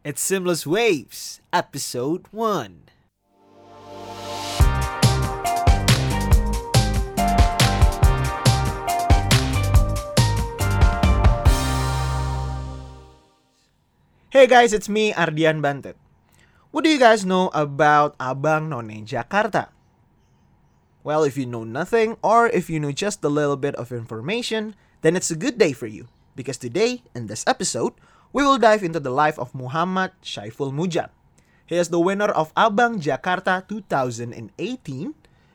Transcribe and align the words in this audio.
It's 0.00 0.24
Seamless 0.24 0.64
Waves, 0.64 1.44
Episode 1.52 2.24
1. 2.32 2.88
Hey 14.32 14.48
guys, 14.48 14.72
it's 14.72 14.88
me 14.88 15.12
Ardian 15.12 15.60
Bantet. 15.60 16.00
What 16.72 16.84
do 16.84 16.88
you 16.88 16.96
guys 16.96 17.28
know 17.28 17.52
about 17.52 18.16
Abang 18.16 18.72
None 18.72 19.04
Jakarta? 19.04 19.68
Well, 21.04 21.24
if 21.28 21.36
you 21.36 21.44
know 21.44 21.64
nothing 21.68 22.16
or 22.24 22.48
if 22.48 22.72
you 22.72 22.80
know 22.80 22.88
just 22.88 23.20
a 23.20 23.28
little 23.28 23.60
bit 23.60 23.76
of 23.76 23.92
information, 23.92 24.74
then 25.04 25.12
it's 25.12 25.30
a 25.30 25.36
good 25.36 25.60
day 25.60 25.76
for 25.76 25.86
you. 25.86 26.08
Because 26.32 26.56
today, 26.56 27.02
in 27.14 27.26
this 27.26 27.44
episode, 27.46 27.92
we 28.32 28.46
will 28.46 28.58
dive 28.58 28.82
into 28.82 29.00
the 29.02 29.10
life 29.10 29.38
of 29.38 29.54
Muhammad 29.54 30.14
Syaiful 30.22 30.70
Mujad. 30.70 31.10
He 31.66 31.74
is 31.78 31.90
the 31.90 32.02
winner 32.02 32.30
of 32.30 32.54
Abang 32.54 33.02
Jakarta 33.02 33.66
2018, 33.66 34.42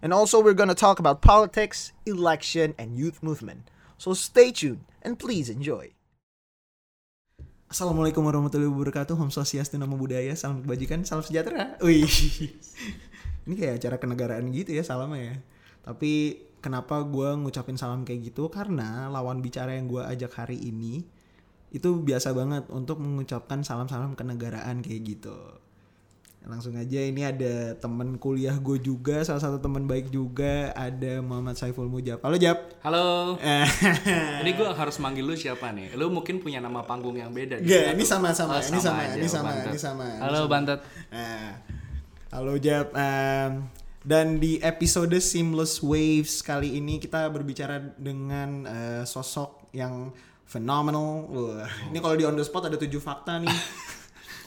and 0.03 0.11
also 0.11 0.43
we're 0.43 0.55
gonna 0.55 0.75
talk 0.75 0.99
about 0.99 1.23
politics, 1.23 1.91
election, 2.05 2.75
and 2.80 2.95
youth 2.99 3.23
movement. 3.23 3.71
So 3.97 4.11
stay 4.11 4.52
tuned 4.52 4.83
and 5.03 5.16
please 5.16 5.47
enjoy. 5.47 5.95
Assalamualaikum 7.71 8.23
warahmatullahi 8.23 8.71
wabarakatuh. 8.71 9.16
Om 9.16 9.31
Swastiastu 9.31 9.75
Namo 9.75 9.99
Buddhaya. 9.99 10.35
Salam 10.35 10.63
kebajikan, 10.63 11.03
salam 11.03 11.23
sejahtera. 11.23 11.75
Wih. 11.83 12.07
Ini 13.47 13.53
kayak 13.55 13.73
acara 13.83 13.95
kenegaraan 13.99 14.47
gitu 14.52 14.75
ya 14.75 14.83
salamnya 14.83 15.33
ya. 15.33 15.35
Tapi 15.83 16.44
kenapa 16.63 17.03
gue 17.03 17.35
ngucapin 17.35 17.75
salam 17.75 18.07
kayak 18.07 18.31
gitu? 18.31 18.47
Karena 18.47 19.11
lawan 19.11 19.44
bicara 19.44 19.75
yang 19.75 19.91
gue 19.91 20.03
ajak 20.03 20.33
hari 20.39 20.57
ini 20.59 21.03
itu 21.73 21.89
biasa 22.01 22.31
banget 22.35 22.69
untuk 22.69 23.01
mengucapkan 23.01 23.65
salam-salam 23.65 24.13
kenegaraan 24.13 24.85
kayak 24.85 25.01
gitu. 25.17 25.37
Langsung 26.45 26.77
aja 26.77 27.01
ini 27.01 27.25
ada 27.25 27.73
temen 27.73 28.21
kuliah 28.21 28.53
gue 28.61 28.77
juga, 28.77 29.25
salah 29.25 29.41
satu 29.41 29.57
teman 29.57 29.89
baik 29.89 30.13
juga, 30.13 30.69
ada 30.77 31.17
Muhammad 31.25 31.57
Saiful 31.57 31.89
Mujab. 31.89 32.22
Halo 32.22 32.38
Jab. 32.38 32.69
Halo. 32.85 33.33
ini 34.45 34.53
gue 34.53 34.69
harus 34.69 35.02
manggil 35.02 35.25
lu 35.25 35.33
siapa 35.33 35.73
nih? 35.73 35.97
Lu 35.97 36.13
mungkin 36.13 36.45
punya 36.45 36.61
nama 36.61 36.85
panggung 36.85 37.17
yang 37.17 37.33
beda. 37.33 37.57
Gak, 37.66 37.97
ini 37.97 38.05
sama-sama, 38.05 38.61
Oh, 38.61 38.61
ini 38.61 38.77
sama, 38.77 39.02
ini 39.17 39.25
oh, 39.25 39.33
sama, 39.33 39.50
Bantet. 39.57 39.73
ini 39.73 39.79
sama. 39.81 40.05
ini 40.05 40.22
Halo 40.22 40.38
sama. 40.38 40.52
Bantet. 40.53 40.79
Nah, 41.09 41.50
halo 42.29 42.53
Jab. 42.61 42.88
Em, 42.94 43.52
dan 44.05 44.38
di 44.38 44.61
episode 44.61 45.17
Seamless 45.17 45.81
Waves 45.81 46.45
kali 46.45 46.77
ini 46.77 47.02
kita 47.02 47.25
berbicara 47.33 47.81
dengan 47.97 48.69
eh, 48.69 49.02
sosok 49.02 49.73
yang 49.73 50.13
phenomenal. 50.45 51.25
Wah, 51.29 51.67
ini 51.89 51.97
kalau 51.99 52.15
di 52.15 52.23
on 52.23 52.38
the 52.38 52.45
spot 52.45 52.69
ada 52.69 52.77
tujuh 52.77 53.01
fakta 53.01 53.41
nih. 53.41 53.49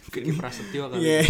Kiki 0.08 0.32
Prasetyo 0.32 0.88
kali. 0.88 1.04
Iya. 1.04 1.20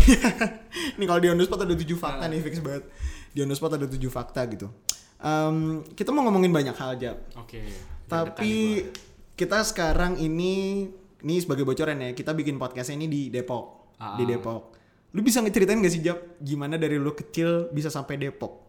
ini 0.97 1.05
kalau 1.09 1.19
di 1.19 1.29
on 1.29 1.39
the 1.41 1.47
spot 1.49 1.67
ada 1.67 1.75
tujuh 1.75 1.99
fakta 1.99 2.31
nih 2.31 2.39
fix 2.45 2.63
banget. 2.63 2.87
Di 3.35 3.43
on 3.43 3.51
the 3.51 3.57
spot 3.59 3.75
ada 3.75 3.87
tujuh 3.91 4.07
fakta 4.07 4.47
gitu. 4.47 4.71
Em, 5.19 5.83
kita 5.99 6.15
mau 6.15 6.23
ngomongin 6.23 6.55
banyak 6.55 6.77
hal 6.79 6.95
Jab. 6.95 7.19
Oke. 7.35 7.59
Tapi 8.07 8.87
kita 9.35 9.67
sekarang 9.67 10.15
ini 10.23 10.87
ini 11.19 11.35
sebagai 11.43 11.67
bocoran 11.67 11.99
ya, 11.99 12.15
kita 12.15 12.31
bikin 12.31 12.63
podcastnya 12.63 13.03
ini 13.03 13.07
di 13.11 13.23
Depok, 13.27 13.99
Ah. 13.99 14.15
di 14.15 14.23
Depok. 14.23 14.79
Lu 15.11 15.27
bisa 15.27 15.43
ngeceritain 15.43 15.83
gak 15.83 15.91
sih 15.91 15.99
Jap 16.05 16.39
gimana 16.39 16.79
dari 16.79 16.95
lu 17.01 17.11
kecil 17.17 17.73
bisa 17.75 17.91
sampai 17.91 18.15
Depok 18.15 18.68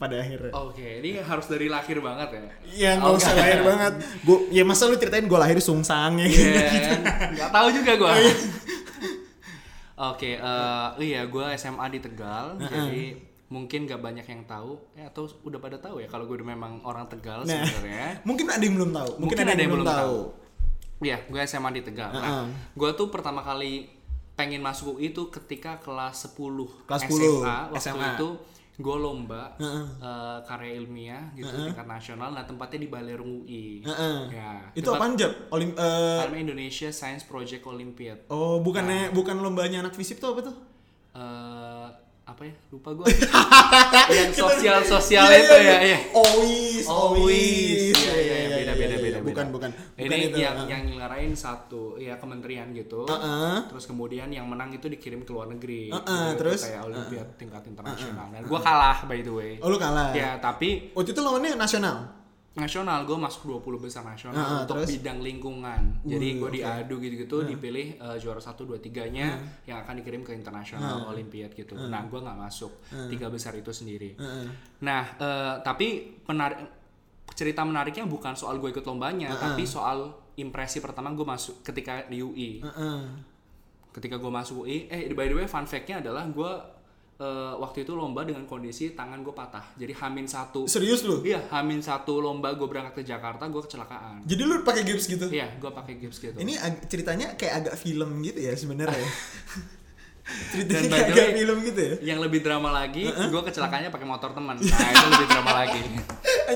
pada 0.00 0.16
akhirnya? 0.16 0.48
Oke, 0.56 1.04
ini 1.04 1.20
harus 1.20 1.44
dari 1.44 1.68
lahir 1.68 2.00
banget 2.00 2.28
ya. 2.32 2.42
Ya 2.72 2.90
nggak 2.96 3.12
usah 3.20 3.32
lahir 3.36 3.60
banget. 3.60 3.92
Gua 4.24 4.38
ya 4.48 4.64
masa 4.64 4.88
lu 4.88 4.96
ceritain 4.96 5.28
gue 5.28 5.36
lahir 5.38 5.60
sungsang 5.60 6.16
ya 6.16 6.24
Iya, 6.24 6.64
gitu. 6.72 6.92
Gak 7.36 7.50
tahu 7.52 7.68
juga 7.68 7.92
gue. 8.00 8.12
Oke, 10.00 10.40
eh, 10.40 10.88
iya 11.04 11.28
gue 11.28 11.44
SMA 11.60 11.86
di 11.92 12.00
Tegal, 12.00 12.56
jadi 12.56 13.20
mungkin 13.52 13.84
gak 13.84 14.00
banyak 14.00 14.24
yang 14.24 14.48
tahu, 14.48 14.80
eh, 14.96 15.04
atau 15.04 15.28
udah 15.44 15.60
pada 15.60 15.76
tahu 15.76 16.00
ya 16.00 16.08
kalau 16.08 16.24
gue 16.24 16.40
memang 16.40 16.80
orang 16.80 17.04
Tegal 17.04 17.44
Nah, 17.44 17.60
sebenarnya. 17.68 18.24
mungkin 18.24 18.48
ada 18.48 18.62
yang 18.64 18.80
belum 18.80 18.90
tahu. 18.96 19.10
Mungkin, 19.20 19.36
ada, 19.44 19.60
yang 19.60 19.72
belum 19.76 19.84
tahu. 19.84 20.16
Iya, 21.04 21.18
gue 21.28 21.40
SMA 21.44 21.70
di 21.76 21.82
Tegal. 21.84 22.16
Nah, 22.16 22.48
gue 22.48 22.90
tuh 22.96 23.12
pertama 23.12 23.44
kali 23.44 23.92
pengen 24.32 24.64
masuk 24.64 24.96
UI 24.96 25.12
itu 25.12 25.28
ketika 25.28 25.76
kelas 25.84 26.32
10 26.32 26.88
Kelas 26.88 27.04
10, 27.04 27.12
SMA. 27.12 27.56
Waktu 27.76 27.92
SMA. 27.92 28.08
itu 28.16 28.28
gue 28.80 28.96
lomba 28.96 29.52
eh, 29.56 30.38
karya 30.42 30.72
ilmiah 30.74 31.24
gitu 31.32 31.46
tingkat 31.46 31.84
nasional. 31.84 32.30
Nah 32.30 32.42
tempatnya 32.42 32.80
di 32.80 32.88
Balerung 32.88 33.44
UI. 33.44 33.84
Heeh. 33.84 34.18
Ya, 34.30 34.64
Itu 34.72 34.90
apaan 34.90 35.14
Jap? 35.14 35.48
Olim 35.48 35.76
Namanya 35.76 36.40
Indonesia 36.42 36.88
Science 36.88 37.22
Project 37.22 37.60
Olympiad. 37.62 38.24
oh 38.26 38.58
bukannya 38.58 39.12
bukan 39.12 39.36
lombanya 39.36 39.80
anak 39.80 39.92
fisip 39.92 40.16
tuh 40.16 40.32
apa 40.32 40.40
tuh? 40.42 40.56
Eh, 41.12 41.86
apa 42.24 42.42
ya? 42.42 42.54
Lupa 42.70 42.94
gue. 42.94 43.06
yang 44.16 44.30
sosial 44.30 44.78
sosial 44.80 45.26
Iya, 45.26 45.36
itu 45.36 45.54
ya. 45.56 45.76
ya. 45.84 45.98
Always, 46.12 46.84
Always. 46.86 47.92
iya, 47.92 48.14
iya, 48.16 48.48
beda, 48.54 48.72
beda, 48.78 48.96
beda, 49.22 49.30
Bukan, 49.30 49.46
beda. 49.46 49.54
bukan. 49.54 49.70
Ini 49.96 50.16
itu. 50.26 50.38
yang 50.38 50.56
ah. 50.56 50.66
yang 50.66 50.82
ngelarain 50.88 51.32
satu 51.32 51.82
ya 51.96 52.16
kementerian 52.16 52.70
gitu. 52.70 53.04
Heeh. 53.04 53.56
Terus 53.66 53.84
kemudian 53.84 54.28
yang 54.28 54.44
menang 54.44 54.70
itu 54.70 54.86
dikirim 54.86 55.20
ke 55.20 55.30
luar 55.30 55.48
negeri. 55.48 55.88
Heeh, 55.88 56.24
Gitu, 56.26 56.38
terus? 56.38 56.60
kayak 56.62 56.82
olimpiad 56.84 57.28
tingkat 57.34 57.62
internasional. 57.64 58.26
Dan 58.28 58.42
gua 58.44 58.60
kalah 58.60 58.98
by 59.04 59.18
the 59.18 59.30
way. 59.30 59.52
Oh 59.58 59.66
lu 59.66 59.76
kalah. 59.76 60.10
Ya, 60.10 60.36
tapi 60.36 60.90
Waktu 60.90 61.10
itu 61.10 61.20
lawannya 61.20 61.54
nasional. 61.54 62.16
nasional 62.52 63.04
gue 63.04 63.14
masuk 63.14 63.46
20 63.62 63.78
besar 63.80 64.02
nasional 64.02 64.36
Heeh, 64.36 64.60
untuk 64.60 64.82
terus? 64.82 64.90
bidang 64.92 65.22
lingkungan. 65.22 65.80
Jadi 66.02 66.26
Wih, 66.26 66.36
gue 66.36 66.48
oke. 66.48 66.56
diadu 66.58 66.94
gitu-gitu 66.98 67.36
dipilih 67.46 67.86
eh, 67.96 68.16
juara 68.18 68.36
1 68.36 68.58
2 68.58 68.74
3-nya 68.76 69.26
yang 69.64 69.78
akan 69.78 69.94
dikirim 69.96 70.20
ke 70.20 70.34
internasional 70.34 71.06
olimpiad 71.06 71.54
gitu. 71.54 71.78
Nah, 71.78 72.02
gue 72.04 72.18
nggak 72.18 72.36
masuk. 72.36 72.82
Tiga 73.06 73.28
besar 73.28 73.54
itu 73.54 73.70
sendiri. 73.70 74.18
Nah, 74.80 75.02
eh, 75.14 75.54
tapi 75.62 75.86
penarik 76.20 76.79
cerita 77.34 77.62
menariknya 77.64 78.04
bukan 78.06 78.34
soal 78.36 78.58
gue 78.58 78.70
ikut 78.70 78.84
lombanya, 78.84 79.32
tapi 79.36 79.64
soal 79.64 80.30
impresi 80.40 80.80
pertama 80.80 81.12
gue 81.12 81.26
masuk 81.26 81.60
ketika 81.60 82.08
di 82.08 82.24
UI. 82.24 82.64
Heeh. 82.64 83.00
Ketika 83.90 84.16
gue 84.16 84.30
masuk 84.30 84.64
UI, 84.64 84.86
eh 84.86 85.10
by 85.12 85.26
the 85.26 85.36
way 85.36 85.46
fun 85.50 85.66
fact-nya 85.66 85.98
adalah 85.98 86.24
gue 86.30 86.52
eh, 87.20 87.54
waktu 87.58 87.82
itu 87.84 87.92
lomba 87.92 88.22
dengan 88.22 88.46
kondisi 88.46 88.94
tangan 88.94 89.20
gue 89.20 89.34
patah. 89.34 89.74
Jadi 89.76 89.92
hamin 89.92 90.26
satu. 90.30 90.64
Serius 90.70 91.02
lu? 91.02 91.20
Iya, 91.20 91.44
hamin 91.50 91.82
satu 91.82 92.22
lomba 92.22 92.54
gue 92.54 92.66
berangkat 92.70 93.02
ke 93.02 93.02
Jakarta, 93.04 93.50
gue 93.50 93.62
kecelakaan. 93.66 94.24
Jadi 94.24 94.42
lu 94.46 94.62
pakai 94.62 94.82
gips 94.86 95.04
gitu? 95.10 95.26
Iya, 95.28 95.58
gue 95.58 95.70
pakai 95.70 95.94
gips 95.98 96.22
gitu. 96.22 96.36
Ini 96.38 96.56
ceritanya 96.86 97.34
kayak 97.36 97.54
agak 97.66 97.74
film 97.76 98.22
gitu 98.22 98.40
ya 98.40 98.54
sebenarnya. 98.56 99.08
ceritanya 100.54 100.86
Dan 100.86 100.90
kayak 100.94 101.08
agak 101.10 101.28
film 101.34 101.56
gitu 101.66 101.80
ya. 101.82 101.94
Yang 102.14 102.18
lebih 102.30 102.40
drama 102.46 102.70
lagi, 102.70 103.04
gue 103.10 103.42
kecelakaannya 103.42 103.90
pakai 103.90 104.06
motor 104.06 104.30
teman. 104.30 104.56
Nah, 104.62 104.88
itu 104.94 105.06
lebih 105.10 105.26
drama 105.28 105.52
lagi. 105.66 105.82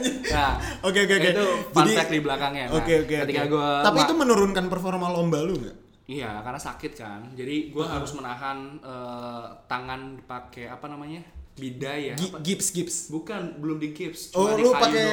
Nah, 0.03 0.53
Oke 0.89 0.99
oke 1.05 1.15
oke. 1.15 1.31
Itu 1.31 1.47
fun 1.71 1.87
fact 1.89 2.11
di 2.11 2.21
belakangnya. 2.21 2.65
Nah, 2.71 2.79
Oke 2.83 2.93
oke. 3.03 3.15
Ketika 3.25 3.43
oke. 3.47 3.53
gue 3.55 3.69
Tapi 3.85 3.99
itu 4.03 4.15
menurunkan 4.15 4.65
performa 4.67 5.07
lomba 5.09 5.39
lu 5.41 5.55
nggak? 5.57 5.77
Iya, 6.05 6.45
karena 6.45 6.61
sakit 6.61 6.93
kan. 6.93 7.21
Jadi 7.33 7.73
gue 7.73 7.85
harus 7.85 8.13
menahan 8.13 8.77
eh, 8.79 9.45
tangan 9.65 10.21
pakai 10.25 10.69
apa 10.69 10.85
namanya? 10.87 11.25
Bidai 11.55 12.13
ya. 12.13 12.15
Apa? 12.19 12.43
Gips 12.43 12.75
gips. 12.75 12.97
Bukan, 13.09 13.63
belum 13.63 13.79
di 13.79 13.95
gips. 13.95 14.35
Oh, 14.35 14.51
cuma 14.51 14.59
di 14.59 14.63
lu 14.67 14.71
kayu 14.75 14.83
pakai 14.85 15.05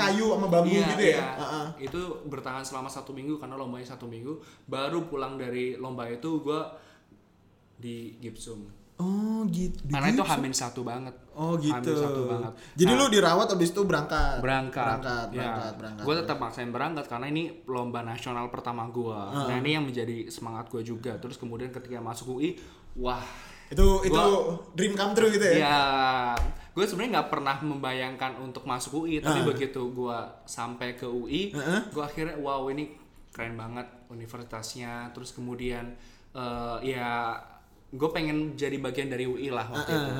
kayu 0.00 0.26
sama 0.32 0.46
bambu 0.48 0.72
Iya, 0.72 0.86
gitu 0.96 1.02
ya? 1.04 1.12
iya. 1.12 1.28
Heeh. 1.36 1.66
Itu 1.86 2.00
bertahan 2.24 2.64
selama 2.64 2.88
satu 2.88 3.12
minggu 3.12 3.36
karena 3.36 3.54
lombanya 3.54 3.92
satu 3.92 4.08
minggu. 4.08 4.40
Baru 4.64 5.06
pulang 5.06 5.36
dari 5.36 5.76
lomba 5.76 6.08
itu 6.08 6.40
gue 6.40 6.60
di 7.76 8.16
gipsum. 8.16 8.79
Oh 9.00 9.40
gitu. 9.48 9.80
Karena 9.86 10.08
itu 10.08 10.20
hamin 10.20 10.52
satu 10.52 10.80
banget. 10.82 11.16
Oh 11.32 11.56
gitu. 11.56 11.72
Hamin 11.72 11.96
satu 11.96 12.22
banget. 12.26 12.52
Jadi 12.76 12.92
Nah, 12.92 12.98
lu 12.98 13.06
dirawat 13.08 13.48
habis 13.48 13.70
itu 13.70 13.80
berangkat. 13.82 14.38
berangkat. 14.38 14.84
Berangkat, 15.00 15.26
Ya, 15.26 15.40
berangkat, 15.40 15.72
berangkat. 15.74 16.04
Gue 16.04 16.14
tetap 16.14 16.36
maksain 16.38 16.68
berangkat 16.68 17.04
karena 17.06 17.26
ini 17.26 17.42
lomba 17.64 18.00
nasional 18.02 18.46
pertama 18.46 18.84
gue. 18.86 19.16
Nah 19.40 19.56
ini 19.56 19.72
yang 19.72 19.82
menjadi 19.82 20.28
semangat 20.28 20.68
gue 20.68 20.82
juga. 20.82 21.16
Terus 21.16 21.34
kemudian 21.34 21.70
ketika 21.70 21.96
masuk 21.98 22.36
UI, 22.36 22.60
wah 22.94 23.24
Itu 23.68 24.02
itu 24.02 24.10
Gua- 24.10 24.58
dream 24.74 24.92
come 24.92 25.14
true 25.14 25.30
gitu 25.30 25.46
ya. 25.46 25.54
Ya, 25.62 25.78
gue 26.68 26.82
sebenarnya 26.82 27.10
nggak 27.16 27.30
pernah 27.30 27.54
membayangkan 27.56 28.34
untuk 28.36 28.66
masuk 28.66 29.00
UI, 29.00 29.22
tapi 29.22 29.46
begitu 29.46 29.78
gue 29.88 30.18
sampai 30.42 30.92
ke 30.92 31.06
UI, 31.06 31.54
gue 31.86 32.02
akhirnya 32.02 32.34
wow 32.36 32.66
ini 32.66 32.98
keren 33.30 33.54
banget 33.54 33.86
universitasnya. 34.10 35.10
Terus 35.10 35.30
kemudian 35.30 35.86
eh, 36.32 36.76
ya 36.84 37.38
gue 37.90 38.08
pengen 38.14 38.54
jadi 38.54 38.78
bagian 38.78 39.10
dari 39.10 39.26
UI 39.26 39.50
lah 39.50 39.66
waktu 39.66 39.90
itu, 39.90 40.12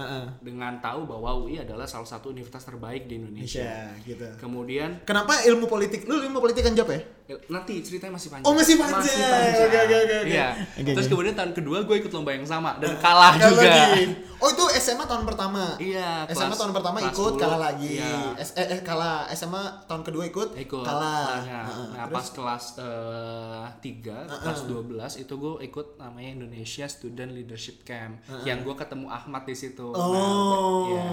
dengan 0.43 0.83
tahu 0.83 1.07
bahwa 1.07 1.39
UI 1.39 1.63
adalah 1.63 1.87
salah 1.87 2.07
satu 2.07 2.35
universitas 2.35 2.67
terbaik 2.67 3.07
di 3.07 3.23
Indonesia. 3.23 3.63
Indonesia 3.63 4.07
gitu. 4.11 4.27
Kemudian 4.43 5.07
Kenapa 5.07 5.39
ilmu 5.47 5.71
politik? 5.71 6.03
Lu 6.11 6.19
ilmu 6.19 6.43
politik 6.43 6.67
kan 6.67 6.75
Jap 6.75 6.91
ya? 6.91 6.99
Nanti 7.47 7.73
ceritanya 7.81 8.15
masih 8.15 8.29
panjang. 8.29 8.45
Oh, 8.45 8.53
masih 8.53 8.75
panjang. 8.75 9.17
Oke, 9.61 9.79
oke, 9.79 9.97
oke, 9.97 10.15
oke. 10.17 10.19
Iya. 10.27 10.49
Oke, 10.75 10.91
Terus 10.93 11.05
oke. 11.05 11.13
kemudian 11.13 11.35
tahun 11.35 11.53
kedua 11.53 11.79
gue 11.83 11.97
ikut 11.99 12.11
lomba 12.11 12.31
yang 12.31 12.45
sama 12.45 12.77
dan 12.77 12.97
kalah 13.05 13.35
Kalah 13.35 13.51
juga. 13.51 13.69
lagi. 13.69 14.05
Oh 14.41 14.49
itu 14.49 14.65
SMA 14.75 15.05
tahun 15.05 15.29
pertama. 15.29 15.77
Iya, 15.77 16.25
SMA 16.27 16.49
kelas- 16.49 16.57
tahun 16.57 16.73
pertama 16.73 16.97
kelas 16.99 17.13
ikut 17.13 17.33
10, 17.35 17.43
kalah 17.45 17.61
lagi. 17.61 17.93
iya. 17.93 18.33
S- 18.35 18.57
eh, 18.57 18.69
eh, 18.71 18.81
kalah 18.81 19.29
SMA 19.31 19.61
tahun 19.85 20.01
kedua 20.01 20.25
ikut, 20.25 20.57
ikut 20.57 20.81
kalah. 20.81 21.45
Nah, 21.45 21.69
Heeh. 21.69 21.87
nah, 21.93 22.05
Terus? 22.09 22.17
pas 22.17 22.27
kelas 22.33 22.65
eh, 22.81 23.67
3, 24.01 24.41
kelas 24.41 24.61
12 24.65 25.21
itu 25.21 25.33
gue 25.35 25.53
ikut 25.63 25.87
namanya 25.97 26.31
Indonesia 26.35 26.87
Student 26.87 27.31
Leadership 27.31 27.85
Camp 27.85 28.17
yang 28.43 28.65
gue 28.65 28.73
ketemu 28.73 29.07
Ahmad 29.07 29.45
di 29.45 29.53
situ. 29.53 29.93
Nah, 29.93 30.01
Oh, 30.01 30.89
iya. 30.89 31.05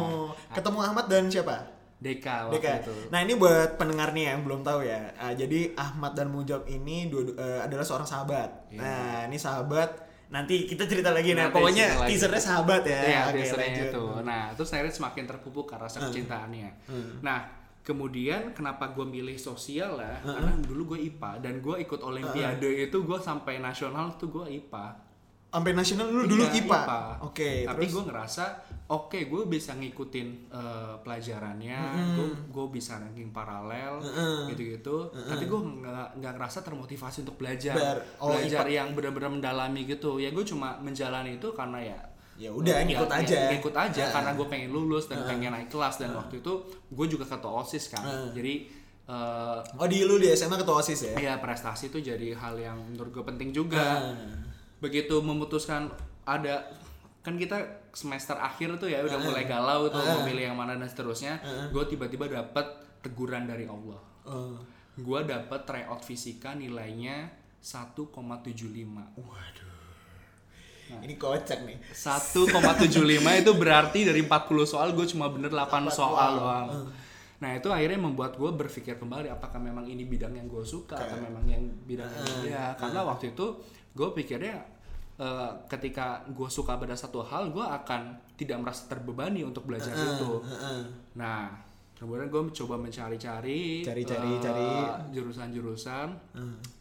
ketemu 0.55 0.79
Ahmad 0.81 1.05
dan 1.05 1.27
siapa? 1.27 1.76
Deka 1.97 2.47
waktu 2.47 2.61
Deka. 2.61 2.73
itu. 2.79 2.93
Nah 3.09 3.19
ini 3.19 3.33
buat 3.33 3.75
pendengar 3.75 4.13
nih 4.13 4.29
yang 4.29 4.45
belum 4.45 4.61
tahu 4.61 4.85
ya. 4.85 5.09
Ah, 5.15 5.33
jadi 5.33 5.73
Ahmad 5.73 6.13
dan 6.13 6.29
Mujab 6.29 6.63
ini 6.65 7.07
dua, 7.07 7.25
eh, 7.33 7.59
adalah 7.59 7.81
seorang 7.81 8.05
sahabat. 8.05 8.69
Iya. 8.69 8.79
Nah 8.79 9.19
ini 9.25 9.37
sahabat. 9.37 9.89
Nanti 10.27 10.67
kita 10.67 10.83
cerita 10.83 11.09
lagi. 11.09 11.31
Nah 11.31 11.47
Nanti 11.47 11.55
pokoknya 11.55 11.85
lagi. 11.97 12.13
teasernya 12.13 12.41
sahabat 12.43 12.81
ya. 12.83 12.99
Iya, 13.01 13.21
Oke, 13.25 13.33
teasernya 13.39 13.65
lanjut. 13.71 13.87
itu. 13.89 14.05
Nah, 14.21 14.43
terus 14.53 14.69
akhirnya 14.69 14.93
semakin 14.93 15.23
terpupuk 15.25 15.65
ke 15.65 15.75
rasa 15.75 15.97
kecintaannya. 16.03 16.69
Nah, 17.23 17.39
kemudian 17.81 18.51
kenapa 18.51 18.91
gue 18.91 19.07
milih 19.07 19.39
sosial 19.39 19.95
ya? 19.97 20.19
Karena 20.19 20.51
dulu 20.59 20.93
gue 20.93 20.99
IPA 21.07 21.31
dan 21.39 21.63
gue 21.63 21.75
ikut 21.79 22.03
Olimpiade 22.03 22.67
itu 22.83 22.97
gue 22.99 23.17
sampai 23.17 23.57
nasional 23.57 24.13
tuh 24.13 24.27
gue 24.29 24.45
IPA. 24.51 25.06
Sampai 25.49 25.71
nasional 25.71 26.05
dulu 26.07 26.23
dulu 26.27 26.43
Iya, 26.45 26.59
IPA. 26.59 26.79
Oke. 27.23 27.51
Tapi 27.63 27.77
terus 27.79 27.93
gue 27.93 28.05
ngerasa 28.05 28.43
oke 28.87 29.19
gue 29.21 29.41
bisa 29.45 29.71
ngikutin 29.73 30.27
eh, 30.49 30.95
pelajarannya, 30.97 31.79
gue 32.13 32.27
gue 32.47 32.65
bisa 32.69 32.95
ranking 32.95 33.31
paralel 33.31 33.99
gitu-gitu. 34.47 34.97
Tapi 35.09 35.43
gue 35.43 35.59
nggak 35.59 36.07
nggak 36.15 36.33
ngerasa 36.33 36.59
termotivasi 36.61 37.17
untuk 37.21 37.35
belajar, 37.37 37.73
Ber- 37.73 38.03
oh, 38.17 38.31
belajar 38.31 38.63
yang 38.65 38.91
benar-benar 38.91 39.29
mendalami 39.29 39.83
gitu. 39.85 40.17
Ya 40.17 40.29
gue 40.29 40.43
cuma 40.43 40.77
menjalani 40.77 41.35
itu 41.35 41.49
karena 41.51 41.79
ya 41.81 41.99
Ya 42.37 42.53
udah, 42.53 42.85
ngikut 42.85 43.09
aja. 43.09 43.49
ngikut 43.49 43.73
aja 43.73 43.97
Heeh. 43.99 44.13
karena 44.13 44.31
gue 44.31 44.45
pengen 44.45 44.69
lulus 44.69 45.07
dan 45.07 45.25
pengen 45.25 45.49
naik 45.49 45.67
kelas 45.67 45.97
dan 45.97 46.13
waktu 46.13 46.37
itu 46.37 46.53
gue 46.87 47.05
juga 47.07 47.25
ketua 47.25 47.65
osis 47.65 47.89
kan. 47.89 48.05
Jadi 48.29 48.69
eh, 49.05 49.57
Oh 49.73 49.87
di 49.87 50.03
lu 50.03 50.15
di 50.15 50.29
SMA 50.31 50.53
ketua 50.55 50.77
osis 50.77 51.07
ya? 51.07 51.13
ya 51.17 51.33
prestasi 51.37 51.87
itu 51.87 51.97
jadi 51.99 52.35
hal 52.35 52.55
yang 52.55 52.77
menurut 52.85 53.09
gue 53.11 53.25
penting 53.25 53.49
juga 53.49 54.05
Ah. 54.05 54.45
Begitu 54.77 55.19
memutuskan 55.21 55.89
ada 56.27 56.69
kan 57.25 57.35
kita 57.35 57.89
semester 57.91 58.39
akhir 58.39 58.79
tuh 58.79 58.87
ya 58.87 59.03
udah 59.03 59.19
mulai 59.19 59.43
galau 59.43 59.89
tuh 59.91 59.99
mau 59.99 60.23
pilih 60.23 60.47
yang 60.47 60.55
mana 60.55 60.79
dan 60.79 60.87
seterusnya 60.87 61.41
gue 61.73 61.83
tiba-tiba 61.89 62.29
dapet 62.29 62.65
teguran 63.03 63.47
dari 63.47 63.65
Allah. 63.67 63.99
Oh. 64.27 64.59
gue 64.97 65.19
dapet 65.29 65.61
tryout 65.63 66.01
fisika 66.01 66.57
nilainya 66.57 67.29
1,75 67.61 68.09
Waduh. 69.15 69.77
Ini 71.03 71.19
kocak 71.19 71.67
nih. 71.67 71.77
1,75 71.91 73.43
itu 73.43 73.51
berarti 73.59 73.99
dari 74.07 74.23
40 74.23 74.63
soal 74.63 74.95
gue 74.95 75.05
cuma 75.05 75.27
bener 75.27 75.51
8 75.51 75.91
soal 75.91 76.39
doang. 76.39 76.67
Nah 77.37 77.51
itu 77.53 77.69
akhirnya 77.69 77.99
membuat 78.01 78.39
gue 78.39 78.49
berpikir 78.49 78.97
kembali 78.97 79.29
apakah 79.29 79.61
memang 79.61 79.85
ini 79.85 80.07
bidang 80.09 80.33
yang 80.33 80.47
gue 80.49 80.63
suka 80.65 80.97
atau 80.97 81.19
memang 81.21 81.45
yang 81.45 81.61
bidang 81.85 82.09
ini 82.09 82.55
ya 82.55 82.73
karena 82.79 83.05
waktu 83.05 83.35
itu 83.35 83.45
gue 83.97 84.09
pikirnya 84.13 84.61
eh, 85.17 85.51
ketika 85.65 86.21
gue 86.29 86.45
suka 86.45 86.77
pada 86.77 86.93
satu 86.93 87.25
hal 87.25 87.49
gue 87.49 87.65
akan 87.65 88.13
tidak 88.37 88.61
merasa 88.61 88.85
terbebani 88.85 89.41
untuk 89.41 89.65
belajar 89.65 89.91
itu. 89.97 90.45
nah 91.17 91.65
kemudian 91.97 92.29
gue 92.29 92.41
mencoba 92.53 92.77
mencari-cari 92.77 93.81
Cari-cari, 93.81 94.29
eh, 94.29 94.37
cari. 94.37 94.69
jurusan-jurusan. 95.17 96.07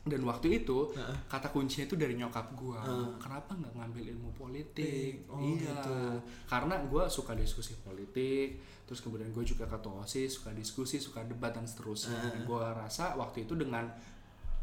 Dan 0.05 0.21
waktu 0.29 0.61
itu 0.61 0.93
kata 1.27 1.49
kuncinya 1.49 1.89
itu 1.89 1.97
dari 1.97 2.15
nyokap 2.21 2.53
gue 2.53 2.77
kenapa 3.17 3.57
nggak 3.57 3.73
ngambil 3.81 4.05
ilmu 4.13 4.31
politik? 4.37 5.25
Oh, 5.33 5.41
iya. 5.41 5.73
gitu. 5.73 6.21
karena 6.47 6.77
gue 6.85 7.05
suka 7.09 7.33
diskusi 7.33 7.73
politik 7.81 8.61
terus 8.87 9.03
kemudian 9.03 9.33
gue 9.35 9.43
juga 9.43 9.67
ketua 9.67 10.07
osis 10.07 10.39
suka 10.39 10.55
diskusi 10.55 11.01
suka 11.03 11.25
debat 11.25 11.51
dan 11.51 11.65
seterusnya. 11.67 12.45
Gue 12.45 12.61
rasa 12.63 13.17
waktu 13.17 13.49
itu 13.49 13.57
dengan 13.57 13.89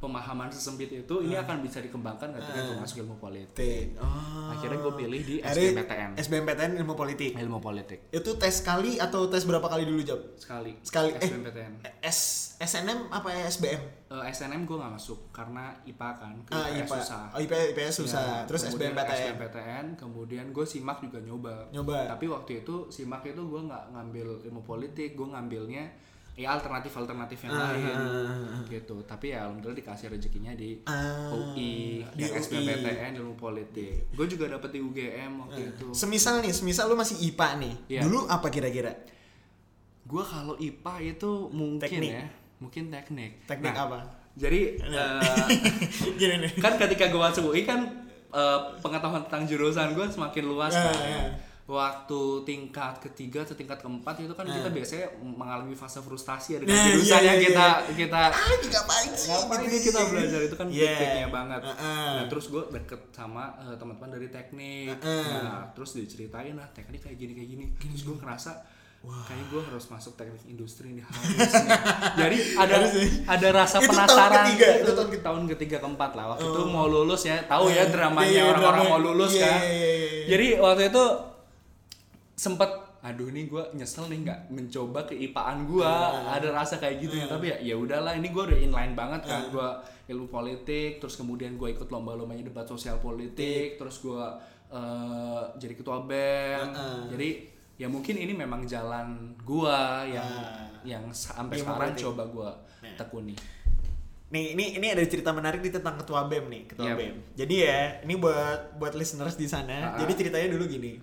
pemahaman 0.03 0.51
sesempit 0.51 0.91
itu 0.91 1.15
ini 1.23 1.33
akan 1.33 1.63
bisa 1.63 1.79
dikembangkan 1.79 2.35
ketika 2.35 2.59
gue 2.61 2.75
masuk 2.75 2.97
ilmu 2.99 3.15
politik 3.15 3.55
Tik. 3.55 3.87
Oh. 3.95 4.51
akhirnya 4.51 4.77
gue 4.77 4.93
pilih 4.93 5.21
di 5.23 5.35
SBMPTN 5.39 6.19
SBMPTN 6.19 6.71
ilmu 6.77 6.93
politik. 6.93 7.31
ilmu 7.33 7.57
politik 7.57 8.11
Itu 8.11 8.35
tes 8.35 8.59
sekali 8.59 8.99
atau 8.99 9.25
tes 9.25 9.43
berapa 9.43 9.63
kali 9.63 9.83
dulu 9.83 10.03
Job? 10.03 10.19
sekali 10.35 10.75
Sekali. 10.83 11.15
Eh. 11.15 11.23
SBMPTN 11.23 11.71
S 12.03 12.19
SNM 12.59 13.07
apa 13.09 13.27
ya 13.29 13.43
SBM? 13.45 13.81
Eh, 14.07 14.23
SNM 14.29 14.63
gue 14.63 14.75
nggak 14.75 14.93
masuk 14.93 15.19
karena 15.31 15.73
IPA 15.83 16.09
kan 16.13 16.33
ke 16.43 16.51
Ah, 16.53 16.67
IPA. 16.69 16.95
susah 16.95 17.23
Oh, 17.31 17.39
IPA, 17.39 17.55
IPS 17.71 17.95
susah. 17.97 18.23
Ya, 18.23 18.47
Terus 18.47 18.61
SBMPTN. 18.69 19.19
SBMPTN, 19.33 19.85
kemudian 19.95 20.45
gue 20.49 20.63
simak 20.63 20.99
juga 20.99 21.19
nyoba. 21.19 21.67
Nyoba. 21.71 22.07
Tapi 22.07 22.25
waktu 22.27 22.51
itu 22.61 22.87
simak 22.87 23.23
itu 23.23 23.41
gue 23.41 23.61
nggak 23.63 23.83
ngambil 23.91 24.27
ilmu 24.47 24.61
politik, 24.61 25.15
gue 25.15 25.27
ngambilnya 25.27 25.83
ya 26.33 26.49
alternatif 26.49 26.89
alternatif 26.91 27.45
yang 27.45 27.53
lain 27.53 27.93
gitu. 28.65 28.95
Tapi 29.03 29.29
ya 29.29 29.45
alhamdulillah 29.45 29.77
dikasih 29.77 30.09
rezekinya 30.09 30.49
di 30.51 30.81
Ah, 30.83 31.29
UI, 31.29 32.01
di. 32.09 32.23
SBMPTN 32.25 33.13
ilmu 33.15 33.35
politik. 33.35 34.09
Gue 34.09 34.25
juga 34.25 34.49
dapet 34.49 34.73
di 34.73 34.79
UGM 34.79 35.31
waktu 35.39 35.61
itu. 35.69 35.93
Semisal 35.93 36.41
nih, 36.41 36.49
semisal 36.49 36.89
lu 36.89 36.95
masih 36.95 37.21
IPA 37.23 37.49
nih. 37.59 37.73
Iya. 37.87 38.01
Dulu 38.03 38.25
apa 38.25 38.49
kira-kira? 38.49 38.97
Gue 40.03 40.21
kalau 40.21 40.57
IPA 40.57 40.93
itu 41.11 41.31
mungkin 41.49 41.85
Teknik. 41.85 42.11
ya, 42.11 42.25
mungkin 42.57 42.83
teknik. 42.89 43.31
Teknik 43.45 43.71
Nah, 43.71 43.85
apa? 43.85 43.99
Jadi 44.33 44.61
eh, 44.81 46.37
nih. 46.41 46.51
kan 46.57 46.73
ketika 46.75 47.07
gue 47.07 47.21
masuk 47.21 47.53
UI 47.53 47.61
kan 47.61 47.85
eh, 48.27 48.59
pengetahuan 48.81 49.21
tentang 49.23 49.45
jurusan 49.45 49.93
gue 49.93 50.05
semakin 50.07 50.43
luas 50.43 50.73
Ya, 50.73 50.81
kan. 50.83 50.97
ya. 50.99 51.21
Waktu 51.63 52.19
tingkat 52.43 52.99
ketiga 52.99 53.39
atau 53.39 53.55
tingkat 53.55 53.79
keempat 53.79 54.19
itu 54.19 54.29
kan 54.29 54.43
kita 54.43 54.67
biasanya 54.67 55.07
mengalami 55.17 55.71
fase 55.71 55.97
frustasi 55.97 56.49
ya 56.49 56.59
dengan 56.59 56.75
Nah, 56.75 56.85
jurusan 56.89 57.15
iya, 57.15 57.23
yang 57.25 57.39
iya, 57.39 57.47
kita 57.47 57.67
kita 57.95 58.21
Ah, 58.27 58.51
ini 58.51 58.67
ngapain 58.67 59.11
sih? 59.13 59.29
ngapain 59.31 59.61
ini 59.63 59.77
kita 59.79 59.99
belajar 60.05 60.39
itu 60.41 60.55
kan 60.57 60.67
Yeah. 60.67 60.99
peaknya 60.99 61.27
banget. 61.29 61.61
Heeh. 61.63 62.07
Nah 62.13 62.25
terus 62.27 62.45
gue 62.47 62.63
deket 62.69 63.01
sama 63.09 63.43
eh, 63.61 63.75
teman-teman 63.75 64.11
dari 64.11 64.27
teknik. 64.27 64.91
Heeh. 64.97 65.23
Nah 65.39 65.71
terus 65.71 65.95
diceritain 65.95 66.51
lah 66.51 66.67
teknik 66.69 66.99
kayak 66.99 67.15
gini 67.15 67.31
kayak 67.31 67.49
gini. 67.49 67.65
Terus 67.79 68.03
gue 68.03 68.15
ngerasa 68.17 68.51
kayaknya 69.01 69.45
gue 69.49 69.61
harus 69.63 69.85
masuk 69.85 70.13
teknik 70.13 70.43
industri 70.45 70.91
nih 70.91 71.03
harusnya. 71.03 71.79
Jadi 72.19 72.37
ada 72.55 72.75
ada 73.29 73.47
rasa 73.53 73.77
Itu 73.77 73.87
tahun 73.87 73.95
penasaran. 73.97 74.35
ketiga, 74.43 74.67
gitu. 74.67 74.79
itu 74.79 74.91
tahun 74.91 75.07
tahun, 75.07 75.23
tahun 75.23 75.43
ketiga 75.55 75.77
keempat 75.79 76.11
lah. 76.13 76.25
Waktu 76.29 76.43
itu 76.45 76.61
mau 76.65 76.87
lulus 76.87 77.23
ya, 77.23 77.39
tahu 77.41 77.67
ya 77.67 77.83
Iya, 77.83 77.83
dramanya 77.87 78.27
iya, 78.29 78.43
orang-orang 78.45 78.83
drama. 78.83 78.91
mau 78.91 78.99
lulus 79.01 79.31
Iya, 79.33 79.43
kan. 79.45 79.59
iya, 79.61 79.71
iya, 79.71 79.91
iya. 79.95 80.23
Jadi 80.27 80.47
waktu 80.57 80.83
itu 80.87 81.03
sempet 82.43 82.71
aduh 83.03 83.27
ini 83.27 83.51
gue 83.51 83.63
nyesel 83.75 84.07
nih 84.07 84.19
nggak 84.23 84.39
mencoba 84.51 85.03
ke 85.03 85.15
IPAan 85.27 85.67
gue 85.67 85.93
ada 86.27 86.47
rasa 86.55 86.79
kayak 86.79 87.03
gitu 87.03 87.19
ya 87.19 87.27
tapi 87.27 87.51
ya 87.51 87.57
ya 87.59 87.75
udahlah 87.75 88.15
ini 88.15 88.31
gue 88.31 88.43
udah 88.43 88.59
inline 88.59 88.95
banget 88.95 89.27
kan 89.27 89.51
gue 89.51 89.69
ilmu 90.11 90.31
politik 90.31 91.03
terus 91.03 91.19
kemudian 91.19 91.59
gue 91.59 91.71
ikut 91.71 91.91
lomba-lombanya 91.91 92.47
debat 92.47 92.63
sosial 92.63 93.03
politik 93.03 93.75
terus 93.75 93.99
gue 93.99 94.23
eh, 94.71 95.43
jadi 95.59 95.73
ketua 95.75 96.07
bem 96.07 96.71
jadi 97.11 97.29
ya 97.75 97.91
mungkin 97.91 98.15
ini 98.15 98.31
memang 98.31 98.63
jalan 98.63 99.35
gue 99.43 99.79
yang 100.07 100.31
yang 100.87 101.03
sampai 101.11 101.59
sekarang 101.59 101.91
politik. 101.91 102.03
coba 102.07 102.23
gue 102.27 102.49
tekuni 102.95 103.35
Nih, 104.33 104.57
ini 104.57 104.81
ini 104.81 104.89
ada 104.89 105.05
cerita 105.05 105.29
menarik 105.29 105.61
nih 105.61 105.77
tentang 105.77 105.93
ketua 105.93 106.25
BEM 106.25 106.49
nih, 106.49 106.63
ketua 106.65 106.89
Yap. 106.89 106.97
BEM. 106.97 107.15
Jadi 107.37 107.55
ya, 107.69 108.01
ini 108.01 108.17
buat 108.17 108.81
buat 108.81 108.97
listeners 108.97 109.37
di 109.37 109.45
sana. 109.45 109.93
Ah. 109.93 110.01
Jadi 110.01 110.25
ceritanya 110.25 110.57
dulu 110.57 110.65
gini. 110.65 110.97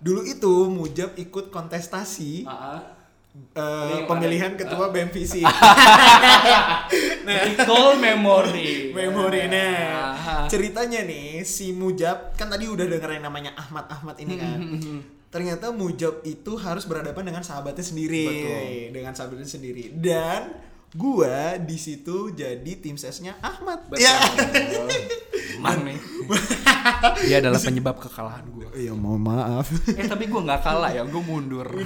Dulu 0.00 0.24
itu 0.24 0.52
Mujab 0.72 1.12
ikut 1.20 1.52
kontestasi 1.52 2.48
ah. 2.48 2.80
eh, 3.52 3.88
Ini 3.92 4.08
pemilihan 4.08 4.56
ketua 4.56 4.88
BEM 4.88 5.12
Visi. 5.12 5.44
recall 7.30 8.00
memory 8.00 8.90
Memori 8.96 9.44
nah. 9.46 10.16
Ah. 10.16 10.44
Ceritanya 10.48 11.04
nih 11.04 11.44
si 11.44 11.76
Mujab 11.76 12.32
kan 12.34 12.48
tadi 12.48 12.66
udah 12.66 12.88
denger 12.88 13.20
yang 13.20 13.24
namanya 13.28 13.52
Ahmad 13.60 13.86
Ahmad 13.92 14.16
ini 14.18 14.34
kan. 14.40 14.58
Ternyata 15.34 15.70
Mujab 15.70 16.26
itu 16.26 16.58
harus 16.58 16.82
berhadapan 16.90 17.30
dengan 17.30 17.46
sahabatnya 17.46 17.86
sendiri, 17.86 18.26
Betul. 18.26 18.98
dengan 18.98 19.14
sahabatnya 19.14 19.46
sendiri. 19.46 19.94
Dan 19.94 20.50
gua 20.90 21.54
di 21.54 21.78
situ 21.78 22.34
jadi 22.34 22.72
tim 22.82 22.98
sesnya 22.98 23.38
Ahmad. 23.38 23.86
Betul. 23.86 24.02
Ya. 24.02 24.18
Emang 25.54 25.86
nih. 25.86 25.98
Dia 27.28 27.36
adalah 27.42 27.60
penyebab 27.60 27.96
kekalahan 28.00 28.44
gue. 28.50 28.68
Iya, 28.76 28.92
mohon 28.94 29.22
maaf. 29.26 29.68
Eh 29.94 30.06
tapi 30.06 30.30
gue 30.30 30.40
nggak 30.40 30.60
kalah 30.62 30.90
ya, 30.92 31.02
gue 31.04 31.22
mundur. 31.22 31.66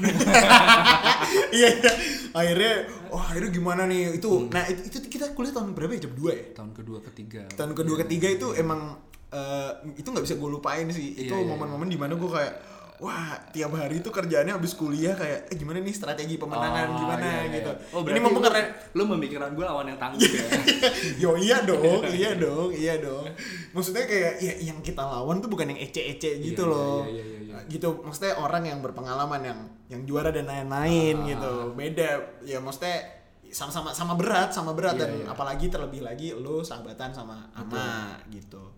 Iya, 1.55 1.69
iya. 1.71 1.93
Akhirnya, 2.35 2.75
wah, 3.15 3.31
akhirnya 3.31 3.51
gimana 3.55 3.83
nih? 3.87 4.19
Itu, 4.19 4.51
nah 4.51 4.67
itu, 4.67 4.91
itu 4.91 4.99
kita 5.07 5.33
kuliah 5.33 5.55
tahun 5.55 5.73
berapa 5.73 5.95
ya? 5.97 6.11
Jam 6.11 6.13
2 6.19 6.31
ya? 6.35 6.45
Tahun 6.55 6.71
kedua, 6.75 6.99
ketiga. 7.11 7.43
Tahun 7.55 7.73
kedua 7.73 7.97
ketiga 8.05 8.29
itu 8.29 8.53
emang 8.59 8.99
eh, 9.31 9.71
itu 9.95 10.09
nggak 10.11 10.25
bisa 10.27 10.35
gue 10.35 10.51
lupain 10.51 10.87
sih. 10.91 11.15
Itu 11.15 11.35
Iya, 11.35 11.47
iya, 11.47 11.49
momen-momen 11.55 11.89
di 11.89 11.99
mana 11.99 12.19
gue 12.19 12.31
kayak 12.31 12.55
wah 12.97 13.35
tiap 13.51 13.75
hari 13.75 13.99
itu 13.99 14.07
kerjaannya 14.07 14.55
habis 14.55 14.73
kuliah 14.73 15.13
kayak 15.13 15.51
eh 15.51 15.57
gimana 15.57 15.83
nih 15.83 15.91
strategi 15.91 16.39
pemenangan 16.39 16.87
Oh, 16.89 16.97
gimana 16.97 17.27
iya, 17.27 17.41
iya. 17.43 17.55
gitu. 17.59 17.71
Oh, 17.91 18.01
ini 18.03 18.19
mumpung 18.19 18.39
lu, 18.39 18.47
karena 18.47 18.63
lu 18.93 19.03
memikirkan 19.09 19.51
gue 19.51 19.65
lawan 19.65 19.87
yang 19.87 19.99
tangguh 19.99 20.23
ya. 20.23 20.47
Yo 21.23 21.31
iya 21.35 21.59
dong, 21.61 22.07
iya 22.17 22.31
dong, 22.35 22.71
iya 22.71 22.95
dong. 22.97 23.27
Maksudnya 23.71 24.07
kayak 24.07 24.33
ya 24.39 24.53
yang 24.63 24.79
kita 24.79 25.03
lawan 25.03 25.39
tuh 25.39 25.51
bukan 25.51 25.75
yang 25.75 25.81
ece-ece 25.81 26.39
gitu 26.39 26.63
Iya, 26.63 26.71
loh. 26.71 27.03
iya, 27.05 27.13
iya, 27.13 27.25
iya, 27.25 27.39
iya. 27.51 27.59
Gitu, 27.67 27.89
maksudnya 27.99 28.39
orang 28.39 28.63
yang 28.63 28.79
berpengalaman 28.79 29.41
yang 29.43 29.59
yang 29.89 30.03
juara 30.05 30.31
dan 30.31 30.47
lain-lain 30.47 31.17
Ah. 31.19 31.27
gitu. 31.29 31.53
Beda. 31.75 32.11
Ya 32.43 32.59
maksudnya 32.59 33.03
sama-sama 33.51 33.91
sama 33.91 34.15
berat, 34.15 34.51
sama 34.51 34.71
berat 34.71 34.95
Iya, 34.95 35.03
dan 35.03 35.11
iya. 35.19 35.27
apalagi 35.29 35.67
terlebih 35.67 36.03
lagi 36.03 36.31
lu 36.31 36.63
sahabatan 36.63 37.11
sama 37.11 37.51
Ama 37.53 38.23
gitu. 38.29 38.71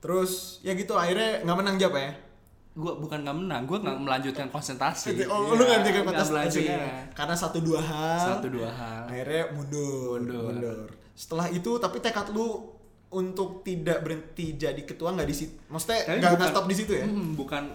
Terus 0.00 0.60
ya 0.60 0.74
gitu 0.74 0.92
akhirnya 0.94 1.40
nggak 1.42 1.56
menang 1.56 1.76
jawab 1.76 1.96
ya. 1.96 2.12
Gue 2.72 2.92
bukan 2.98 3.20
nggak 3.20 3.36
menang, 3.36 3.62
gue 3.64 3.78
nggak 3.78 3.98
melanjutkan 3.98 4.46
konsentrasi. 4.48 5.28
Oh, 5.28 5.44
Iya, 5.44 5.56
lu 5.56 5.62
nggak 5.62 5.80
jadi 5.82 5.98
nggak 6.02 6.26
melanjutkan. 6.26 6.80
karena 7.12 7.34
satu 7.36 7.58
dua 7.60 7.80
hal. 7.80 8.20
Satu 8.36 8.48
dua 8.48 8.68
hal. 8.68 9.02
akhirnya 9.06 9.44
mundur, 9.52 10.16
Mundur. 10.18 10.88
Setelah 11.12 11.52
itu 11.52 11.76
tapi 11.76 12.00
tekad 12.00 12.32
lu 12.32 12.64
untuk 13.12 13.60
tidak 13.60 14.00
berhenti 14.00 14.56
jadi 14.56 14.80
ketua 14.82 15.12
nggak 15.12 15.28
di 15.28 15.36
situ, 15.36 15.52
maksudnya 15.68 16.00
nggak 16.16 16.48
stop 16.48 16.64
di 16.64 16.72
situ 16.72 16.92
ya? 16.96 17.04
Hmm, 17.04 17.36
bukan 17.36 17.68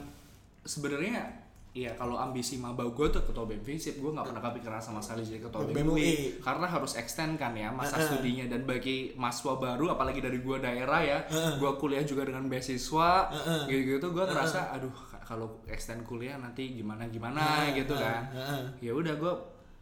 sebenarnya 0.66 1.30
Iya 1.77 1.93
kalau 1.93 2.17
ambisi 2.17 2.57
maba 2.57 2.81
gue 2.84 3.07
tuh 3.07 3.22
ketua 3.22 3.46
BEM 3.46 3.62
Visip 3.62 3.96
gue 3.96 4.10
nggak 4.10 4.25
pernah 4.25 4.41
kepikiran 4.41 4.81
sama 4.81 4.98
sekali 4.98 5.22
jadi 5.24 5.46
ketua 5.46 5.62
BEM 5.63 5.86
UI 5.86 6.12
karena 6.41 6.65
harus 6.65 6.98
extend 6.98 7.38
kan 7.38 7.53
ya 7.53 7.69
masa 7.69 7.96
Heeh. 7.96 8.07
studinya 8.10 8.46
dan 8.48 8.65
bagi 8.65 9.13
mahasiswa 9.13 9.53
baru 9.55 9.86
apalagi 9.89 10.17
dari 10.17 10.39
gue 10.39 10.57
daerah 10.57 11.00
ya 11.00 11.19
Heeh. 11.24 11.53
gue 11.55 11.72
kuliah 11.77 12.01
juga 12.01 12.25
dengan 12.25 12.50
beasiswa 12.50 13.29
Heeh. 13.29 13.62
gitu-gitu 13.69 14.10
gue 14.10 14.25
ngerasa 14.25 14.74
aduh 14.74 14.89
ka- 14.89 15.22
kalau 15.24 15.48
extend 15.67 16.01
kuliah 16.01 16.34
nanti 16.36 16.74
gimana 16.74 17.05
gimana 17.05 17.69
gitu 17.72 17.93
kan 17.93 18.25
Heeh. 18.27 18.62
ya 18.81 18.91
udah 18.91 19.13
gue 19.13 19.34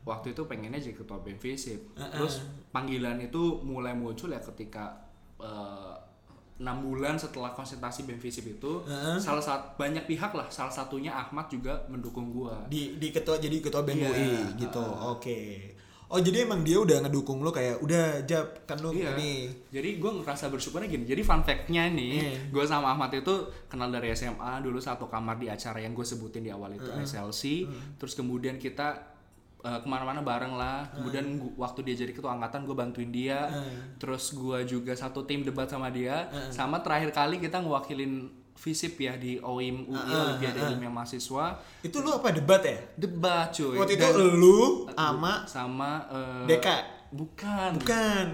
waktu 0.03 0.27
itu 0.31 0.43
pengennya 0.43 0.77
jadi 0.77 0.95
ketua 0.95 1.17
BEM 1.17 1.39
Visip 1.39 1.95
Heeh. 1.95 2.11
terus 2.11 2.43
panggilan 2.69 3.17
itu 3.19 3.63
mulai 3.63 3.95
muncul 3.95 4.27
ya 4.27 4.43
ketika 4.43 4.99
eh, 5.37 5.95
enam 6.55 6.79
bulan 6.79 7.19
setelah 7.19 7.51
konsultasi 7.51 8.07
BEM 8.07 8.15
Visip 8.15 8.47
itu 8.47 8.79
Heeh. 8.88 9.19
salah 9.19 9.43
satu 9.43 9.75
banyak 9.75 10.07
pihak 10.07 10.31
lah 10.31 10.47
salah 10.47 10.71
satunya 10.71 11.12
Ahmad 11.12 11.51
juga 11.51 11.83
mendukung 11.88 12.31
gua 12.31 12.63
Di 12.65 12.95
di 12.95 13.12
ketua 13.12 13.35
jadi 13.35 13.59
ketua 13.59 13.83
BEM 13.83 14.00
Iya, 14.00 14.07
UI 14.07 14.31
gitu. 14.55 14.85
Oke. 15.12 15.39
Oh 16.05 16.21
jadi 16.21 16.45
emang 16.45 16.62
dia 16.62 16.77
udah 16.77 17.01
ngedukung 17.01 17.41
lu 17.41 17.50
kayak 17.50 17.81
udah 17.81 18.21
jab 18.24 18.45
kan 18.63 18.77
lu 18.77 18.93
Iya. 18.93 19.17
ini. 19.17 19.50
Jadi 19.67 19.97
gue 19.97 20.12
ngerasa 20.15 20.47
bersyukurnya 20.47 20.85
gini. 20.85 21.01
Jadi 21.03 21.25
fun 21.25 21.41
fact-nya 21.41 21.89
nih, 21.89 22.13
Iya. 22.21 22.31
gue 22.53 22.63
sama 22.63 22.93
Ahmad 22.93 23.09
itu 23.09 23.33
kenal 23.65 23.89
dari 23.89 24.13
SMA 24.13 24.62
dulu 24.62 24.77
satu 24.77 25.09
kamar 25.09 25.41
di 25.41 25.50
acara 25.50 25.81
yang 25.81 25.91
gue 25.91 26.05
sebutin 26.05 26.45
di 26.45 26.53
awal 26.53 26.71
itu 26.71 26.88
SLC. 26.88 27.65
Terus 27.97 28.13
kemudian 28.13 28.55
kita 28.55 29.14
eh, 29.65 29.79
ke 29.79 29.88
mana-mana 29.88 30.22
bareng 30.22 30.53
lah. 30.53 30.86
Kemudian 30.91 31.25
gu- 31.36 31.55
waktu 31.55 31.81
dia 31.84 31.95
jadi 32.00 32.12
ketua 32.12 32.31
angkatan 32.31 32.63
gue 32.63 32.74
bantuin 32.74 33.10
dia. 33.10 33.50
Terus 33.95 34.31
gue 34.31 34.62
juga 34.63 34.93
satu 34.93 35.22
tim 35.22 35.41
debat 35.41 35.65
sama 35.65 35.89
dia. 35.89 36.29
Sama 36.50 36.79
terakhir 36.79 37.10
kali 37.12 37.38
kita 37.38 37.60
ngewakilin 37.60 38.13
FISIP 38.55 38.95
ya 39.01 39.13
di 39.15 39.36
OIM 39.38 39.84
UI 39.84 40.00
Olimpiade 40.07 40.63
Ilmiah 40.65 40.88
Mahasiswa 40.88 41.60
Itu 41.81 42.00
lu 42.00 42.13
apa 42.13 42.31
debat 42.31 42.62
ya? 42.62 42.79
debat 42.95 43.51
cuy. 43.51 43.75
Waktu 43.75 43.93
itu 43.93 44.05
Dan- 44.07 44.31
lu 44.34 44.60
sama 44.89 45.43
sama 45.43 45.91
eh, 46.07 46.45
Deka. 46.48 46.77
Bukan. 47.12 47.79
bukan. 47.79 48.25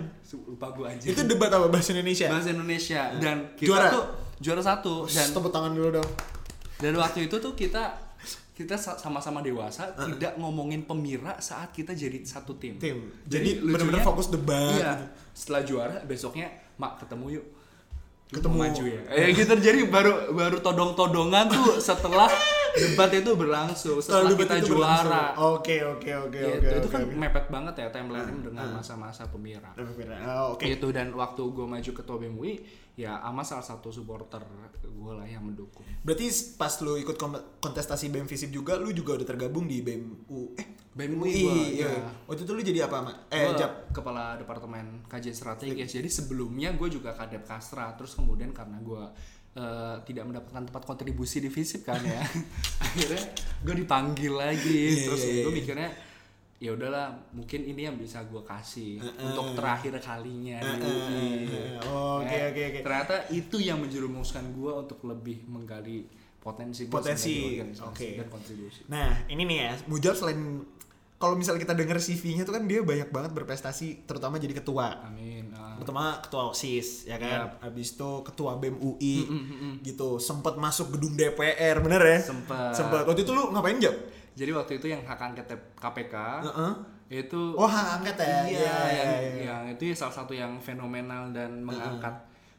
Lupa 0.47 0.67
gue 0.71 0.85
aja. 0.87 1.05
Itu 1.07 1.21
debat 1.23 1.49
apa 1.49 1.67
bahasa 1.67 1.89
Indonesia? 1.91 2.29
bahasa 2.29 2.49
Indonesia 2.49 3.01
dan 3.15 3.49
kita 3.53 3.67
Juara? 3.67 3.89
tuh 3.89 4.05
juara 4.37 4.57
satu 4.59 5.05
dan 5.05 5.27
tepuk 5.27 5.49
tangan 5.49 5.69
dulu 5.71 5.89
dong. 5.95 6.09
dan 6.77 6.93
waktu 6.95 7.25
itu 7.25 7.37
tuh 7.37 7.53
kita 7.53 7.93
kita 8.51 8.75
sa- 8.75 8.95
sama-sama 8.95 9.39
dewasa 9.39 9.89
tidak 9.95 10.35
ngomongin 10.35 10.83
pemira 10.83 11.39
saat 11.39 11.71
kita 11.71 11.91
jadi 11.91 12.19
satu 12.21 12.53
tim. 12.55 12.75
Tim. 12.77 13.09
Jadi 13.23 13.57
lucunya- 13.57 13.73
bener-bener 13.73 14.01
fokus 14.01 14.27
debat 14.27 14.75
Iya. 14.75 14.91
gitu. 14.93 15.05
Setelah 15.33 15.61
juara 15.63 15.97
besoknya 16.03 16.47
mak 16.75 16.99
ketemu 16.99 17.39
yuk. 17.39 17.45
Ketemu. 18.29 18.55
maju 18.57 18.83
ya. 18.85 19.01
Eh 19.09 19.33
gitu 19.33 19.53
jadi 19.57 19.83
baru 19.85 20.31
baru 20.31 20.57
todong-todongan 20.59 21.45
tuh 21.49 21.79
setelah 21.79 22.31
debat 22.73 23.11
itu 23.11 23.31
berlangsung 23.35 23.97
setelah 23.99 24.31
debat 24.31 24.47
kita 24.47 24.55
itu 24.61 24.71
juara. 24.73 25.35
Oke 25.35 25.83
oke 25.83 26.11
oke 26.27 26.39
Gitu. 26.39 26.67
oke. 26.67 26.77
itu 26.79 26.89
kan 26.89 27.01
oke. 27.03 27.15
mepet 27.15 27.45
banget 27.51 27.73
ya 27.79 27.87
timeline 27.91 28.39
dengan 28.39 28.67
masa-masa 28.75 29.27
pemira. 29.27 29.71
Oh, 30.27 30.55
Oke. 30.55 30.71
Itu 30.71 30.91
dan 30.95 31.11
waktu 31.11 31.41
gue 31.41 31.65
maju 31.67 31.91
ketua 31.91 32.15
BEM 32.17 32.35
UI 32.37 32.53
ya 32.95 33.23
ama 33.23 33.41
salah 33.41 33.63
satu 33.63 33.87
supporter 33.89 34.43
gue 34.83 35.13
lah 35.17 35.25
yang 35.25 35.41
mendukung. 35.41 35.81
Berarti 36.05 36.27
pas 36.59 36.71
lu 36.83 36.99
ikut 36.99 37.17
kontestasi 37.57 38.13
BEM 38.13 38.29
Visip 38.29 38.53
juga, 38.53 38.77
lu 38.77 38.93
juga 38.93 39.17
udah 39.17 39.27
tergabung 39.27 39.65
di 39.65 39.81
BEM 39.81 40.29
U 40.29 40.53
eh 40.53 40.67
BEM 40.91 41.15
UI 41.15 41.31
gua, 41.31 41.53
iya. 41.55 41.87
iya. 41.87 41.91
Waktu 42.27 42.43
itu 42.43 42.51
lu 42.51 42.61
jadi 42.61 42.79
apa, 42.91 42.99
Mak? 42.99 43.15
Eh, 43.31 43.47
Gua 43.47 43.55
Jap. 43.55 43.71
kepala 43.95 44.35
departemen 44.35 45.07
kajian 45.07 45.31
strategis. 45.31 45.87
Jadi 45.95 46.11
sebelumnya 46.11 46.75
gue 46.75 46.91
juga 46.91 47.15
kadep 47.15 47.47
kastra. 47.47 47.95
Terus 47.95 48.11
kemudian 48.11 48.51
karena 48.51 48.75
gue 48.83 49.03
eh, 49.55 49.95
tidak 50.07 50.23
mendapatkan 50.27 50.63
tempat 50.67 50.83
kontribusi 50.85 51.43
di 51.43 51.49
FISIP 51.51 51.81
kan 51.83 51.99
ya, 52.03 52.21
akhirnya 52.85 53.23
gue 53.63 53.75
dipanggil 53.83 54.33
lagi. 54.33 54.71
Iya, 54.95 55.11
Terus 55.11 55.21
iya, 55.25 55.31
iya. 55.31 55.43
gue 55.43 55.53
mikirnya 55.53 55.89
ya 56.61 56.77
udahlah 56.77 57.17
mungkin 57.33 57.65
ini 57.65 57.89
yang 57.89 57.97
bisa 57.97 58.21
gue 58.29 58.37
kasih 58.45 59.01
untuk 59.17 59.57
terakhir 59.57 59.97
kalinya 59.97 60.61
di 60.61 60.77
UI. 60.85 61.29
Oh, 61.89 62.21
Oke 62.21 62.29
Eh, 62.37 62.53
oke 62.53 62.61
oke. 62.69 62.79
Ternyata 62.85 63.15
itu 63.33 63.57
yang 63.57 63.81
menjerumuskan 63.81 64.45
gue 64.53 64.69
untuk 64.69 65.01
lebih 65.09 65.41
menggali 65.49 66.05
potensi 66.37 66.85
Potensi, 66.89 67.61
oke. 67.81 68.07
dan 68.17 68.29
kontribusi. 68.29 68.85
Nah, 68.89 69.25
ini 69.29 69.45
nih 69.45 69.57
ya, 69.57 69.73
Mujab 69.89 70.13
selain 70.17 70.65
kalau 71.21 71.37
misalnya 71.37 71.61
kita 71.61 71.77
denger 71.77 71.95
CV-nya 71.95 72.41
tuh 72.41 72.51
kan 72.51 72.65
dia 72.65 72.81
banyak 72.81 73.07
banget 73.07 73.31
berprestasi 73.31 74.03
terutama 74.03 74.35
jadi 74.35 74.57
ketua. 74.57 75.05
Amin. 75.05 75.53
Ah. 75.53 75.77
Pertama 75.77 76.17
ketua 76.17 76.49
OSIS 76.49 77.05
ya 77.05 77.15
kan. 77.15 77.53
Yap. 77.53 77.61
Habis 77.61 77.93
itu 77.93 78.09
ketua 78.25 78.57
BEM 78.57 78.75
UI 78.75 79.23
Mm, 79.23 79.37
mm, 79.37 79.55
mm. 79.55 79.73
gitu. 79.85 80.17
Sempat 80.17 80.57
masuk 80.57 80.97
gedung 80.97 81.13
DPR, 81.13 81.77
bener 81.79 82.01
ya? 82.01 82.19
Sempet. 82.19 82.73
Sempat. 82.73 83.05
Waktu 83.05 83.21
itu 83.21 83.31
lu 83.31 83.53
ngapain, 83.53 83.77
Jab? 83.77 83.93
Jadi 84.31 84.51
waktu 84.51 84.71
itu 84.75 84.87
yang 84.87 85.01
hak 85.01 85.19
angket 85.21 85.45
KPK 85.75 86.15
Heeh. 86.41 86.71
itu 87.11 87.41
Oh, 87.53 87.67
hak 87.67 87.99
angket 87.99 88.15
ya. 88.17 88.25
iya, 88.25 88.39
Iya, 88.47 88.75
yang, 88.89 89.09
iya. 89.11 89.31
yang 89.43 89.61
itu 89.69 89.83
ya 89.85 89.95
salah 89.95 90.15
satu 90.17 90.31
yang 90.31 90.57
fenomenal 90.57 91.29
dan 91.29 91.61
mengangkat 91.61 92.15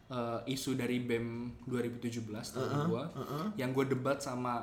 eh, 0.06 0.40
isu 0.46 0.76
dari 0.76 1.00
BEM 1.00 1.56
2017 1.64 2.28
tahun 2.28 2.84
gua 2.84 3.08
yang 3.56 3.72
gue 3.72 3.88
debat 3.88 4.20
sama 4.20 4.60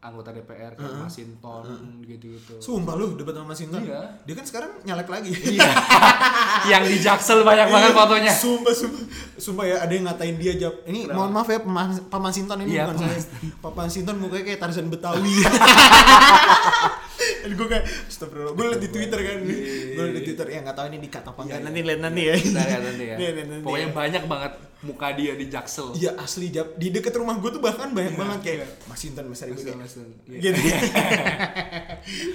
anggota 0.00 0.30
DPR 0.30 0.76
kayak 0.76 1.02
Mas 1.02 1.12
Sinton 1.12 1.64
gitu-gitu. 2.04 2.60
Sumpah 2.60 2.94
lu 2.94 3.16
debat 3.16 3.34
sama 3.34 3.50
Mas 3.50 3.58
Sinton. 3.58 3.82
Iya. 3.82 4.00
Dia 4.22 4.34
kan 4.36 4.44
sekarang 4.46 4.70
nyalek 4.84 5.08
lagi. 5.08 5.30
Iya. 5.32 5.70
yang 6.72 6.82
di 6.86 6.96
Jaksel 7.00 7.42
banyak 7.42 7.66
banget 7.66 7.90
fotonya. 7.90 8.32
Sumpah, 8.32 8.74
sumpah, 8.76 9.02
sumpah 9.36 9.64
ya 9.66 9.76
ada 9.82 9.92
yang 9.92 10.04
ngatain 10.06 10.36
dia 10.36 10.52
jawab. 10.56 10.84
Ini 10.86 11.00
Kenapa? 11.08 11.16
mohon 11.16 11.30
maaf 11.34 11.48
ya 11.48 11.58
Paman, 11.64 11.88
Paman 12.06 12.32
Sinton 12.32 12.58
ini 12.62 12.76
Iya, 12.76 12.84
bukan 12.86 12.96
saya. 13.02 13.20
Paman 13.64 13.88
Sinton 13.90 14.16
mukanya 14.20 14.44
kayak 14.46 14.60
Tarzan 14.62 14.88
Betawi. 14.92 15.34
Dan 17.16 17.50
gue 17.54 17.66
kayak 17.66 17.84
astagfirullah. 18.10 18.54
Gue 18.54 18.66
liat 18.74 18.82
di 18.82 18.90
Twitter 18.90 19.18
kan. 19.22 19.38
Gue 19.42 20.02
liat 20.06 20.16
di 20.18 20.22
Twitter 20.22 20.46
ya 20.50 20.58
nggak 20.62 20.76
tahu 20.76 20.86
ini 20.92 20.98
dikat 21.00 21.24
apa 21.24 21.40
enggak. 21.42 21.58
Iya, 21.58 21.66
Nanti 21.66 21.80
lihat 21.82 22.00
nanti 22.04 22.22
ya. 22.22 22.34
Nanti 22.36 23.04
ya. 23.06 23.16
Nanti 23.16 23.64
Pokoknya 23.64 23.88
ya. 23.88 23.94
banyak 23.94 24.22
banget 24.28 24.52
muka 24.84 25.16
dia 25.16 25.32
di 25.32 25.48
Jaksel. 25.48 25.96
Iya 25.96 26.20
asli 26.20 26.52
jawab 26.52 26.76
di 26.76 26.92
deket 26.92 27.16
rumah 27.16 27.40
gue 27.40 27.48
tuh 27.48 27.64
bahkan 27.64 27.96
banyak 27.96 28.12
Iya, 28.12 28.20
banget 28.20 28.38
kayak 28.44 28.58
iya. 28.60 28.66
Mas 28.84 28.98
Sinton 29.00 29.24
Mas 29.32 29.40
Aribu 29.40 29.56
Mas 29.56 29.94
kayak 29.96 30.12
iya. 30.28 30.50
gitu. 30.52 30.60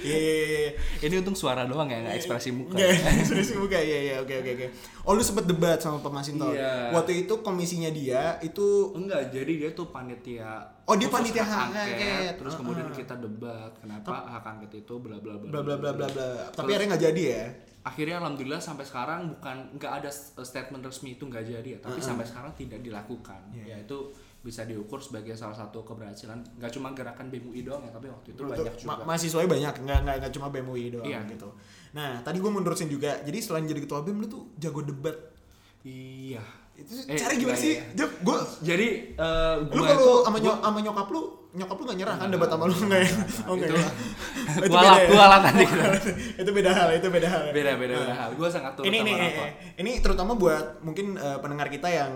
Iya 0.02 0.16
iya 0.18 0.34
iya. 0.44 0.70
Ini 1.00 1.14
untung 1.22 1.38
suara 1.38 1.64
doang 1.64 1.88
ya, 1.88 2.02
nggak 2.02 2.18
ekspresi 2.18 2.50
muka. 2.52 2.76
Enggak, 2.76 3.24
serius 3.24 3.54
buka. 3.56 3.78
Iya 3.78 3.98
iya 4.04 4.14
oke 4.20 4.34
oke 4.42 4.50
oke. 4.58 4.66
Oh 5.06 5.14
lu 5.14 5.22
sempet 5.22 5.48
debat 5.48 5.78
sama 5.78 6.02
Pak 6.02 6.12
Mas 6.12 6.26
Sinton. 6.28 6.52
Iya. 6.52 6.92
Waktu 6.92 7.24
itu 7.24 7.34
komisinya 7.40 7.88
dia 7.88 8.36
itu 8.42 8.92
Enggak, 8.92 9.32
jadi 9.32 9.52
dia 9.56 9.70
tuh 9.72 9.88
panitia. 9.88 10.60
Oh, 10.84 10.98
dia 10.98 11.06
panitia 11.08 11.46
hak 11.46 11.66
angket. 11.72 12.32
Terus 12.42 12.52
Heeh. 12.52 12.60
kemudian 12.60 12.86
kita 12.90 13.14
debat 13.16 13.70
kenapa 13.78 14.12
hak 14.28 14.44
angket 14.44 14.82
itu 14.82 14.94
bla 14.98 15.16
bla 15.22 15.38
bla. 15.38 15.48
bla 15.48 15.60
bla 15.62 15.76
bla 15.78 15.90
bla 15.94 16.06
bla. 16.10 16.28
Tapi 16.52 16.68
akhirnya 16.74 16.98
nggak 16.98 17.04
jadi 17.06 17.22
ya. 17.22 17.44
Akhirnya 17.82 18.16
alhamdulillah 18.16 18.58
sampai 18.58 18.82
sekarang 18.82 19.26
bukan 19.28 19.74
nggak 19.74 19.92
ada 19.98 20.10
statement 20.38 20.80
resmi 20.80 21.14
itu 21.14 21.26
nggak 21.26 21.42
jadi 21.42 21.68
ya, 21.68 21.78
tapi 21.80 21.98
sampai 21.98 22.22
sekarang 22.22 22.54
tidak 22.54 22.78
dilakukan. 22.78 23.42
Iya. 23.50 23.64
Ya 23.68 23.76
itu 23.82 24.14
bisa 24.38 24.62
diukur 24.62 24.98
sebagai 24.98 25.34
salah 25.34 25.54
satu 25.54 25.82
keberhasilan. 25.82 26.38
Nggak 26.58 26.70
cuma 26.72 26.90
gerakan 26.90 27.26
BMUI 27.26 27.62
doang 27.62 27.82
ya, 27.82 27.90
tapi 27.90 28.06
waktu 28.06 28.32
itu 28.32 28.40
banyak 28.40 28.74
juga. 28.76 28.86
Ma- 28.86 29.02
mahasiswanya 29.04 29.48
banyak, 29.50 29.74
nggak 29.82 29.98
nggak 30.00 30.16
nggak 30.18 30.32
cuma 30.32 30.46
BEM 30.48 30.66
UI 30.66 30.84
doang 30.90 31.06
Iya. 31.06 31.20
gitu. 31.26 31.48
Nah, 31.92 32.22
tadi 32.22 32.38
gue 32.38 32.50
mau 32.50 32.58
nerusin 32.58 32.86
juga. 32.86 33.18
Jadi 33.20 33.38
selain 33.38 33.66
jadi 33.66 33.82
ketua 33.82 34.02
BEM 34.02 34.18
lu 34.18 34.26
tuh 34.26 34.42
jago 34.56 34.82
debat. 34.82 35.14
Iya. 35.82 36.42
Itu 36.82 36.92
Eh, 37.06 37.14
cara 37.14 37.32
gimana 37.32 37.54
iya, 37.54 37.62
sih? 37.62 37.74
iya. 37.78 38.06
Gue 38.18 38.38
Jadi 38.60 38.88
lu 39.70 39.78
gua 39.78 39.86
kalau 39.88 40.02
itu- 40.02 40.24
sama 40.24 40.38
nyok 40.38 40.56
sama 40.58 40.78
nyokap 40.80 41.08
lu, 41.08 41.22
nyokap 41.52 41.76
lu 41.76 41.84
gak 41.84 41.98
nyerah 41.98 42.16
kan 42.16 42.28
debat 42.28 42.48
sama 42.48 42.64
lu 42.64 42.74
enggak 42.76 43.00
ya? 43.00 43.10
Oh, 43.46 43.54
enggak 43.54 43.68
itu 43.68 43.76
ya? 43.76 43.90
Kualat 44.66 45.00
kualat 45.06 45.40
nanti 45.42 45.64
itu 46.34 46.50
beda 46.50 46.70
hal, 46.70 46.88
itu 46.92 47.06
beda 47.08 47.28
hal. 47.28 47.42
beda 47.50 47.72
beda 47.76 47.94
beda 47.96 48.14
hal. 48.14 48.30
Gue 48.34 48.48
sangat 48.48 48.72
turut 48.74 48.86
ini 48.86 48.98
sama 48.98 49.08
ini 49.08 49.14
eh, 49.14 49.32
eh, 49.38 49.50
ini 49.78 49.92
terutama 49.98 50.32
buat 50.34 50.80
mungkin 50.80 51.14
pendengar 51.38 51.68
kita 51.68 51.86
yang 51.86 52.12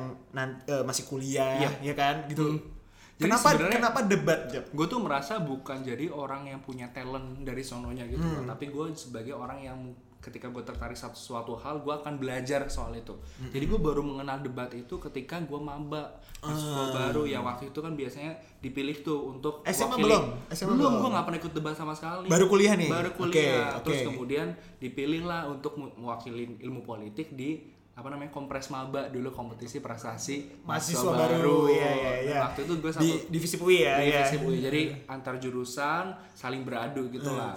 masih 0.83 1.05
kuliah 1.05 1.57
Iya. 1.59 1.71
ya 1.83 1.95
kan 1.95 2.27
gitu 2.27 2.47
Hmm. 2.47 2.75
Jadi 3.17 3.33
kenapa 3.33 3.49
kenapa 3.57 4.01
debat 4.05 4.41
gue 4.53 4.87
tuh 4.87 5.01
merasa 5.01 5.41
bukan 5.41 5.81
jadi 5.81 6.07
orang 6.07 6.45
yang 6.47 6.61
punya 6.61 6.85
talent 6.91 7.41
dari 7.41 7.61
sononya 7.61 8.05
gitu 8.05 8.21
Hmm. 8.21 8.45
tapi 8.45 8.69
gue 8.69 8.93
sebagai 8.93 9.33
orang 9.33 9.57
yang 9.59 9.79
ketika 10.27 10.47
gue 10.49 10.59
tertarik 10.61 10.95
satu 10.95 11.15
suatu 11.15 11.55
hal 11.55 11.79
gue 11.79 11.95
akan 11.95 12.19
belajar 12.19 12.67
soal 12.67 12.91
itu 12.93 13.15
Hmm. 13.37 13.49
jadi 13.49 13.65
gue 13.65 13.79
baru 13.79 14.03
mengenal 14.03 14.39
debat 14.41 14.67
itu 14.73 14.99
ketika 15.01 15.39
gue 15.39 15.55
maba 15.57 16.19
mahasiswa 16.37 16.85
baru 16.93 17.23
ya 17.25 17.39
waktu 17.39 17.71
itu 17.71 17.79
kan 17.79 17.93
biasanya 17.93 18.35
dipilih 18.59 18.97
tuh 19.01 19.31
untuk 19.31 19.63
SMA 19.65 19.95
wakili- 19.95 20.05
belum? 20.05 20.25
SMA 20.49 20.67
belum 20.69 20.79
belum? 20.81 20.93
gue 20.99 21.11
nggak 21.13 21.25
pernah 21.25 21.39
ikut 21.39 21.53
debat 21.55 21.75
sama 21.75 21.93
sekali 21.93 22.27
Baru 22.27 22.45
kuliah 22.47 22.75
nih? 22.75 22.89
baru 22.89 23.11
kuliah 23.13 23.79
terus 23.81 24.01
oke. 24.01 24.07
kemudian 24.09 24.47
dipilih 24.77 25.23
lah 25.23 25.47
untuk 25.47 25.73
mewakili 25.79 26.59
ilmu 26.59 26.83
politik 26.83 27.31
di 27.33 27.63
apa 27.93 28.07
namanya 28.07 28.29
kompres 28.29 28.69
maba 28.69 29.09
dulu 29.09 29.31
kompetisi 29.31 29.81
prestasi 29.81 30.61
Mahasiswa 30.63 31.17
baru, 31.17 31.65
iya, 31.67 31.89
iya, 31.89 32.11
Dan 32.13 32.29
iya. 32.29 32.39
waktu 32.45 32.61
itu 32.63 32.73
gue 32.77 32.91
Di 32.93 33.11
divisi 33.31 33.57
UI 33.57 33.79
ya, 33.81 33.97
Iya, 33.97 34.05
ya. 34.05 34.11
divisi 34.21 34.37
UI. 34.39 34.57
Jadi 34.61 34.81
antar 35.07 35.35
jurusan 35.39 36.05
saling 36.31 36.61
beradu 36.61 37.09
gitu 37.09 37.25
Hmm. 37.27 37.39
lah. 37.39 37.57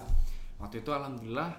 Waktu 0.57 0.79
itu 0.79 0.89
alhamdulillah 0.89 1.51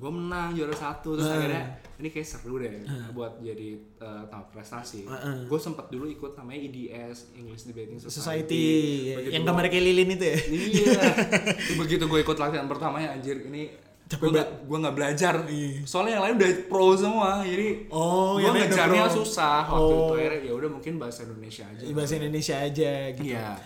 gue 0.00 0.08
menang 0.10 0.56
juara 0.56 0.72
satu 0.72 1.12
terus 1.12 1.28
Hmm. 1.28 1.36
akhirnya 1.36 1.64
ini 1.94 2.08
kayak 2.08 2.24
seru 2.24 2.56
deh 2.56 2.72
buat 3.12 3.36
jadi 3.38 3.68
uh, 4.00 4.24
tahap 4.26 4.48
prestasi. 4.48 5.04
Hmm. 5.04 5.44
Gue 5.44 5.60
sempat 5.60 5.86
dulu 5.86 6.08
ikut 6.08 6.32
namanya 6.34 6.64
IDS 6.64 7.36
English 7.36 7.68
Debating 7.68 8.00
Society. 8.00 8.16
Society 8.16 8.66
Begitu 9.12 9.30
yang 9.30 9.44
gambar 9.44 9.68
kayak 9.68 9.84
lilin 9.84 10.08
itu 10.10 10.24
ya. 10.24 10.38
Iya. 10.40 11.02
Itu 11.62 11.72
begitu 11.76 12.04
gue 12.06 12.18
ikut 12.18 12.34
latihan 12.34 12.64
pertamanya 12.64 13.12
anjir 13.12 13.36
ini 13.42 13.68
gue 14.10 14.26
gak, 14.26 14.66
gua 14.66 14.78
nggak 14.80 14.96
belajar. 14.96 15.34
Iya. 15.44 15.84
Soalnya 15.84 16.16
yang 16.16 16.24
lain 16.24 16.34
udah 16.34 16.50
pro 16.66 16.96
semua. 16.96 17.44
Jadi 17.44 17.68
Oh, 17.92 18.40
gue 18.40 18.48
ngejarnya 18.48 19.04
susah 19.06 19.68
waktu 19.68 19.84
Oh. 19.84 20.00
itu. 20.08 20.14
Akhirnya 20.16 20.40
ya 20.42 20.52
udah 20.56 20.70
mungkin 20.72 20.92
bahasa 20.96 21.22
Indonesia 21.22 21.62
aja. 21.62 21.82
Bahasa 21.92 22.14
Indonesia 22.16 22.56
aja 22.56 22.90
gitu. 23.12 23.28
Iya. 23.28 23.60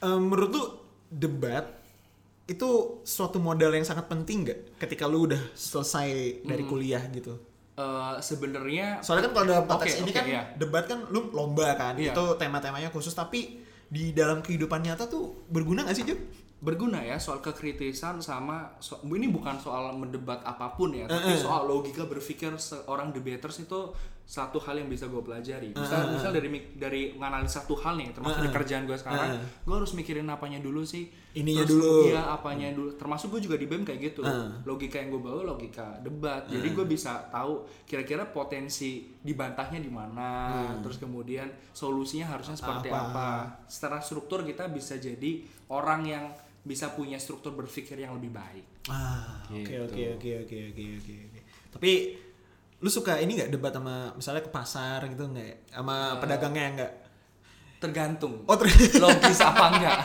Em, 0.00 0.20
menurut 0.22 0.50
lu 0.50 0.62
debat 1.10 1.79
itu 2.50 2.68
suatu 3.00 3.38
modal 3.38 3.70
yang 3.70 3.86
sangat 3.86 4.04
penting 4.04 4.42
gak 4.44 4.58
ketika 4.76 5.06
lu 5.06 5.24
udah 5.24 5.38
selesai 5.54 6.08
dari 6.42 6.60
Hmm. 6.60 6.68
kuliah 6.68 7.02
gitu? 7.08 7.38
Eh, 7.72 8.14
sebenarnya 8.20 8.98
Soalnya 9.00 9.30
kan 9.30 9.32
kalau 9.32 9.46
dalam 9.48 9.64
konteks 9.66 9.92
Oke, 9.94 10.00
ini 10.00 10.10
oke, 10.10 10.18
kan 10.18 10.24
iya. 10.26 10.42
debat 10.54 10.84
kan 10.84 10.98
lu 11.06 11.30
lomba 11.30 11.72
kan, 11.74 11.94
Iya. 11.94 12.10
itu 12.10 12.24
tema-temanya 12.36 12.90
khusus 12.90 13.14
tapi 13.14 13.62
di 13.86 14.10
dalam 14.10 14.38
kehidupan 14.38 14.82
nyata 14.82 15.06
tuh 15.06 15.46
berguna 15.46 15.82
gak 15.82 15.94
sih 15.94 16.04
Jep? 16.04 16.18
berguna 16.60 17.00
ya 17.00 17.16
soal 17.16 17.40
kekritisan 17.40 18.20
sama 18.20 18.76
so- 18.78 19.00
ini 19.06 19.26
bukan 19.26 19.56
soal 19.56 19.96
mendebat 19.96 20.44
apa 20.44 20.68
pun 20.70 20.92
ya 20.92 21.08
tapi 21.08 21.32
soal 21.34 21.64
logika 21.64 22.04
berpikir 22.04 22.52
seorang 22.52 23.10
debaters 23.10 23.64
itu 23.64 23.88
satu 24.30 24.62
hal 24.62 24.78
yang 24.78 24.86
bisa 24.86 25.10
gue 25.10 25.18
pelajari. 25.18 25.74
Misal 25.74 26.06
misal 26.06 26.30
dari 26.30 26.46
mik- 26.46 26.78
dari 26.78 27.10
menganalisa 27.12 27.66
satu 27.66 27.74
hal 27.74 27.98
nih 27.98 28.14
termasuk 28.14 28.46
di 28.46 28.50
kerjaan 28.54 28.86
gue 28.86 28.94
sekarang 28.94 29.34
gue 29.42 29.74
harus 29.74 29.90
mikirin 29.90 30.30
apanya 30.30 30.62
dulu 30.62 30.86
sih. 30.86 31.10
Ininya 31.34 31.66
Terus, 31.66 31.74
dulu. 31.74 31.94
iya 32.06 32.22
apanya 32.30 32.70
dulu. 32.70 32.94
Termasuk 32.94 33.34
gue 33.34 33.42
juga 33.42 33.58
di 33.58 33.66
bem 33.66 33.82
kayak 33.82 33.98
gitu. 34.00 34.22
Logika 34.62 34.96
yang 34.96 35.10
gue 35.10 35.18
bawa 35.20 35.42
logika 35.44 35.98
debat. 35.98 36.46
Jadi 36.46 36.62
gue 36.70 36.86
bisa 36.86 37.26
tahu 37.26 37.66
kira-kira 37.82 38.22
potensi 38.24 39.02
dibantahnya 39.18 39.82
di 39.82 39.90
mana 39.90 40.30
terus 40.78 40.96
kemudian 40.96 41.50
solusinya 41.74 42.30
harusnya 42.30 42.54
seperti 42.54 42.86
Apa. 42.86 43.02
apa. 43.10 43.30
Secara 43.66 43.98
struktur 43.98 44.46
kita 44.46 44.70
bisa 44.70 44.94
jadi 44.94 45.42
orang 45.68 46.06
yang 46.06 46.24
bisa 46.60 46.92
punya 46.92 47.16
struktur 47.16 47.50
berpikir 47.50 47.98
yang 47.98 48.14
lebih 48.14 48.30
baik. 48.30 48.86
Ah, 48.86 49.42
oke 49.48 49.58
Gitu. 49.58 49.74
oke 49.80 50.02
oke 50.14 50.30
oke 50.46 50.56
oke 50.70 50.84
oke 50.94 51.14
oke. 51.26 51.40
Tapi 51.72 51.92
lu 52.80 52.88
suka 52.88 53.16
ini 53.16 53.36
nggak 53.36 53.50
debat 53.50 53.70
sama 53.70 54.10
misalnya 54.12 54.40
ke 54.40 54.48
pasar 54.48 55.04
gitu 55.04 55.24
nggak? 55.26 55.68
Sama 55.70 56.16
pedagangnya 56.16 56.66
nggak? 56.74 56.92
Tergantung 57.78 58.44
Oh, 58.44 58.56
ter- 58.56 58.68
logis 59.04 59.38
apa 59.38 59.64
enggak. 59.70 59.96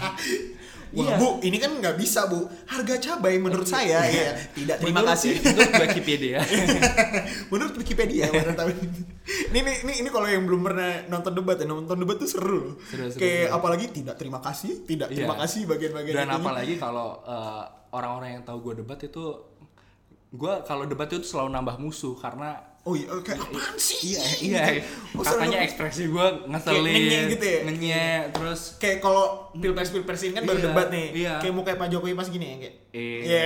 Wah 0.92 1.04
Iya. 1.04 1.16
bu, 1.18 1.28
ini 1.42 1.58
kan 1.58 1.72
nggak 1.74 1.96
bisa 1.96 2.24
bu. 2.26 2.48
Harga 2.66 2.96
cabai 2.98 3.36
menurut 3.36 3.68
saya 3.68 4.00
ya. 4.06 4.32
Tidak, 4.50 4.80
terima 4.80 5.04
Menurut- 5.04 5.12
kasih. 5.12 5.34
Menurut 5.44 5.82
Wikipedia. 5.84 6.40
menurut 7.46 7.76
Wikipedia 7.76 8.26
menurut 8.30 8.60
ini 9.46 9.60
ini 9.60 9.72
ini, 9.84 9.94
ini 10.00 10.10
kalau 10.10 10.24
yang 10.26 10.46
belum 10.46 10.62
pernah 10.64 11.04
nonton 11.08 11.34
debat 11.34 11.58
ya 11.58 11.66
nonton 11.66 11.98
debat 11.98 12.16
tuh 12.16 12.30
seru. 12.30 12.80
Seru, 12.82 13.10
seru, 13.10 13.20
Kayak 13.20 13.44
seru. 13.46 13.56
apalagi 13.56 13.86
tidak 13.92 14.16
terima 14.16 14.40
kasih, 14.40 14.72
tidak 14.84 15.08
Iya. 15.10 15.18
terima 15.18 15.36
kasih 15.36 15.62
bagian-bagian 15.66 16.16
Dan 16.16 16.28
apalagi 16.30 16.74
kalau 16.78 17.20
eh, 17.22 17.64
orang-orang 17.92 18.30
yang 18.34 18.44
tahu 18.44 18.58
gue 18.62 18.74
debat 18.80 19.00
itu 19.02 19.24
gue 20.36 20.54
kalau 20.62 20.84
debat 20.84 21.08
itu 21.08 21.24
selalu 21.24 21.50
nambah 21.52 21.76
musuh 21.78 22.14
karena 22.14 22.54
Oh 22.84 22.94
iya, 22.94 23.10
kayak 23.18 23.42
apaan 23.42 23.74
sih? 23.76 24.14
iya 24.14 24.22
iya. 24.38 24.62
Oh, 25.12 25.26
katanya 25.26 25.58
ekspresi 25.60 26.06
gue 26.06 26.28
ngeselin 26.46 26.86
Kayak 26.86 27.24
gitu 27.34 27.46
ya? 27.48 27.60
ngenyek, 27.66 28.22
terus 28.30 28.78
kayak 28.78 29.02
kalau 29.02 29.26
pilpres 29.54 29.90
pilpres 29.90 30.22
ini 30.22 30.34
kan 30.34 30.46
baru 30.46 30.60
Iya, 30.60 30.66
debat. 30.70 30.88
nih 30.94 31.08
iya. 31.18 31.34
kayak 31.42 31.54
muka 31.56 31.74
Pak 31.74 31.90
Jokowi 31.90 32.14
pas 32.14 32.30
gini 32.30 32.46
ya 32.46 32.56
kayak 32.60 32.76
iya. 32.92 33.18
Iya. 33.18 33.44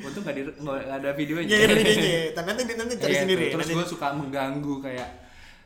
untung 0.00 0.22
nggak 0.22 0.36
di- 0.36 0.54
nggak 0.56 0.78
ada 0.92 1.10
videonya 1.12 1.50
ya 1.50 1.66
ini 1.66 1.74
videonya 1.74 2.14
nanti 2.38 2.62
nanti 2.78 2.94
cari 2.94 3.10
Iya, 3.10 3.20
sendiri 3.26 3.44
terus 3.50 3.66
gue 3.68 3.86
suka 3.88 4.06
mengganggu 4.12 4.74
kayak 4.80 5.08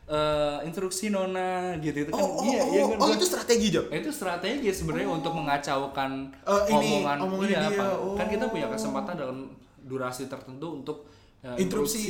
eh, 0.09 0.57
instruksi 0.65 1.05
nona 1.09 1.77
gitu 1.79 1.99
itu 2.01 2.11
kan. 2.11 2.17
Oh, 2.19 2.41
oh, 2.41 2.43
iya 2.43 2.61
oh, 2.62 2.73
iya 2.73 2.83
oh, 2.83 2.89
kan 2.89 2.97
oh, 2.97 3.05
gua- 3.05 3.17
itu 3.21 3.27
strategi 3.27 3.69
Job 3.69 3.85
itu 3.93 4.09
strategi 4.09 4.69
sebenarnya 4.73 5.09
untuk 5.11 5.37
mengacaukan 5.37 6.11
Eh, 6.41 6.62
ini, 6.71 7.05
omongan. 7.05 7.17
omongan 7.21 7.47
iya, 7.47 7.61
dia, 7.62 7.77
apa- 7.77 8.17
kan 8.17 8.25
oh. 8.25 8.31
kita 8.31 8.45
punya 8.49 8.67
kesempatan 8.67 9.12
dalam 9.15 9.39
durasi 9.85 10.27
tertentu 10.27 10.79
untuk 10.79 11.11
eh, 11.43 11.59
interupsi. 11.61 12.05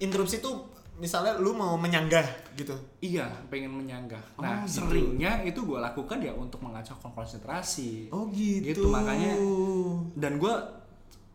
interupsi. 0.00 0.40
Tuh 0.40 0.76
misalnya 0.96 1.36
lu 1.36 1.52
mau 1.52 1.76
menyanggah 1.76 2.24
gitu. 2.56 2.72
Iya 3.04 3.28
pengen 3.52 3.72
menyanggah. 3.76 4.40
Oh, 4.40 4.42
nah 4.42 4.64
gitu. 4.64 4.80
seringnya 4.80 5.44
itu 5.44 5.60
gue 5.64 5.76
lakukan 5.76 6.18
ya 6.20 6.32
untuk 6.32 6.64
mengacaukan 6.64 7.12
konsentrasi. 7.12 8.08
Oh 8.12 8.28
gitu. 8.32 8.72
Gitu, 8.72 8.82
makanya 8.88 9.36
dan 10.16 10.40
gue 10.40 10.54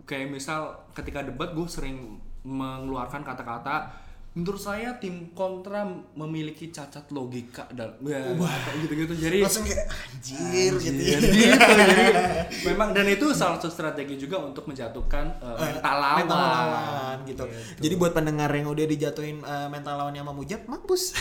kayak 0.10 0.34
misal 0.34 0.90
ketika 0.98 1.22
debat 1.22 1.54
gue 1.54 1.66
sering 1.70 2.18
mengeluarkan 2.42 3.22
kata-kata 3.22 3.94
menurut 4.32 4.64
saya 4.64 4.96
tim 4.96 5.36
kontra 5.36 5.84
memiliki 6.16 6.72
cacat 6.72 7.12
logika 7.12 7.68
dalam 7.76 8.00
ya, 8.00 8.32
gitu-gitu 8.80 9.12
jadi 9.20 9.44
langsung 9.44 9.68
kayak 9.68 9.92
anjir, 9.92 10.72
gitu 10.80 11.02
ya. 11.04 11.20
Anjir, 11.20 11.52
gitu. 11.60 11.74
Jadi 11.92 12.64
memang 12.64 12.96
dan 12.96 13.12
itu 13.12 13.36
salah 13.36 13.60
satu 13.60 13.68
strategi 13.68 14.16
juga 14.16 14.40
untuk 14.40 14.72
menjatuhkan 14.72 15.36
uh, 15.44 15.60
mental 15.60 15.96
lawan. 16.00 16.20
mental 16.24 16.40
lawan 16.40 17.18
gitu. 17.28 17.44
Gitu. 17.44 17.84
Jadi 17.84 17.94
buat 18.00 18.16
pendengar 18.16 18.48
yang 18.56 18.72
udah 18.72 18.86
dijatuhin 18.88 19.44
eh, 19.44 19.68
mental 19.68 20.00
lawannya 20.00 20.22
sama 20.24 20.32
Mujab, 20.32 20.62
mampus. 20.64 21.04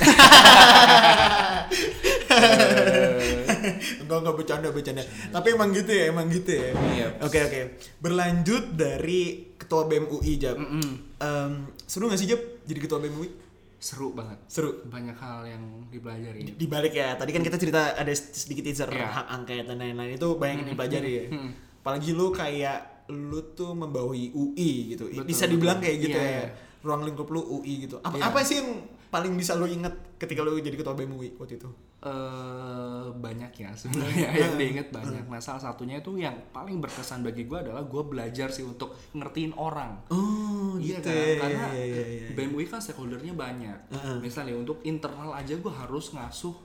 enggak 4.06 4.18
enggak 4.22 4.36
bercanda 4.38 4.68
bercanda. 4.70 5.02
Tapi 5.34 5.48
emang 5.50 5.74
gitu 5.74 5.90
ya, 5.90 6.04
emang 6.14 6.30
gitu 6.30 6.50
ya. 6.54 6.70
Iya. 6.94 7.08
Oke 7.26 7.38
oke. 7.42 7.60
Berlanjut 7.98 8.78
dari 8.78 9.49
ketua 9.60 9.84
BEM 9.84 10.08
UI 10.08 10.34
Jab. 10.34 10.56
Em, 10.56 11.52
seru 11.82 12.08
gak 12.08 12.16
sih 12.16 12.26
Jab 12.26 12.40
jadi 12.64 12.80
ketua 12.80 12.98
BEM 12.98 13.14
UI? 13.14 13.30
Seru 13.76 14.12
banget. 14.12 14.36
Seru. 14.44 14.84
Banyak 14.84 15.16
hal 15.16 15.44
yang 15.46 15.62
dipelajari. 15.88 16.44
Di 16.52 16.66
balik 16.66 16.92
ya, 16.92 17.16
tadi 17.16 17.30
kan 17.30 17.40
kita 17.40 17.56
cerita 17.56 17.92
ada 17.92 18.12
sedikit 18.12 18.60
teaser 18.62 18.88
Iya. 18.88 19.08
hak 19.08 19.26
angket 19.30 19.64
dan 19.64 19.76
lain-lain 19.76 20.16
itu 20.16 20.28
banyak 20.34 20.56
yang 20.58 20.68
dipelajari 20.72 21.10
ya. 21.10 21.24
Hmm. 21.28 21.50
Apalagi 21.80 22.12
lu 22.12 22.28
kayak 22.28 22.78
lu 23.08 23.40
tuh 23.52 23.72
membawahi 23.72 24.32
UI 24.32 24.94
gitu. 24.94 25.08
Betul, 25.08 25.24
bisa 25.24 25.44
dibilang 25.44 25.80
betul. 25.80 25.86
kayak 25.88 25.98
gitu 25.98 26.18
Iya, 26.18 26.28
ya. 26.30 26.44
Iya. 26.80 26.86
Ruang 26.86 27.04
lingkup 27.04 27.28
lu 27.28 27.44
UI 27.52 27.84
gitu. 27.84 28.00
Apa 28.00 28.16
Iya. 28.16 28.24
apa 28.26 28.40
sih 28.40 28.56
yang 28.56 28.80
paling 29.06 29.34
bisa 29.34 29.52
lu 29.54 29.66
inget 29.66 29.92
ketika 30.16 30.40
lu 30.40 30.56
jadi 30.56 30.72
ketua 30.72 30.94
BEM 30.94 31.12
UI 31.12 31.36
waktu 31.36 31.56
itu? 31.56 31.68
eh 32.00 33.06
banyak 33.12 33.52
ya 33.54 33.68
sebenarnya 33.70 34.32
yang 34.40 34.56
diinget 34.56 34.88
banyak. 34.88 35.20
Nah 35.22 35.36
salah 35.36 35.60
satunya 35.60 36.00
itu 36.00 36.16
yang 36.16 36.32
paling 36.50 36.80
berkesan 36.80 37.20
bagi 37.20 37.44
gue 37.44 37.58
adalah 37.60 37.84
gue 37.84 38.02
belajar 38.02 38.48
sih 38.48 38.64
untuk 38.64 38.96
ngertiin 39.12 39.52
orang. 39.52 40.00
Oh, 40.08 40.80
Iya 40.80 40.96
gitu. 40.96 41.06
kan, 41.06 41.12
ya. 41.12 41.36
karena 41.36 41.66
Iya, 41.70 41.84
iya, 41.84 42.04
iya. 42.08 42.28
BEM 42.32 42.50
UI 42.50 42.64
kan 42.64 42.80
stakeholdernya 42.80 43.36
banyak. 43.36 43.78
Misalnya 44.18 44.56
untuk 44.56 44.80
internal 44.82 45.28
aja 45.30 45.52
gue 45.52 45.72
harus 45.74 46.08
ngasuh 46.10 46.56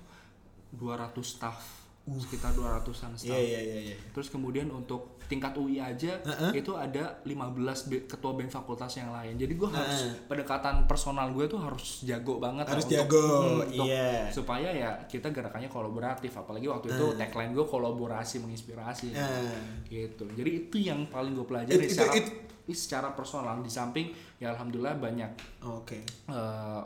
200 0.72 1.12
staff, 1.22 1.60
sekitar 2.08 2.54
200-an 2.54 2.86
staff. 3.12 3.26
Iya, 3.26 3.40
iya, 3.40 3.60
iya, 3.60 3.80
iya. 3.84 3.96
Terus 4.14 4.30
kemudian 4.30 4.70
untuk 4.70 5.18
tingkat 5.26 5.54
UI 5.54 5.80
aja 5.80 6.22
itu 6.54 6.72
ada 6.72 7.18
15 7.24 7.58
be- 7.84 8.06
ketua 8.06 8.32
BEM 8.32 8.46
fakultas 8.48 8.94
yang 8.94 9.10
lain. 9.10 9.34
Jadi 9.36 9.54
gue 9.56 9.66
harus 9.68 10.00
pendekatan 10.24 10.86
personal 10.86 11.34
gue 11.34 11.46
tuh 11.46 11.58
harus 11.58 12.06
jago 12.06 12.38
banget 12.38 12.70
Harus 12.70 12.86
lah 12.86 12.94
jago, 12.96 13.26
untuk- 13.58 13.90
iya. 13.90 14.30
supaya 14.30 14.70
ya 14.70 15.02
kita 15.04 15.30
gerakannya 15.30 15.66
kolaboratif. 15.66 16.30
Apalagi 16.32 16.68
waktu 16.68 16.94
itu 16.94 17.06
tagline 17.18 17.52
gue 17.52 17.66
kolaborasi 17.66 18.38
menginspirasi. 18.40 19.10
Nah. 19.10 19.82
Gitu. 19.84 20.30
Jadi 20.30 20.50
itu 20.62 20.76
yang 20.80 21.10
paling 21.10 21.34
gue 21.34 21.44
pelajari 21.44 21.82
It- 21.82 21.90
secara 21.90 22.14
it- 22.14 22.34
ini 22.62 22.74
secara 22.74 23.10
personal 23.12 23.58
di 23.60 23.70
samping 23.70 24.10
ya 24.36 24.50
alhamdulillah 24.52 24.94
banyak 24.96 25.32
Oke. 25.64 26.02
eh, 26.02 26.82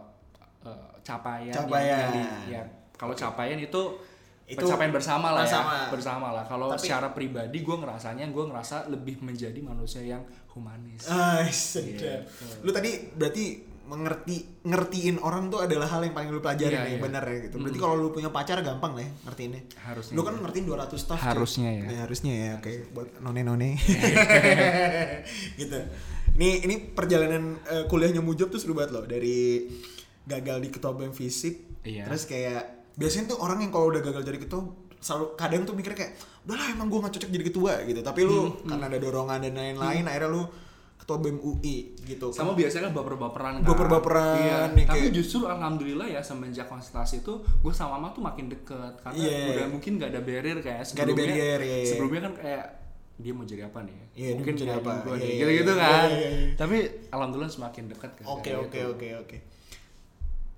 eh, 0.62 0.88
capaian, 1.02 1.52
yang- 1.52 1.68
Capaian. 1.68 2.00
yang 2.00 2.12
di- 2.14 2.32
ya, 2.52 2.64
kalau 2.94 3.12
capaian 3.14 3.56
itu, 3.56 3.82
Itu 4.50 4.66
pencapaian 4.66 4.90
bersama 4.90 5.28
lah 5.30 5.46
bersama. 5.46 5.72
ya 5.72 5.86
bersama 5.90 6.28
lah 6.32 6.44
kalau 6.44 6.68
secara 6.74 7.08
pribadi 7.10 7.62
gue 7.62 7.76
ngerasanya 7.76 8.26
gue 8.28 8.44
ngerasa 8.46 8.90
lebih 8.90 9.22
menjadi 9.22 9.60
manusia 9.60 10.02
yang 10.02 10.26
humanis 10.50 11.06
Ah, 11.06 11.46
sedap. 11.46 12.26
Gitu. 12.26 12.66
Lu 12.66 12.72
tadi 12.72 12.90
berarti 13.14 13.46
mengerti 13.86 14.46
ngertiin 14.62 15.18
orang 15.18 15.50
tuh 15.50 15.66
adalah 15.66 15.86
hal 15.88 16.02
yang 16.02 16.14
paling 16.14 16.30
lu 16.30 16.38
pelajarin 16.38 16.78
Iya, 16.78 16.86
ya 16.86 16.94
iya. 16.94 17.02
bener 17.02 17.24
ya 17.26 17.38
gitu 17.42 17.58
berarti 17.58 17.80
kalau 17.80 17.98
lu 17.98 18.10
punya 18.10 18.30
pacar 18.30 18.62
gampang 18.62 18.94
lah 18.94 19.02
ya 19.02 19.10
ngertiinnya 19.26 19.62
Harusnya 19.82 20.14
lu 20.14 20.22
kan 20.22 20.34
iya. 20.34 20.42
ngertiin 20.46 20.66
200 20.70 20.94
staff 20.96 21.18
cuy. 21.18 21.26
Harusnya 21.26 21.70
ya. 21.72 21.82
Nah, 21.84 21.98
harusnya 22.06 22.34
ya 22.34 22.50
oke 22.62 22.72
buat 22.94 23.10
none 23.18 23.42
none 23.42 23.70
gitu 25.60 25.80
ini 26.38 26.50
ini 26.64 26.76
perjalanan 26.88 27.58
eh, 27.66 27.84
kuliahnya 27.86 28.22
Mujab 28.22 28.48
tuh 28.48 28.62
seru 28.62 28.78
banget 28.78 28.94
loh 28.94 29.06
dari 29.06 29.68
gagal 30.24 30.58
di 30.62 30.70
ketua 30.70 30.94
BEM 30.94 31.10
fisik 31.12 31.66
Iya. 31.82 32.06
terus 32.06 32.28
kayak 32.28 32.79
biasanya 33.00 33.26
tuh 33.30 33.40
orang 33.40 33.60
yang 33.60 33.72
kalau 33.72 33.88
udah 33.88 34.02
gagal 34.02 34.22
jadi 34.22 34.40
ketua 34.40 34.62
selalu 35.00 35.26
kadang 35.34 35.64
tuh 35.64 35.72
mikir 35.72 35.94
kayak 35.94 36.12
udahlah 36.44 36.68
emang 36.70 36.86
gue 36.86 37.00
gak 37.00 37.14
cocok 37.14 37.30
jadi 37.32 37.46
ketua 37.46 37.72
gitu 37.84 38.00
tapi 38.02 38.22
lu 38.22 38.52
Hmm, 38.52 38.68
karena 38.68 38.86
ada 38.86 38.98
dorongan 38.98 39.40
dan 39.42 39.54
lain-lain 39.54 40.04
akhirnya 40.04 40.28
lu 40.30 40.44
ketua 41.00 41.18
BEM 41.18 41.40
UI 41.40 41.78
gitu 42.04 42.28
sama 42.30 42.52
biasanya 42.52 42.84
kan 42.86 42.94
baper-baperan 42.94 43.52
kan 43.56 43.66
Baper-baperan, 43.66 44.36
iya. 44.38 44.58
nih, 44.70 44.86
tapi 44.86 45.00
kayak- 45.02 45.16
justru 45.16 45.42
alhamdulillah 45.44 46.06
ya 46.06 46.20
semenjak 46.22 46.68
konsultasi 46.68 47.24
itu 47.24 47.34
gue 47.40 47.74
sama 47.74 47.96
mama 47.96 48.12
tuh 48.12 48.22
makin 48.22 48.46
deket 48.48 48.94
karena 49.00 49.16
Iya. 49.18 49.40
udah 49.56 49.68
mungkin 49.70 49.92
gak 49.96 50.10
ada 50.12 50.22
barrier 50.22 50.60
kayak 50.60 50.84
Nggak 50.84 51.00
ada 51.00 51.08
sebelumnya 51.08 51.24
barrier, 51.26 51.60
iya, 51.62 51.78
iya. 51.78 51.88
sebelumnya 51.88 52.22
kan 52.22 52.34
kayak 52.36 52.66
dia 53.18 53.32
mau 53.32 53.44
jadi 53.44 53.64
apa 53.66 53.80
nih 53.82 53.96
Iya, 53.96 54.04
dia 54.12 54.36
mungkin 54.36 54.54
jadi 54.54 54.72
apa. 54.76 54.92
Iya, 54.92 55.16
iya, 55.16 55.36
gitu-gitu 55.40 55.72
iya, 55.72 55.82
kan 55.82 56.04
iya, 56.06 56.14
iya, 56.14 56.30
iya. 56.30 56.48
tapi 56.54 56.78
alhamdulillah 57.10 57.50
semakin 57.50 57.84
dekat 57.88 58.12
kan 58.14 58.26
Oke 58.30 58.44
dari 58.46 58.60
oke 58.60 58.76
itu. 58.76 58.90
oke 58.90 59.08
oke. 59.24 59.38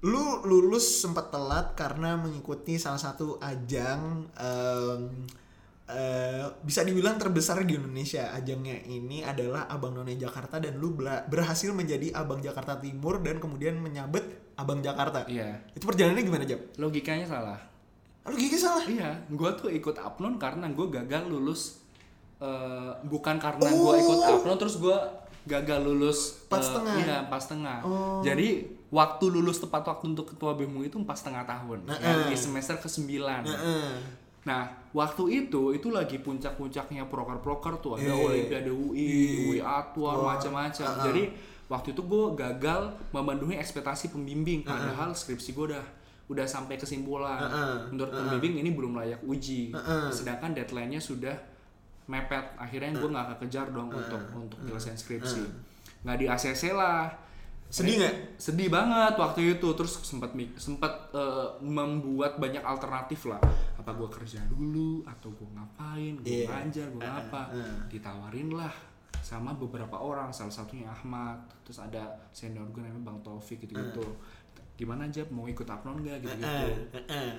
Lu 0.02 0.42
lulus 0.42 1.06
sempat 1.06 1.30
telat 1.30 1.78
karena 1.78 2.18
mengikuti 2.18 2.82
salah 2.82 2.98
satu 2.98 3.38
ajang 3.38 4.26
em, 4.34 5.02
eh, 5.86 6.50
bisa 6.66 6.82
dibilang 6.82 7.22
terbesar 7.22 7.62
di 7.62 7.78
Indonesia. 7.78 8.34
Ajangnya 8.34 8.82
ini 8.90 9.22
adalah 9.22 9.70
Abang 9.70 9.94
None 9.94 10.18
Jakarta 10.18 10.58
dan 10.58 10.82
lu 10.82 10.98
berhasil 11.30 11.70
menjadi 11.70 12.18
Abang 12.18 12.42
Jakarta 12.42 12.82
Timur 12.82 13.22
dan 13.22 13.38
kemudian 13.38 13.78
menyabet 13.78 14.26
Abang 14.58 14.82
Jakarta. 14.82 15.22
iya 15.30 15.62
Itu 15.78 15.86
perjalanannya 15.86 16.26
gimana 16.26 16.46
Jab? 16.50 16.62
logikanya 16.78 17.26
salah 17.26 17.60
Lu 18.22 18.38
gigi 18.38 18.54
salah. 18.54 18.86
Iya, 18.86 19.18
gue 19.30 19.50
tuh 19.58 19.70
ikut 19.70 19.98
apnon 19.98 20.38
karena 20.38 20.70
gue 20.70 20.88
gagal 20.90 21.26
lulus 21.26 21.82
eh, 22.42 22.90
bukan 23.06 23.38
karena 23.38 23.70
Oh. 23.70 23.94
gue 23.94 23.96
ikut 24.02 24.20
apnon 24.22 24.58
terus 24.58 24.78
gue 24.78 24.98
gagal 25.46 25.82
lulus 25.82 26.42
Empat 26.50 26.58
eh, 26.58 26.66
setengah. 26.66 26.96
Iya, 27.02 27.16
empat 27.30 27.42
setengah. 27.42 27.78
Oh. 27.86 28.22
Jadi 28.26 28.50
waktu 28.92 29.26
lulus 29.32 29.64
tepat 29.64 29.88
waktu 29.88 30.12
untuk 30.12 30.36
ketua 30.36 30.52
BEM 30.54 30.84
itu 30.84 31.00
empat 31.00 31.24
setengah 31.24 31.48
tahun. 31.48 31.88
Nah, 31.88 31.96
ya, 31.98 32.12
eh. 32.12 32.28
di 32.28 32.36
semester 32.36 32.76
ke 32.76 32.92
sembilan. 32.92 33.42
Heeh. 33.48 33.92
Nah, 34.42 34.68
waktu 34.92 35.48
itu 35.48 35.72
itu 35.72 35.88
lagi 35.94 36.20
puncak-puncaknya 36.20 37.08
proker-proker 37.08 37.80
tuh 37.80 37.96
ada 37.96 38.12
Eh. 38.12 38.20
Olimpiade 38.20 38.74
UI, 38.74 39.00
Ih. 39.00 39.30
UI 39.48 39.60
Atwar, 39.64 40.20
macam-macam. 40.36 40.86
Ah, 40.86 40.98
ah. 40.98 41.06
Jadi 41.08 41.24
waktu 41.72 41.96
itu 41.96 42.02
gue 42.04 42.26
gagal 42.36 42.82
memenuhi 43.16 43.56
ekspektasi 43.56 44.12
pembimbing 44.12 44.68
padahal 44.68 45.16
skripsi 45.16 45.56
gue 45.56 45.66
udah 45.72 45.86
udah 46.28 46.44
sampai 46.48 46.76
kesimpulan. 46.76 47.40
Ah, 47.40 47.48
ah. 47.48 47.76
Menurut 47.88 48.12
Ah, 48.12 48.18
ah. 48.18 48.20
pembimbing 48.28 48.60
ini 48.60 48.70
belum 48.76 48.92
layak 49.00 49.22
uji. 49.24 49.72
Ah, 49.72 49.80
ah. 49.80 50.10
Sedangkan 50.12 50.52
deadline-nya 50.52 51.00
sudah 51.00 51.36
mepet. 52.10 52.60
Akhirnya 52.60 52.92
gue 52.98 53.08
nggak 53.08 53.28
kekejar 53.40 53.72
dong 53.72 53.88
untuk 53.88 54.20
untuk 54.36 54.60
nyelesain 54.68 55.00
skripsi. 55.00 55.44
Nggak 56.04 56.18
di 56.18 56.26
ACC 56.28 56.76
lah. 56.76 57.08
Sedih 57.72 57.96
nggak? 57.98 58.16
sedih 58.36 58.68
banget 58.68 59.14
waktu 59.16 59.40
itu. 59.54 59.68
Terus 59.72 59.94
sempat 60.02 60.30
sempat 60.56 60.92
eh, 61.12 61.48
membuat 61.62 62.36
banyak 62.36 62.60
alternatif 62.62 63.26
lah. 63.26 63.40
Apa 63.74 63.92
gue 63.92 64.10
kerja 64.12 64.44
dulu 64.46 65.02
atau 65.04 65.32
gue 65.32 65.48
ngapain? 65.50 66.14
Gue 66.20 66.44
Iya. 66.44 66.48
ngajar 66.52 66.88
gue 66.90 67.02
Ah, 67.02 67.18
apa? 67.18 67.42
ah. 67.50 67.80
ditawarin 67.88 68.52
lah 68.52 68.74
sama 69.18 69.54
beberapa 69.54 69.96
orang. 69.96 70.30
Salah 70.30 70.52
satunya 70.52 70.86
Ahmad 70.86 71.40
terus 71.64 71.80
ada 71.80 72.04
senior 72.30 72.68
gue 72.68 72.82
namanya 72.82 73.08
Bang 73.08 73.20
Taufik 73.22 73.62
gitu 73.62 73.74
gitu 73.74 74.06
gimana 74.74 75.06
aja 75.06 75.22
mau 75.30 75.46
ikut 75.46 75.64
apnon 75.64 76.02
nggak? 76.02 76.18
Gitu 76.20 76.36
gitu 76.36 76.46
Heeh, 76.46 76.74
heeh. 77.08 77.32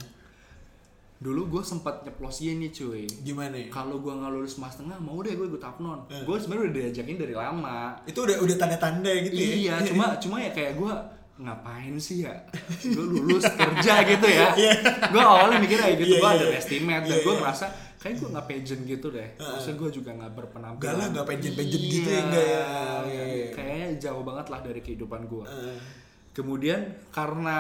Dulu 1.23 1.47
gue 1.49 1.63
sempat 1.63 2.03
nyeplos 2.03 2.43
nih 2.43 2.69
cuy 2.69 3.07
Gimana 3.23 3.55
ya? 3.55 3.71
kalau 3.71 3.97
gue 3.97 4.11
nggak 4.11 4.33
lulus 4.33 4.59
mas 4.59 4.75
tengah 4.75 4.99
mau 4.99 5.23
deh 5.23 5.33
gue 5.33 5.47
ikut 5.47 5.63
apnon 5.63 6.03
Eh. 6.11 6.19
gue 6.21 6.35
sebenarnya 6.35 6.65
udah 6.67 6.75
diajakin 6.83 7.17
dari 7.17 7.33
lama 7.33 7.79
Itu 8.03 8.27
udah 8.27 8.43
udah 8.43 8.57
tanda-tanda 8.59 9.13
gitu 9.23 9.31
ya. 9.33 9.55
Iya, 9.55 9.75
cuma 9.95 10.05
cuma 10.19 10.37
ya 10.37 10.51
kayak 10.51 10.75
gue 10.75 10.93
ngapain 11.39 11.95
sih 11.97 12.27
ya? 12.27 12.35
Gue 12.83 13.07
lulus 13.09 13.47
kerja 13.61 14.03
gitu 14.05 14.27
ya. 14.27 14.51
gue 15.09 15.23
awalnya 15.23 15.59
mikir 15.59 15.79
kayak 15.79 15.97
gitu, 15.97 16.15
Iya, 16.15 16.19
gue 16.19 16.27
iya, 16.27 16.37
ada 16.37 16.45
iya. 16.45 16.59
estimate 16.59 17.03
dan 17.03 17.09
Iya, 17.09 17.19
gue 17.21 17.33
iya. 17.33 17.41
ngerasa 17.41 17.67
kayak 17.97 18.15
gue 18.19 18.29
nggak 18.29 18.47
pageant 18.47 18.83
gitu 18.85 19.07
deh. 19.09 19.29
Maksudnya 19.39 19.77
gue 19.79 19.91
juga 19.93 20.11
nggak 20.13 20.33
berpenampilan. 20.35 20.83
Enggak 20.83 20.95
lah, 20.99 21.07
nggak 21.09 21.27
pageant-pageant 21.29 21.85
gitu 21.89 22.09
ya, 22.09 22.21
enggak 22.21 22.45
ya. 22.45 22.63
Iya, 23.07 23.23
iya. 23.29 23.47
Kayaknya 23.53 23.89
jauh 24.01 24.23
banget 24.23 24.47
lah 24.51 24.61
dari 24.61 24.81
kehidupan 24.81 25.21
gue. 25.25 25.45
Kemudian 26.33 26.81
karena 27.11 27.57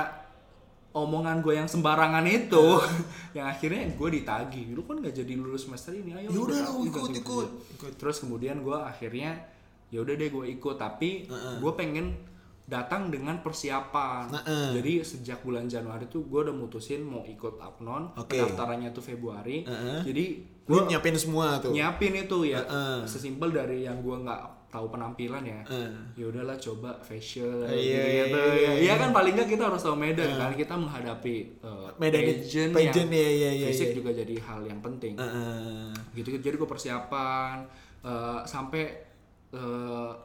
omongan 0.92 1.40
gue 1.40 1.54
yang 1.54 1.66
sembarangan 1.66 2.24
itu, 2.24 2.80
yang 3.36 3.48
akhirnya 3.48 3.88
gue 3.90 4.08
ditagih. 4.12 4.72
Lu 4.72 4.84
kan 4.84 5.00
nggak 5.00 5.12
jadi 5.14 5.32
lulus 5.34 5.64
semester 5.64 5.92
ini, 5.92 6.12
ayo 6.12 6.28
Ya 6.28 6.38
udah 6.38 6.58
ikut, 6.58 6.68
lu 6.68 6.80
ikut, 6.84 6.88
ikut, 6.88 7.10
ikut, 7.10 7.18
ikut. 7.18 7.48
ikut. 7.76 7.92
Terus 7.96 8.16
kemudian 8.18 8.60
gue 8.60 8.76
akhirnya 8.76 9.40
ya 9.88 10.00
udah 10.00 10.14
deh 10.14 10.28
gue 10.28 10.44
ikut, 10.52 10.76
tapi 10.76 11.26
Heeh. 11.26 11.56
gue 11.58 11.72
pengen 11.72 12.12
datang 12.62 13.08
dengan 13.08 13.40
persiapan. 13.40 14.32
Heeh. 14.32 14.68
Jadi 14.80 14.92
sejak 15.02 15.42
bulan 15.42 15.66
Januari 15.66 16.06
tuh 16.06 16.24
gue 16.24 16.40
udah 16.40 16.54
mutusin 16.54 17.02
mau 17.02 17.20
ikut 17.22 17.58
apnon, 17.58 18.12
Oke. 18.14 18.38
pendaftarannya 18.38 18.92
tuh 18.92 19.02
Februari. 19.02 19.64
Heeh. 19.64 20.00
Jadi 20.04 20.24
Lu 20.70 20.78
gue 20.78 20.88
nyiapin 20.88 21.16
semua 21.18 21.58
tuh. 21.58 21.74
nyiapin 21.74 22.14
itu 22.14 22.46
ya, 22.46 22.62
Heeh. 22.62 23.04
sesimpel 23.04 23.50
dari 23.50 23.82
yang 23.82 24.00
gue 24.00 24.14
nggak 24.14 24.61
tahu 24.72 24.88
penampilan 24.88 25.44
ya. 25.44 25.60
Heeh. 25.68 25.92
ya 26.16 26.24
udahlah 26.32 26.56
coba 26.56 26.96
fashion 27.04 27.68
Iya, 27.68 27.76
gitu 27.76 27.84
iya, 27.84 28.24
gitu 28.24 28.40
iya, 28.40 28.56
iya. 28.56 28.70
Iya 28.88 28.94
kan 28.96 29.12
paling 29.12 29.36
nggak 29.36 29.48
kita 29.52 29.68
harus 29.68 29.84
tahu 29.84 29.96
medan 30.00 30.32
kan. 30.40 30.56
Kita 30.56 30.74
menghadapi 30.80 31.34
uh, 31.60 31.92
Medan 32.00 32.20
pageant, 32.24 32.72
pageant, 32.72 33.10
yang 33.12 33.12
iya, 33.12 33.30
iya, 33.36 33.50
iya, 33.52 33.66
fisik 33.68 33.92
iya. 33.92 33.96
juga 34.00 34.10
jadi 34.16 34.34
hal 34.40 34.60
yang 34.64 34.80
penting. 34.80 35.14
Heeh. 35.20 35.92
gitu 36.16 36.28
jadi 36.40 36.56
gue 36.56 36.68
persiapan 36.68 37.68
uh, 38.00 38.40
sampai 38.48 38.96
uh, 39.52 40.16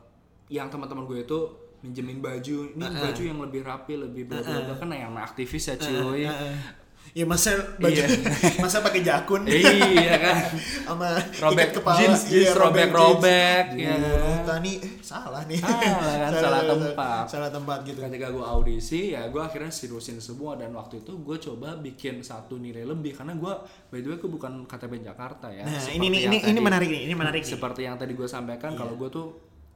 yang 0.48 0.72
teman-teman 0.72 1.04
gue 1.04 1.28
itu 1.28 1.40
minjemin 1.84 2.24
baju. 2.24 2.58
Ini 2.72 2.86
baju 2.88 3.22
yang 3.22 3.40
lebih 3.44 3.62
rapi 3.68 3.94
lebih 4.00 4.32
bener-bener 4.32 4.80
kan 4.80 4.90
yang 4.96 5.12
aktivis 5.20 5.70
ya 5.70 5.76
cuy. 5.76 6.24
Heeh. 6.24 6.87
Ya 7.12 7.24
masa 7.24 7.50
baju 7.76 7.94
Iya. 7.94 8.08
masa 8.64 8.80
pakai 8.80 9.02
jakun 9.02 9.44
iya 9.44 10.16
kan 10.18 10.38
sama 10.88 11.08
robek 11.40 11.74
kepala 11.74 11.98
jeans, 11.98 12.22
iya, 12.26 12.50
jeans 12.50 12.56
robek-robek 12.56 13.66
jeans. 13.72 13.80
ya 13.80 13.94
Iya, 13.96 14.38
Tani 14.44 14.74
eh 14.78 14.92
salah 15.02 15.44
nih. 15.44 15.58
Salah 15.58 16.16
kan, 16.18 16.32
salah 16.44 16.62
tempat. 16.64 17.24
Salah 17.28 17.50
tempat 17.50 17.78
gitu. 17.84 18.00
ketika 18.00 18.28
gue 18.30 18.42
audisi 18.42 19.12
ya 19.12 19.28
gue 19.28 19.40
akhirnya 19.40 19.70
seriusin 19.70 20.18
semua 20.18 20.56
dan 20.56 20.72
waktu 20.72 21.00
itu 21.00 21.18
gue 21.18 21.38
coba 21.42 21.76
bikin 21.76 22.22
satu 22.22 22.56
nilai 22.56 22.84
lebih 22.84 23.14
karena 23.14 23.34
gue 23.34 23.54
by 23.88 24.00
the 24.00 24.08
way 24.08 24.18
gue 24.18 24.30
bukan 24.30 24.66
KTP 24.66 25.02
Jakarta 25.02 25.50
ya 25.50 25.64
Nah, 25.64 25.74
ini 25.90 26.08
nih 26.08 26.22
ini 26.24 26.38
ini 26.38 26.50
tadi- 26.50 26.62
menarik 26.62 26.88
nih, 26.88 27.02
ini 27.04 27.14
menarik 27.14 27.42
nih. 27.42 27.50
seperti 27.50 27.82
yang 27.84 27.96
tadi 27.96 28.14
gue 28.14 28.26
sampaikan 28.26 28.72
kalau 28.74 28.94
gue 28.94 29.10
tuh 29.10 29.28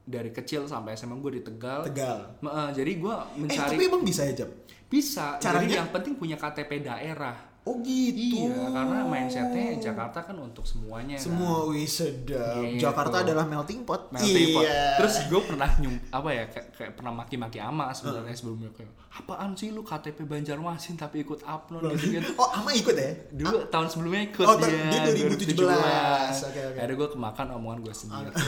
dari 0.04 0.30
kecil 0.30 0.65
sampai 0.65 0.94
SMA 0.94 1.13
gue 1.15 1.32
di 1.32 1.41
Tegal, 1.41 1.86
Tegal. 1.86 2.38
Eh, 2.39 2.70
jadi 2.74 2.91
gue 2.96 3.13
Eh 3.13 3.39
mencari 3.39 3.70
tapi 3.72 3.84
emang 3.84 4.02
bisa 4.02 4.22
ya 4.24 4.34
Jap? 4.36 4.50
Bisa 4.92 5.40
caranya- 5.40 5.64
jadi 5.64 5.80
yang 5.80 5.90
penting 5.90 6.14
punya 6.14 6.36
KTP 6.36 6.84
daerah 6.84 7.48
Oh 7.62 7.78
gitu. 7.78 8.42
iya 8.42 8.74
karena 8.74 9.06
mindsetnya 9.06 9.78
Jakarta 9.80 10.26
kan 10.26 10.34
untuk 10.34 10.66
semuanya 10.66 11.14
kan. 11.14 11.30
Semua 11.30 11.70
wih 11.70 11.86
sedap. 11.86 12.58
Gitu. 12.58 12.82
Jakarta 12.82 13.22
adalah 13.22 13.46
melting 13.46 13.86
pot. 13.86 14.10
melting 14.10 14.50
pot. 14.52 14.66
Iya. 14.66 14.98
Terus 14.98 15.30
gue 15.30 15.42
pernah 15.46 15.70
nyum 15.78 15.94
apa 16.10 16.30
ya 16.32 16.50
kayak, 16.50 16.68
kayak 16.74 16.92
pernah 16.98 17.14
maki-maki 17.14 17.62
ama 17.62 17.94
sebenarnya 17.94 18.34
sebelumnya 18.34 18.74
kayak 18.74 18.90
apaan 19.14 19.54
sih 19.54 19.70
lu 19.70 19.86
KTP 19.86 20.26
Banjarmasin 20.26 20.98
tapi 20.98 21.22
ikut 21.22 21.46
upload 21.46 21.94
gitu 21.94 22.18
gitu. 22.18 22.34
Oh, 22.36 22.50
ama 22.50 22.74
ikut 22.74 22.98
ya? 22.98 23.14
Dulu 23.30 23.70
tahun 23.70 23.88
sebelumnya 23.88 24.22
ikut 24.26 24.42
Oh, 24.44 24.58
tahun- 24.58 24.90
dia, 24.90 25.00
dia 25.06 25.22
2017. 25.22 25.54
Oke, 25.54 26.60
oke. 26.66 26.78
Akhirnya 26.82 26.96
gue 26.98 27.10
kemakan 27.14 27.48
omongan 27.54 27.80
gue 27.80 27.94
sendiri. 27.94 28.30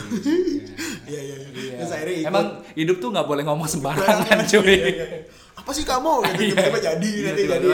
Iya 1.03 1.19
iya 1.21 1.35
iya. 1.37 1.47
Iya. 1.53 1.85
Akhirnya 1.85 2.15
ikut. 2.17 2.29
Emang 2.29 2.45
hidup 2.73 2.97
tuh 2.97 3.09
nggak 3.11 3.27
boleh 3.27 3.43
ngomong 3.43 3.67
sembarangan 3.69 4.37
cuy. 4.49 4.57
Iya, 4.65 4.87
iya, 4.89 4.89
iya. 4.89 5.19
Apa 5.63 5.71
sih 5.71 5.81
kamu? 5.81 6.11
Gitu, 6.27 6.43
tiba-tiba 6.51 6.79
jadi 6.81 7.11
nanti 7.23 7.41
jadi. 7.47 7.67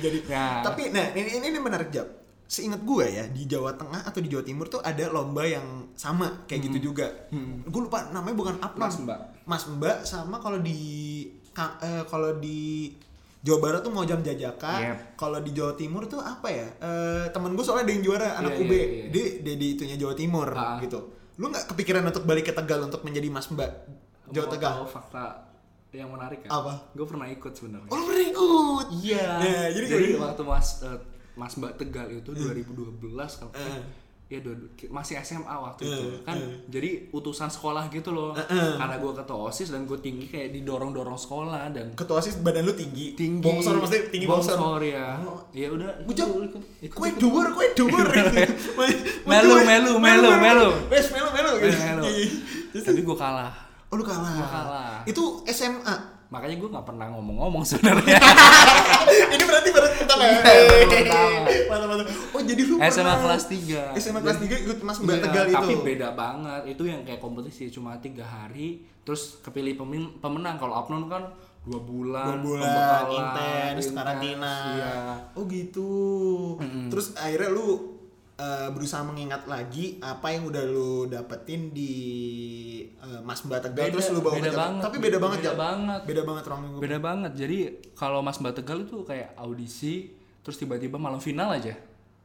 jadi. 0.00 0.18
Nah. 0.26 0.64
Tapi 0.64 0.88
nah 0.88 1.06
ini 1.12 1.36
ini, 1.36 1.46
ini 1.46 1.58
menarik 1.58 1.88
Jap. 1.88 2.08
Seingat 2.44 2.80
gue 2.80 3.04
ya 3.06 3.24
di 3.26 3.44
Jawa 3.44 3.72
Tengah 3.72 4.04
atau 4.04 4.20
di 4.20 4.28
Jawa 4.28 4.40
Timur 4.40 4.68
tuh 4.68 4.78
ada 4.78 5.08
lomba 5.08 5.44
yang 5.44 5.64
sama 5.92 6.44
kayak 6.44 6.60
gitu 6.66 6.90
juga. 6.90 7.08
Gue 7.62 7.80
lupa 7.82 8.08
namanya 8.08 8.32
bukan 8.34 8.56
apa. 8.58 8.76
Mas 8.78 8.96
Mbak. 8.96 9.20
Mas 9.44 9.64
Mbak 9.66 9.96
sama 10.02 10.36
kalau 10.38 10.56
di 10.58 10.80
eh, 11.54 12.04
kalau 12.04 12.36
di 12.36 12.88
Jawa 13.40 13.58
Barat 13.60 13.80
tuh 13.80 13.92
mau 13.92 14.04
jam 14.04 14.20
jajaka. 14.20 14.72
Yep. 14.78 14.98
Kalau 15.14 15.38
di 15.38 15.52
Jawa 15.52 15.72
Timur 15.74 16.04
tuh 16.04 16.18
apa 16.18 16.48
ya? 16.48 16.68
Eh 16.80 17.24
temen 17.28 17.52
gue 17.52 17.60
soalnya 17.60 17.84
ada 17.84 17.92
yang 17.92 18.02
juara 18.02 18.28
anak 18.38 18.52
Iya, 18.54 18.60
UB. 18.60 18.72
iya, 18.72 18.84
iya. 18.84 19.04
Dia, 19.10 19.26
dia 19.40 19.54
di 19.54 19.66
itunya 19.76 19.96
Jawa 19.96 20.14
Timur 20.14 20.48
Ah. 20.50 20.80
gitu. 20.80 21.00
Lu 21.36 21.48
nggak 21.48 21.68
kepikiran 21.68 22.00
untuk 22.02 22.24
balik 22.24 22.44
ke 22.44 22.52
Tegal 22.52 22.80
untuk 22.82 23.04
menjadi 23.04 23.28
Mas 23.28 23.44
Mbak 23.46 23.70
Jawa 24.30 24.46
Tegal? 24.48 24.84
fakta 24.86 25.43
yang 25.96 26.10
menarik 26.10 26.38
kan? 26.40 26.50
Apa? 26.52 26.72
Gue 26.90 27.04
pernah 27.04 27.26
ikut 27.26 27.52
sebenarnya. 27.52 27.88
Oh 27.88 28.00
pernah 28.00 28.24
ikut? 28.24 28.86
Iya. 28.98 29.26
Nah, 29.36 29.66
jadi 29.70 29.86
jadi, 29.86 30.06
waktu 30.16 30.42
Mas 30.42 30.68
eh, 30.80 30.98
Mas 31.32 31.54
Mbak 31.54 31.72
Tegal 31.76 32.06
itu 32.10 32.30
2012 32.30 33.00
kalau 33.36 33.52
Eh. 33.52 33.82
ya 34.26 34.40
dua, 34.40 34.56
masih 34.88 35.20
SMA 35.20 35.52
waktu 35.52 35.84
Eh, 35.84 35.90
itu 35.90 36.06
kan 36.22 36.34
jadi 36.66 36.90
utusan 37.10 37.46
sekolah 37.46 37.86
gitu 37.88 38.08
loh 38.08 38.32
karena 38.32 38.96
gue 38.96 39.12
ketua 39.14 39.38
osis 39.46 39.68
dan 39.68 39.84
gue 39.84 39.94
tinggi 39.96 40.26
kayak 40.26 40.48
didorong 40.50 40.90
dorong 40.90 41.14
sekolah 41.14 41.68
dan 41.68 41.92
Ketua 41.92 42.18
OSIS 42.18 42.40
badan 42.40 42.64
lu 42.64 42.72
tinggi. 42.72 43.12
tinggi 43.12 43.44
Bongsor 43.44 43.76
maksudnya 43.76 44.08
tinggi 44.08 44.24
bongsor. 44.24 44.56
bongsor 44.56 44.82
ya 44.82 45.20
Oh. 45.20 45.44
ya 45.52 45.68
udah 45.68 45.86
Gue 46.02 46.14
kue 46.88 47.10
dhuwur, 47.12 47.52
kue 47.52 47.66
dhuwur. 47.74 48.06
Melu, 49.28 49.54
melu, 49.62 49.92
melu, 49.98 50.30
melu. 50.34 50.68
Wes 50.88 51.06
melu, 51.10 51.28
melu. 51.30 51.50
Eh, 51.58 51.70
melu. 51.70 52.02
Iya, 52.04 52.26
iya. 52.72 52.80
Tapi 52.80 53.00
gue 53.02 53.16
kalah 53.16 53.52
Oh 53.94 53.96
lu 53.96 54.02
kalah. 54.02 54.34
Gua 54.34 54.48
kalah. 54.48 54.94
Itu 55.04 55.22
SMA. 55.46 56.10
makanya 56.26 56.56
gue 56.56 56.66
nggak 56.66 56.82
pernah 56.84 57.06
ngomong-ngomong 57.08 57.62
sebenarnya 57.62 58.18
Ini 59.30 59.44
berarti 59.44 59.70
baru 59.70 59.86
pertama. 59.94 60.22
Iya. 60.26 61.14
Mantap, 61.64 61.86
mantap. 61.86 62.06
Oh 62.28 62.42
jadi 62.42 62.62
lu 62.64 62.74
SMA 62.80 62.90
pernah- 63.06 63.22
kelas 63.22 63.44
3 63.46 63.94
SMA 63.94 64.18
kelas 64.18 64.38
3 64.40 64.64
ikut 64.64 64.78
Mas 64.80 64.98
Mbak 64.98 65.14
Iya, 65.14 65.22
Tegal 65.22 65.44
itu. 65.46 65.54
tapi 65.54 65.74
beda 65.84 66.08
banget 66.12 66.62
itu 66.66 66.82
yang 66.84 67.00
kayak 67.02 67.20
kompetisi 67.20 67.70
cuma 67.70 67.94
tiga 67.98 68.24
hari 68.24 68.82
terus 69.00 69.38
kepilih 69.40 69.76
pemin- 69.76 70.18
pemenang 70.18 70.56
kalau 70.56 70.74
Apnon 70.76 71.06
kan 71.06 71.22
dua 71.62 71.78
bulan 71.78 72.26
Dua 72.34 72.58
bulan 72.58 73.02
intens 73.06 73.86
karantina. 73.88 74.54
iya 74.74 74.94
Oh 75.32 75.46
gitu. 75.46 75.90
Terus 76.90 77.14
akhirnya 77.14 77.48
lu 77.48 77.93
eh, 78.44 78.68
berusaha 78.68 79.00
mengingat 79.02 79.46
lagi 79.46 79.96
apa 79.98 80.28
yang 80.28 80.44
udah 80.44 80.64
lu 80.64 80.92
dapetin 81.06 81.70
di 81.70 81.92
eh, 82.94 83.20
Mas 83.20 83.40
Mbak 83.40 83.60
Tegal 83.64 83.86
Beda, 83.86 83.94
terus 83.94 84.08
lu 84.10 84.20
bawa 84.20 84.34
beda 84.34 84.46
ke 84.46 84.58
banget, 84.58 84.82
Tapi 84.82 84.96
beda 84.98 85.18
banget 85.18 85.38
beda 85.38 85.48
Jal. 85.48 85.56
banget. 85.58 86.00
Beda 86.04 86.22
banget 86.22 86.44
ruang 86.44 86.60
minggu. 86.62 86.78
beda 86.78 86.98
banget 87.00 87.32
jadi 87.34 87.58
kalau 87.94 88.20
Mas 88.20 88.36
Mbak 88.36 88.54
Tegal 88.56 88.78
itu 88.82 88.96
kayak 89.02 89.32
audisi 89.34 89.94
terus 90.40 90.56
tiba-tiba 90.56 90.96
malam 90.96 91.18
final 91.18 91.48
aja 91.50 91.72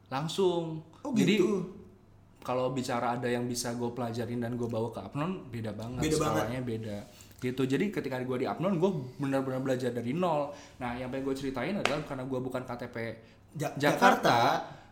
langsung 0.07 0.83
Oh, 0.99 1.15
jadi 1.15 1.39
gitu. 1.39 1.63
kalau 2.39 2.69
bicara 2.69 3.15
ada 3.15 3.25
yang 3.25 3.45
bisa 3.45 3.71
gue 3.71 3.87
pelajarin 3.89 4.35
dan 4.37 4.53
gue 4.53 4.67
bawa 4.67 4.89
ke 4.89 4.99
Apnon 4.99 5.47
beda 5.47 5.71
banget 5.71 6.01
Beda 6.01 6.17
banget. 6.17 6.35
skalanya 6.35 6.61
beda 6.61 6.97
gitu 7.39 7.61
jadi 7.63 7.87
ketika 7.89 8.19
gue 8.19 8.37
di 8.37 8.45
Apnon 8.45 8.75
gue 8.75 8.91
benar-benar 9.15 9.61
belajar 9.61 9.89
dari 9.89 10.11
nol 10.11 10.51
nah 10.75 10.91
yang 10.93 11.07
pengen 11.07 11.23
gue 11.23 11.35
ceritain 11.37 11.71
adalah 11.73 12.03
karena 12.03 12.23
gue 12.23 12.35
bukan 12.37 12.61
KTP 12.61 12.95
Ja- 13.49 13.71
Jakarta, 13.73 13.79
Jakarta. 13.79 14.37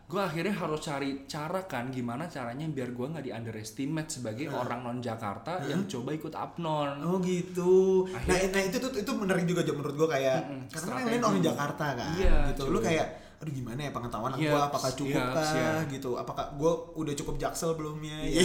Gue 0.08 0.16
akhirnya 0.16 0.56
harus 0.56 0.80
cari 0.80 1.28
cara 1.28 1.68
kan 1.68 1.92
gimana 1.92 2.24
caranya 2.32 2.64
biar 2.64 2.96
gue 2.96 3.06
nggak 3.12 3.24
di 3.28 3.32
underestimate 3.32 4.08
sebagai 4.08 4.48
orang 4.48 4.80
non 4.80 4.98
Jakarta 5.04 5.60
yang 5.68 5.84
coba 5.84 6.16
ikut 6.16 6.32
Apnon 6.32 7.04
Oh 7.04 7.20
gitu. 7.20 8.08
Nah, 8.08 8.36
nah 8.48 8.62
itu 8.64 8.76
tuh 8.80 8.88
itu 8.96 9.12
menarik 9.12 9.44
juga 9.44 9.68
menurut 9.68 9.94
gua 10.00 10.08
kayak 10.16 10.48
Mm-mm, 10.48 10.60
karena 10.72 10.88
kan 10.88 10.98
yang 10.98 11.08
lain 11.12 11.24
orang 11.28 11.44
Jakarta 11.44 11.86
kan. 11.92 12.12
Iya, 12.16 12.36
gitu. 12.56 12.62
Lu 12.72 12.78
kayak 12.80 13.06
aduh 13.38 13.52
gimana 13.52 13.80
ya 13.80 13.90
pengetahuan 13.90 14.34
Iya, 14.34 14.50
gua 14.50 14.60
apakah 14.66 14.90
cukup 14.92 15.14
siap, 15.14 15.30
kah 15.32 15.46
siap. 15.46 15.86
gitu. 15.88 16.10
Apakah 16.14 16.44
gua 16.52 16.72
udah 16.92 17.14
cukup 17.14 17.34
jaksel 17.36 17.70
belumnya? 17.72 18.18
Iya, 18.20 18.42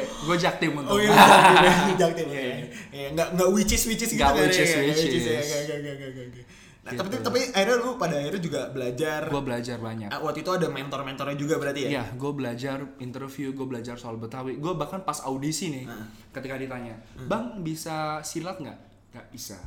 gue 0.00 0.36
jaktim 0.36 0.72
untuk 0.72 0.94
Oh 0.94 0.98
iya, 0.98 1.10
jaktim. 2.00 2.26
Iya, 2.28 2.42
iya. 2.44 2.66
Iya, 2.88 3.06
enggak 3.12 3.28
enggak 3.34 3.48
witches 3.50 3.82
witches 3.84 4.08
gitu 4.08 4.16
Nggak 4.16 4.30
kan. 4.30 4.42
witches, 4.44 4.68
ya, 4.68 4.78
nggak 4.78 4.96
witches. 4.96 5.24
ya, 5.24 5.32
nggak, 5.34 5.42
nggak, 5.42 5.78
nggak, 5.78 5.94
nggak, 5.98 6.26
nggak. 6.30 6.46
Nah, 6.78 6.92
tapi 6.94 7.08
Gitu. 7.10 7.20
tapi 7.20 7.38
akhirnya 7.52 7.76
lu 7.76 7.90
pada 7.96 8.14
akhirnya 8.16 8.40
juga 8.40 8.60
belajar. 8.68 9.20
gue 9.26 9.42
belajar 9.42 9.76
banyak 9.78 10.08
Ah, 10.08 10.20
waktu 10.20 10.40
itu 10.40 10.50
ada 10.50 10.66
mentor-mentornya 10.68 11.36
juga 11.36 11.54
berarti 11.56 11.80
ya? 11.84 11.88
Iya, 11.90 12.04
gue 12.14 12.32
belajar 12.32 12.78
interview, 12.96 13.52
gue 13.52 13.66
belajar 13.66 13.94
soal 13.94 14.16
Betawi. 14.16 14.56
Gue 14.56 14.72
bahkan 14.72 15.02
pas 15.02 15.20
audisi 15.20 15.68
nih, 15.68 15.84
ketika 16.30 16.54
ditanya, 16.54 16.96
bang 17.20 17.60
bisa 17.60 18.22
silat 18.22 18.56
nggak? 18.56 18.78
Nggak 19.10 19.26
bisa. 19.28 19.58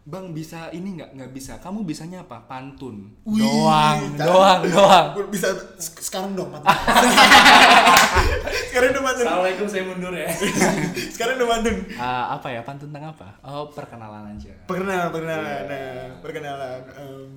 Bang 0.00 0.32
bisa 0.32 0.72
ini 0.72 0.96
nggak? 0.96 1.12
Nggak 1.12 1.30
bisa. 1.30 1.52
Kamu 1.60 1.84
bisanya 1.84 2.24
apa? 2.24 2.40
Pantun. 2.48 3.12
Wih, 3.28 3.36
doang, 3.36 4.16
doang, 4.16 4.60
doang. 4.64 5.06
Bisa 5.28 5.52
sek- 5.76 6.00
sekarang 6.00 6.32
dong, 6.32 6.48
mantun. 6.48 6.72
sekarang 8.72 8.96
udah 8.96 9.02
mantun. 9.04 9.24
Assalamualaikum, 9.28 9.66
saya 9.68 9.84
mundur 9.84 10.12
ya. 10.16 10.24
Sekarang 11.14 11.36
udah 11.36 11.48
mantun. 11.52 11.76
Ah, 12.00 12.32
apa 12.32 12.48
ya? 12.48 12.64
Pantun 12.64 12.88
tentang 12.88 13.12
apa? 13.12 13.28
Oh, 13.44 13.68
perkenalan 13.68 14.34
aja. 14.34 14.56
Perkenalan, 14.64 15.08
perkenalan, 15.12 15.62
nah, 15.68 16.04
perkenalan. 16.24 16.80
Em, 16.96 17.28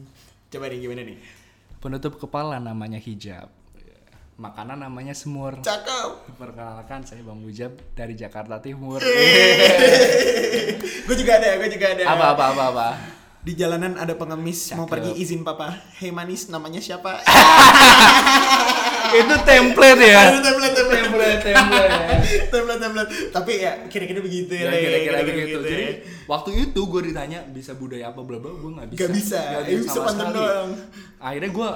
coba 0.48 0.66
nih 0.72 0.80
gimana 0.80 1.02
nih? 1.04 1.18
Penutup 1.84 2.16
kepala 2.16 2.64
namanya 2.64 2.98
hijab. 2.98 3.52
Makanan 4.34 4.82
namanya 4.82 5.14
semur. 5.14 5.60
Cakep. 5.60 6.34
Perkenalkan 6.36 7.06
saya 7.06 7.22
Bang 7.22 7.38
Bujab 7.40 7.70
dari 7.94 8.14
Jakarta 8.14 8.58
Timur. 8.60 8.98
gue 11.04 11.16
juga 11.16 11.32
ada, 11.36 11.54
gue 11.56 11.70
juga 11.70 11.86
ada. 11.92 12.04
apa 12.08 12.26
apa 12.34 12.44
apa 12.50 12.64
apa. 12.68 12.88
Di 13.40 13.54
jalanan 13.54 13.94
ada 13.94 14.16
pengemis 14.16 14.72
mau 14.72 14.84
Cakep. 14.84 14.90
pergi 14.90 15.12
izin 15.20 15.44
papa. 15.44 15.78
Hei 15.96 16.10
manis, 16.10 16.48
namanya 16.48 16.80
siapa? 16.80 17.22
Itu 19.14 19.36
template 19.40 20.02
ya. 20.02 20.22
Ada 20.26 20.40
template, 20.42 20.74
template, 20.74 21.04
template, 21.04 21.40
template 21.46 21.92
ya. 21.94 22.18
template, 22.50 22.82
template. 22.82 23.10
Tapi 23.30 23.52
ya 23.60 23.72
kira-kira 23.86 24.20
begitu 24.20 24.50
Ya, 24.52 24.66
Le. 24.66 24.80
kira-kira 24.80 25.18
begitu. 25.22 25.48
gitu 25.52 25.68
Jadi 25.68 25.84
ya. 25.84 25.94
waktu 26.26 26.50
itu 26.64 26.82
gue 26.82 27.02
ditanya 27.06 27.40
bisa 27.46 27.76
budaya 27.76 28.10
apa 28.10 28.20
bla 28.20 28.42
bla, 28.42 28.50
gue 28.52 28.72
nggak 28.74 28.88
bisa. 28.90 29.00
Gak 29.00 29.12
bisa. 29.14 29.38
Nggak 29.44 29.62
Eh, 29.62 29.78
bisa 29.78 29.90
sama 29.92 30.06
pantun 30.08 30.26
sekali. 30.26 30.38
doang. 30.40 30.70
Akhirnya 31.20 31.52
gue, 31.52 31.70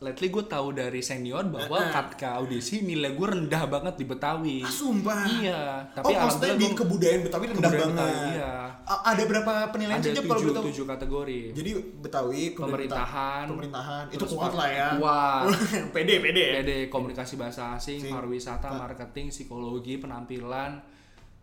lately 0.00 0.32
gue 0.32 0.44
tahu 0.48 0.72
dari 0.72 1.04
senior 1.04 1.44
bahwa 1.44 1.76
ketika 1.92 2.40
audisi 2.40 2.80
nilai 2.80 3.12
gue 3.12 3.26
rendah 3.28 3.68
banget 3.68 4.00
di 4.00 4.04
Betawi. 4.08 4.64
Ah, 4.64 4.72
sumpah. 4.72 5.28
Iya. 5.28 5.60
oh, 5.60 5.92
Tapi 5.92 6.12
maksudnya 6.16 6.24
alhamdulillah 6.24 6.56
di 6.56 6.68
kebudayaan 6.72 7.20
Betawi 7.20 7.44
rendah 7.46 7.60
Kebudayaan 7.60 7.92
banget. 7.92 8.08
Betawi, 8.08 8.32
iya. 8.32 8.52
A- 8.80 9.02
ada 9.12 9.22
berapa 9.28 9.52
penilaian 9.68 10.00
sih 10.00 10.16
kalau 10.16 10.40
tahu? 10.56 10.64
tujuh 10.72 10.84
kategori. 10.88 11.40
Jadi 11.52 11.70
Betawi, 12.00 12.42
Pemerintahan, 12.56 13.44
Betawi, 13.44 13.52
pemerintahan 13.52 14.04
itu 14.08 14.24
kuat 14.32 14.52
lah 14.56 14.68
ya. 14.72 14.88
kuat. 14.96 15.42
pede, 15.94 16.14
pede. 16.18 16.44
PD 16.64 16.70
komunikasi 16.88 17.36
bahasa 17.36 17.76
asing, 17.76 18.00
Sing. 18.00 18.12
pariwisata, 18.12 18.72
marketing, 18.72 19.28
psikologi, 19.28 20.00
penampilan, 20.00 20.80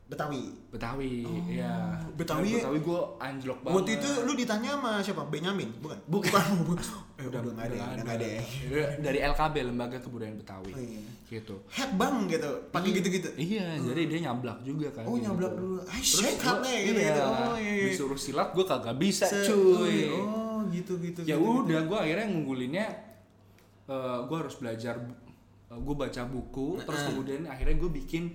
Betawi. 0.07 0.55
Betawi. 0.71 1.27
Oh, 1.27 1.35
Betawi- 2.15 2.55
Betawi 2.55 2.79
gue 2.79 2.99
anjlok 3.19 3.59
banget. 3.59 3.75
Waktu 3.75 3.91
itu 3.99 4.09
lu 4.23 4.33
ditanya 4.39 4.79
sama 4.79 4.91
siapa? 5.03 5.27
Benyamin? 5.27 5.67
Bukan. 5.83 5.99
Bukan. 6.07 6.31
eh, 7.19 7.27
udah, 7.27 7.43
nggak 7.43 7.65
ada, 7.67 7.75
udah 7.75 8.03
nggak 8.07 8.15
ada. 8.15 8.27
ya. 8.39 8.43
Udah 8.71 8.87
Dari 9.03 9.19
LKB 9.19 9.55
Lembaga 9.67 9.97
Kebudayaan 9.99 10.39
Betawi. 10.39 10.71
Oh, 10.71 10.79
iya. 10.79 11.03
Gitu. 11.27 11.55
Head 11.67 11.91
bang 11.99 12.15
gitu, 12.31 12.49
pakai 12.71 12.89
gitu-gitu. 12.95 13.29
Iya, 13.35 13.75
jadi 13.83 14.01
dia 14.07 14.19
nyablak 14.31 14.63
juga 14.63 14.87
kan. 14.95 15.03
Oh, 15.03 15.19
gitu. 15.19 15.27
nyablak 15.27 15.53
dulu. 15.59 15.83
Ah, 15.83 15.99
shake 15.99 16.39
hatnya 16.39 16.71
gitu, 16.87 16.99
iya, 17.03 17.11
gitu. 17.11 17.21
Oh, 17.27 17.55
iya, 17.59 17.71
iya. 17.75 17.85
Disuruh 17.91 18.19
silat 18.19 18.49
gue 18.55 18.63
kagak 18.63 18.95
bisa, 18.95 19.27
Se- 19.27 19.43
cuy. 19.43 20.07
Oh, 20.15 20.63
gitu 20.71 20.95
gitu. 21.03 21.19
ya 21.27 21.35
gitu, 21.35 21.67
udah, 21.67 21.83
gue 21.83 21.99
akhirnya 21.99 22.25
ngunggulinnya. 22.31 22.87
gue 24.23 24.37
harus 24.39 24.55
belajar. 24.55 24.95
gue 25.67 25.95
baca 25.99 26.23
buku, 26.23 26.79
terus 26.79 27.11
kemudian 27.11 27.43
akhirnya 27.43 27.75
gue 27.75 27.91
bikin 27.91 28.31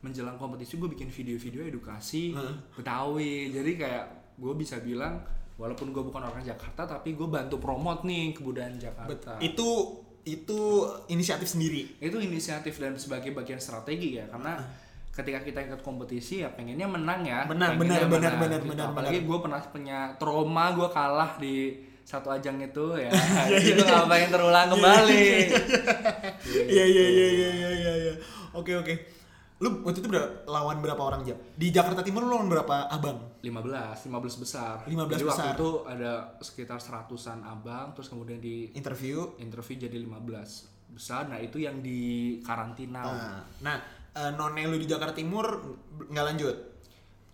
menjelang 0.00 0.36
kompetisi 0.36 0.80
gue 0.80 0.88
bikin 0.88 1.08
video-video 1.08 1.62
edukasi 1.68 2.32
Betawi. 2.72 3.52
Jadi 3.52 3.76
kayak 3.76 4.04
gue 4.40 4.52
bisa 4.56 4.80
bilang 4.80 5.20
walaupun 5.60 5.92
gue 5.92 6.00
bukan 6.00 6.24
orang 6.24 6.40
Jakarta 6.40 6.88
tapi 6.88 7.12
gue 7.12 7.28
bantu 7.28 7.60
promote 7.60 8.08
nih 8.08 8.32
kebudayaan 8.32 8.80
Jakarta. 8.80 9.36
Itu 9.38 10.00
itu 10.20 10.84
inisiatif 11.08 11.48
sendiri. 11.48 11.96
itu 11.96 12.16
inisiatif 12.20 12.76
dan 12.76 12.92
sebagai 12.96 13.32
bagian 13.32 13.56
strategi 13.56 14.20
ya 14.20 14.28
karena 14.28 14.52
ketika 15.10 15.40
kita 15.42 15.58
ikut 15.64 15.80
kompetisi 15.80 16.44
ya 16.44 16.52
pengennya 16.52 16.84
menang 16.86 17.24
ya 17.24 17.48
Benar, 17.48 17.74
pengennya 17.76 18.04
benar, 18.04 18.36
menang, 18.36 18.36
benar, 18.40 18.60
gitu. 18.60 18.70
benar, 18.72 18.86
apalagi 18.92 19.18
benar. 19.20 19.28
gue 19.28 19.38
pernah 19.40 19.60
punya 19.64 19.98
trauma 20.20 20.64
gue 20.76 20.88
kalah 20.92 21.30
di 21.40 21.56
satu 22.04 22.28
ajang 22.30 22.60
itu 22.60 22.86
ya 23.00 23.10
Iya, 23.52 23.58
itu 23.74 23.82
nggak 23.82 24.06
pengen 24.12 24.28
terulang 24.28 24.68
kembali 24.70 25.24
Iya 26.68 26.84
iya 26.84 27.06
iya 27.06 27.28
iya 27.32 27.48
iya 27.50 27.70
iya. 27.74 27.92
iya. 27.96 28.14
Oke 28.54 28.74
oke. 28.76 28.94
Lu 29.60 29.84
waktu 29.84 30.00
itu 30.00 30.08
berapa, 30.08 30.28
lawan 30.46 30.80
berapa 30.80 30.96
orang 30.98 31.20
jam? 31.20 31.36
Di 31.52 31.68
Jakarta 31.68 32.00
Timur 32.00 32.24
lu 32.24 32.32
lawan 32.32 32.48
berapa 32.48 32.88
abang? 32.88 33.20
15 33.40 34.08
15 34.08 34.08
besar 34.38 34.74
15 34.84 35.04
jadi 35.10 35.20
besar. 35.22 35.28
waktu 35.28 35.48
itu 35.54 35.70
ada 35.86 36.12
sekitar 36.38 36.78
seratusan 36.78 37.40
abang 37.42 37.92
terus 37.92 38.08
kemudian 38.08 38.36
di 38.36 38.72
Interview. 38.72 39.36
interview 39.36 39.76
jadi 39.78 39.96
15 39.98 40.16
besar 40.90 41.24
nah 41.24 41.36
itu 41.36 41.56
yang 41.58 41.78
di 41.78 42.00
karantina 42.40 43.00
Nah, 43.00 43.40
nah 43.60 43.76
eh, 44.10 44.32
none 44.34 44.60
lu 44.62 44.76
di 44.76 44.84
Jakarta 44.84 45.12
Timur 45.14 45.44
nggak 46.02 46.24
lanjut. 46.26 46.56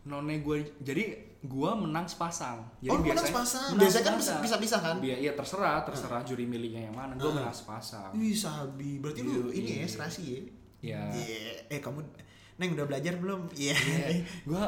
none 0.05 0.35
gue 0.37 0.57
jadi 0.79 1.05
gue 1.41 1.71
menang 1.77 2.07
sepasang 2.07 2.59
jadi 2.77 2.91
Oh, 2.91 2.97
lu 2.97 3.07
menang 3.09 3.23
sepasang. 3.25 3.71
Biasanya 3.73 4.05
kan 4.05 4.15
bisa- 4.17 4.39
pisah-pisah 4.41 4.81
kan? 4.81 4.97
Iya, 4.99 5.17
iya 5.21 5.33
terserah 5.33 5.83
terserah 5.83 6.23
juri 6.23 6.43
milihnya 6.45 6.87
yang 6.87 6.97
mana 6.97 7.15
gue 7.15 7.27
menang 7.29 7.51
sepasang 7.53 8.11
Wih 8.13 8.31
sabi, 8.33 8.99
berarti 8.99 9.21
lu 9.21 9.47
Iya, 9.47 9.55
ini 9.57 9.71
iya. 9.73 9.83
ya 9.83 9.89
serasi 9.89 10.23
ya? 10.29 10.43
Iya. 10.87 11.03
Iya. 11.11 11.53
Eh 11.75 11.81
kamu, 11.83 12.07
Neng 12.63 12.71
udah 12.79 12.87
belajar 12.87 13.19
belum? 13.19 13.51
Iya. 13.53 13.75
gue 14.49 14.65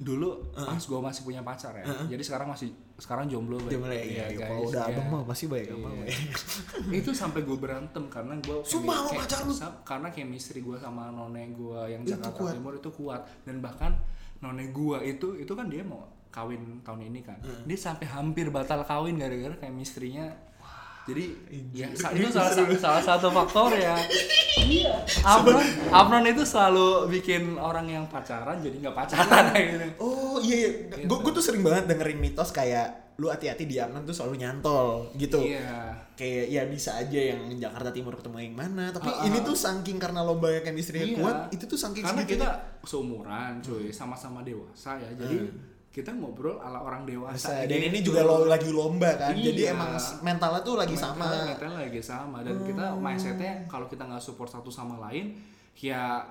dulu 0.00 0.40
pas 0.56 0.80
gue 0.80 0.96
masih 0.96 1.28
punya 1.28 1.44
pacar 1.44 1.76
ya 1.76 1.84
jadi 2.08 2.22
sekarang 2.24 2.48
masih 2.48 2.72
sekarang 2.96 3.28
jomblo 3.28 3.56
Bay. 3.64 3.76
Dia 3.76 3.80
mulai, 3.80 4.00
iya, 4.04 4.24
guys, 4.32 4.48
kalau 4.48 4.68
udah 4.68 4.84
iya. 4.84 4.92
abang 4.96 5.08
mah 5.08 5.22
pasti 5.24 5.44
baik 5.48 5.72
abang. 5.72 5.92
Iya. 6.04 6.16
itu 7.00 7.10
sampai 7.16 7.40
gue 7.44 7.56
berantem 7.56 8.04
karena 8.12 8.36
gue 8.44 8.60
Sumpah 8.60 9.08
sama 9.08 9.20
pacar 9.24 9.40
lu? 9.48 9.54
karena 9.84 10.08
chemistry 10.12 10.60
gue 10.60 10.76
sama 10.76 11.08
none 11.08 11.52
gue 11.52 11.80
yang 11.88 12.04
Itu 12.04 12.16
Jakarta 12.16 12.36
kuat. 12.36 12.52
Timur 12.56 12.72
itu 12.76 12.90
kuat 12.92 13.22
dan 13.48 13.56
bahkan 13.64 13.92
none 14.44 14.64
gue 14.68 14.98
itu 15.04 15.36
itu 15.40 15.52
kan 15.56 15.68
dia 15.68 15.84
mau 15.84 16.04
kawin 16.30 16.80
tahun 16.86 17.10
ini 17.10 17.20
kan 17.26 17.36
dia 17.66 17.76
sampai 17.76 18.06
hampir 18.06 18.48
batal 18.54 18.86
kawin 18.86 19.18
gara-gara 19.18 19.56
chemistry-nya 19.58 20.30
jadi 21.10 21.24
ya 21.72 21.86
sa- 22.00 22.10
itu 22.10 22.28
salah, 22.28 22.52
sa- 22.52 22.78
salah 22.78 23.02
satu 23.04 23.28
faktor 23.28 23.74
ya. 23.74 23.98
Iya. 24.60 24.94
Abnon 25.20 25.62
Abnon 25.90 26.24
itu 26.24 26.42
selalu 26.42 26.88
bikin 27.10 27.54
orang 27.56 27.86
yang 27.86 28.04
pacaran 28.06 28.58
jadi 28.58 28.76
nggak 28.78 28.94
pacaran 28.94 29.44
gitu 29.50 29.86
Oh 29.98 30.38
iya, 30.38 30.56
iya. 30.92 31.04
Gue 31.04 31.18
gue 31.18 31.32
tuh 31.32 31.42
sering 31.42 31.60
banget 31.60 31.86
dengerin 31.86 32.16
mitos 32.16 32.50
kayak 32.50 32.88
lu 33.16 33.28
hati-hati 33.28 33.64
di 33.64 33.76
Amnon 33.76 34.00
tuh 34.02 34.14
selalu 34.14 34.38
nyantol 34.38 35.12
gitu. 35.14 35.42
iya. 35.42 35.92
Kayak 36.14 36.44
ya 36.48 36.62
bisa 36.64 36.96
aja 36.96 37.20
yang 37.32 37.52
Jakarta 37.54 37.90
Timur 37.90 38.12
ketemu 38.14 38.36
yang 38.42 38.54
mana, 38.54 38.88
tapi 38.90 39.08
Ah, 39.08 39.24
ini 39.24 39.38
ah. 39.38 39.44
tuh 39.44 39.52
saking 39.52 39.96
karena 39.96 40.20
lo 40.20 40.36
banyak 40.36 40.62
chemistry 40.62 41.04
Iya. 41.06 41.16
kuat, 41.16 41.36
itu 41.50 41.64
tuh 41.66 41.76
saking 41.76 42.00
karena 42.02 42.24
kita 42.24 42.48
seumuran 42.82 43.60
cuy 43.60 43.88
sama-sama 43.90 44.40
dewasa 44.40 44.96
ya. 44.96 45.08
Jadi 45.14 45.36
kita 45.90 46.10
ngobrol 46.12 46.56
ala 46.56 46.78
orang 46.78 47.02
dewasa 47.02 47.66
dan 47.66 47.80
ini 47.82 47.98
juga 47.98 48.22
lo 48.22 48.46
lagi 48.46 48.70
lomba 48.70 49.10
kan, 49.12 49.34
jadi 49.34 49.62
Iya. 49.66 49.74
emang 49.74 49.90
mentalnya 50.20 50.60
tuh 50.60 50.74
lagi 50.76 50.94
Mental- 50.94 51.10
sama. 51.12 51.26
Hmm. 51.26 51.46
mentalnya 51.50 51.78
lagi 51.82 51.98
sama 52.00 52.38
dan 52.40 52.56
kita 52.60 52.84
mindsetnya 52.96 53.52
kalau 53.66 53.86
kita 53.86 54.02
nggak 54.04 54.20
support 54.20 54.46
satu 54.46 54.68
sama 54.68 55.02
lain 55.02 55.34
ya 55.76 56.22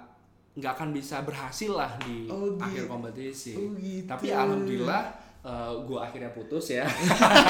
nggak 0.51 0.71
akan 0.73 0.89
bisa 0.89 1.21
berhasil 1.21 1.71
lah 1.71 1.91
di 1.99 2.23
Oh, 2.25 2.49
gitu. 2.49 2.59
akhir 2.61 2.83
kompetisi 2.85 3.51
Oh, 3.53 3.75
gitu. 3.75 4.03
tapi 4.05 4.31
alhamdulillah 4.31 5.03
eh, 5.41 5.71
gua 5.83 5.99
akhirnya 6.03 6.31
putus 6.31 6.71
ya 6.71 6.87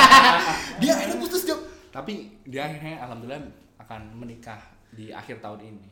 Dia 0.82 0.92
akhirnya 0.92 1.18
putus 1.20 1.42
jawab. 1.44 1.62
tapi 1.90 2.14
dia 2.44 2.62
akhirnya 2.64 3.02
alhamdulillah 3.02 3.42
akan 3.80 4.02
menikah 4.16 4.58
di 4.90 5.10
akhir 5.10 5.38
tahun 5.40 5.62
ini 5.64 5.86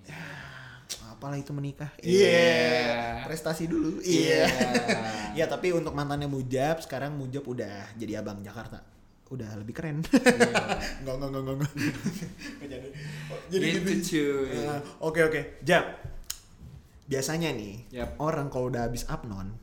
Apalah 1.08 1.36
itu 1.36 1.52
menikah? 1.52 1.91
Iya. 2.00 3.26
Prestasi 3.26 3.67
dulu. 3.67 4.00
Iya. 4.00 4.47
ya 5.39 5.45
tapi 5.45 5.73
untuk 5.73 5.91
mantannya 5.91 6.30
Mujab 6.30 6.80
sekarang 6.80 7.15
Mujab 7.15 7.43
udah 7.43 7.91
jadi 7.95 8.21
abang 8.21 8.39
Jakarta. 8.39 8.80
Udah 9.28 9.60
lebih 9.60 9.76
keren. 9.76 10.00
Iya. 10.08 11.04
Enggak 11.04 11.13
enggak 11.19 11.30
enggak 11.30 11.41
enggak. 11.43 11.56
enggak. 11.58 11.71
Nggak 12.56 12.69
jadi. 12.73 12.88
Oh, 13.28 13.39
Jadi 13.50 13.65
Gitu, 13.67 13.91
gitu. 14.00 14.23
Eh, 14.47 14.80
Oke 15.04 15.19
oke. 15.23 15.41
Jab. 15.62 15.86
Biasanya 17.08 17.50
nih 17.52 17.76
Yap. 17.91 18.19
orang 18.19 18.47
kalau 18.47 18.67
udah 18.67 18.84
habis 18.84 19.08
apnon 19.08 19.56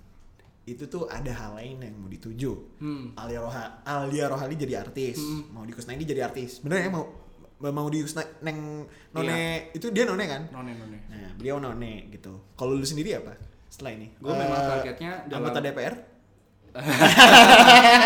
itu 0.65 0.89
tuh 0.89 1.05
ada 1.13 1.29
hal 1.29 1.61
lain 1.61 1.77
yang 1.77 1.93
mau 2.01 2.09
dituju. 2.09 2.81
Hmm. 2.81 3.13
Alia 3.21 3.45
Roha 3.45 3.85
Alia 3.85 4.33
Rohali 4.33 4.57
jadi 4.57 4.81
artis, 4.81 5.21
mau 5.53 5.61
di 5.61 5.77
Kusnaidi 5.77 6.09
jadi 6.09 6.25
artis. 6.25 6.65
Bener 6.65 6.81
ya 6.81 6.89
mau 6.89 7.05
mau 7.71 7.87
di 7.87 8.03
neng 8.41 8.85
none 9.11 9.41
itu 9.71 9.89
dia 9.89 10.05
none 10.05 10.21
kan? 10.23 10.43
none 10.51 10.73
none 10.73 10.99
Nah, 11.07 11.31
beliau 11.35 11.57
none 11.57 12.11
gitu. 12.11 12.35
Kalau 12.53 12.73
lu 12.73 12.83
sendiri 12.83 13.15
apa 13.15 13.33
setelah 13.67 13.95
ini? 13.95 14.11
Gua 14.17 14.35
memang 14.35 14.59
Eh, 14.59 14.69
targetnya 14.75 15.13
dalam- 15.25 15.47
anggota 15.47 15.61
DPR. 15.61 15.95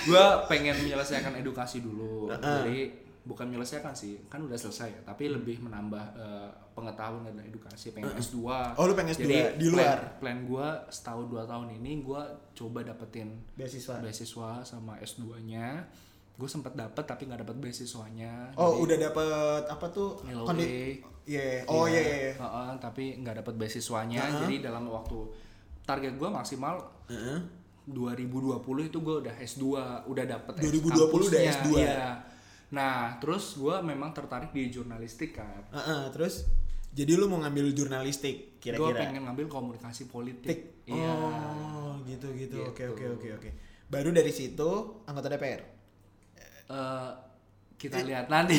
gue 0.00 0.24
pengen 0.46 0.76
menyelesaikan 0.78 1.34
edukasi 1.36 1.78
dulu 1.78 2.26
Heeh. 2.28 2.42
jadi 2.42 2.78
bukan 3.22 3.46
menyelesaikan 3.46 3.92
sih 3.92 4.24
kan 4.26 4.40
udah 4.40 4.56
selesai 4.56 4.88
ya 4.88 5.00
tapi 5.04 5.28
lebih 5.28 5.60
menambah 5.60 6.04
eh, 6.16 6.48
pengetahuan 6.72 7.22
dan 7.22 7.38
edukasi 7.40 7.92
pengen 7.92 8.10
S2 8.16 8.40
Oh, 8.74 8.82
lu 8.82 8.94
pengen 8.94 9.12
S2 9.12 9.22
jadi 9.22 9.38
di 9.54 9.66
luar? 9.68 10.16
plan, 10.18 10.18
plan 10.18 10.38
gue 10.42 10.66
setahun 10.88 11.26
dua 11.28 11.44
tahun 11.44 11.76
ini 11.76 12.00
gue 12.00 12.22
coba 12.56 12.82
dapetin 12.82 13.36
Beasiswa. 13.52 14.00
beasiswa 14.00 14.50
sama 14.64 14.96
S2 14.98 15.22
nya 15.44 15.84
gue 16.38 16.46
sempat 16.46 16.72
dapet 16.72 17.02
tapi 17.02 17.26
nggak 17.26 17.42
dapet 17.42 17.56
beasiswanya 17.58 18.54
Oh, 18.54 18.70
Jadi- 18.72 18.80
udah 18.80 18.96
dapet 19.02 19.26
apa 19.66 19.86
tuh? 19.88 20.22
LOE. 20.24 20.46
Kondi- 20.46 21.02
Iya. 21.28 21.66
Oh 21.66 21.84
iya 21.84 21.92
Iya, 21.92 22.00
iya. 22.00 22.16
iya. 22.16 22.32
heeh, 22.38 22.70
tapi 22.78 23.04
nggak 23.18 23.36
dapet 23.36 23.54
beasiswanya 23.54 24.22
Heeh. 24.22 24.40
jadi 24.40 24.54
dalam 24.64 24.86
waktu 24.86 25.18
target 25.84 26.14
gue 26.14 26.30
maksimal 26.30 26.78
Heeh. 27.06 27.38
2020 27.84 28.60
itu 28.84 28.98
gue 28.98 29.16
udah 29.18 29.34
S2 29.34 29.64
udah 30.06 30.24
dapet 30.26 30.52
2020 30.54 30.88
udah 30.88 31.04
kampusnya, 31.04 31.40
S2. 31.50 31.68
iya. 31.74 32.08
nah 32.68 32.96
terus 33.16 33.56
gue 33.56 33.76
memang 33.82 34.12
tertarik 34.12 34.52
di 34.52 34.68
jurnalistik 34.68 35.32
kan 35.34 35.64
Heeh, 35.70 36.08
terus 36.10 36.44
jadi 36.90 37.12
lu 37.14 37.26
mau 37.26 37.40
ngambil 37.40 37.72
jurnalistik 37.72 38.36
gue 38.54 38.70
kira-kira? 38.70 38.96
pengen 39.02 39.24
ngambil 39.24 39.46
komunikasi 39.46 40.06
politik 40.06 40.48
Tik. 40.48 40.60
iya 40.86 41.12
Oh, 41.12 41.96
gitu, 42.04 42.28
gitu 42.32 42.60
Oke 42.62 42.84
oke 42.86 43.04
oke 43.10 43.28
oke. 43.34 43.50
Baru 43.86 44.08
dari 44.10 44.28
situ 44.30 44.68
anggota 45.02 45.28
DPR. 45.28 45.77
Eh, 46.68 47.10
kita 47.78 48.02
lihat 48.02 48.26
nanti. 48.26 48.58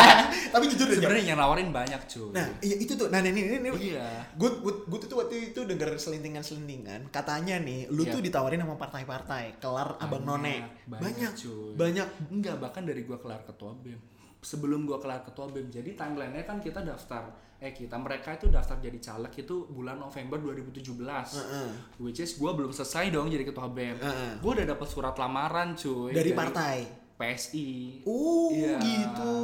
Tapi 0.52 0.64
jujur 0.68 0.92
sebenarnya 0.92 1.32
yang 1.32 1.40
nawarin 1.40 1.72
banyak 1.72 2.04
cuy. 2.04 2.36
Nah, 2.36 2.44
iya 2.60 2.76
itu 2.76 2.92
tuh. 2.94 3.08
Nah, 3.08 3.18
ini 3.18 3.32
ini, 3.32 3.56
ini 3.64 3.68
iya. 3.96 4.28
Gue 4.36 4.60
gue 4.60 4.98
tuh 5.00 5.16
waktu 5.16 5.50
itu 5.50 5.64
denger 5.64 5.96
selintingan-selintingan. 5.96 7.08
Katanya 7.08 7.56
nih 7.58 7.88
lu 7.88 8.04
Iya. 8.04 8.12
tuh 8.12 8.20
ditawarin 8.20 8.60
sama 8.60 8.76
partai-partai 8.76 9.56
kelar 9.56 9.96
abang 9.98 10.20
none. 10.20 10.60
banyak, 10.84 11.00
banyak 11.00 11.32
cuy. 11.34 11.72
banyak. 11.74 12.08
Enggak 12.28 12.60
bahkan 12.60 12.84
dari 12.84 13.02
gua 13.02 13.16
kelar 13.16 13.40
ketua 13.42 13.72
bem. 13.74 13.96
Sebelum 14.38 14.84
gua 14.84 15.00
kelar 15.00 15.24
ketua 15.24 15.48
bem. 15.48 15.72
Jadi 15.72 15.96
timelinenya 15.96 16.44
kan 16.44 16.60
kita 16.60 16.84
daftar 16.84 17.24
eh 17.58 17.74
kita 17.74 17.98
mereka 17.98 18.38
itu 18.38 18.46
daftar 18.46 18.78
jadi 18.78 19.02
caleg 19.02 19.34
itu 19.34 19.66
bulan 19.66 19.98
November 19.98 20.38
2017 20.38 20.94
Heeh. 21.34 21.68
which 21.98 22.22
is 22.22 22.38
gua 22.38 22.54
belum 22.54 22.70
selesai 22.70 23.10
dong 23.10 23.26
jadi 23.26 23.42
ketua 23.42 23.66
bem. 23.66 23.96
Heeh. 23.96 24.38
gua 24.38 24.54
udah 24.54 24.66
dapat 24.68 24.86
surat 24.86 25.16
lamaran 25.16 25.72
cuy. 25.72 26.12
Dari 26.12 26.36
partai 26.36 26.76
PSI 27.18 27.98
uh 28.06 28.48
Iya. 28.54 28.78
gitu. 28.78 29.34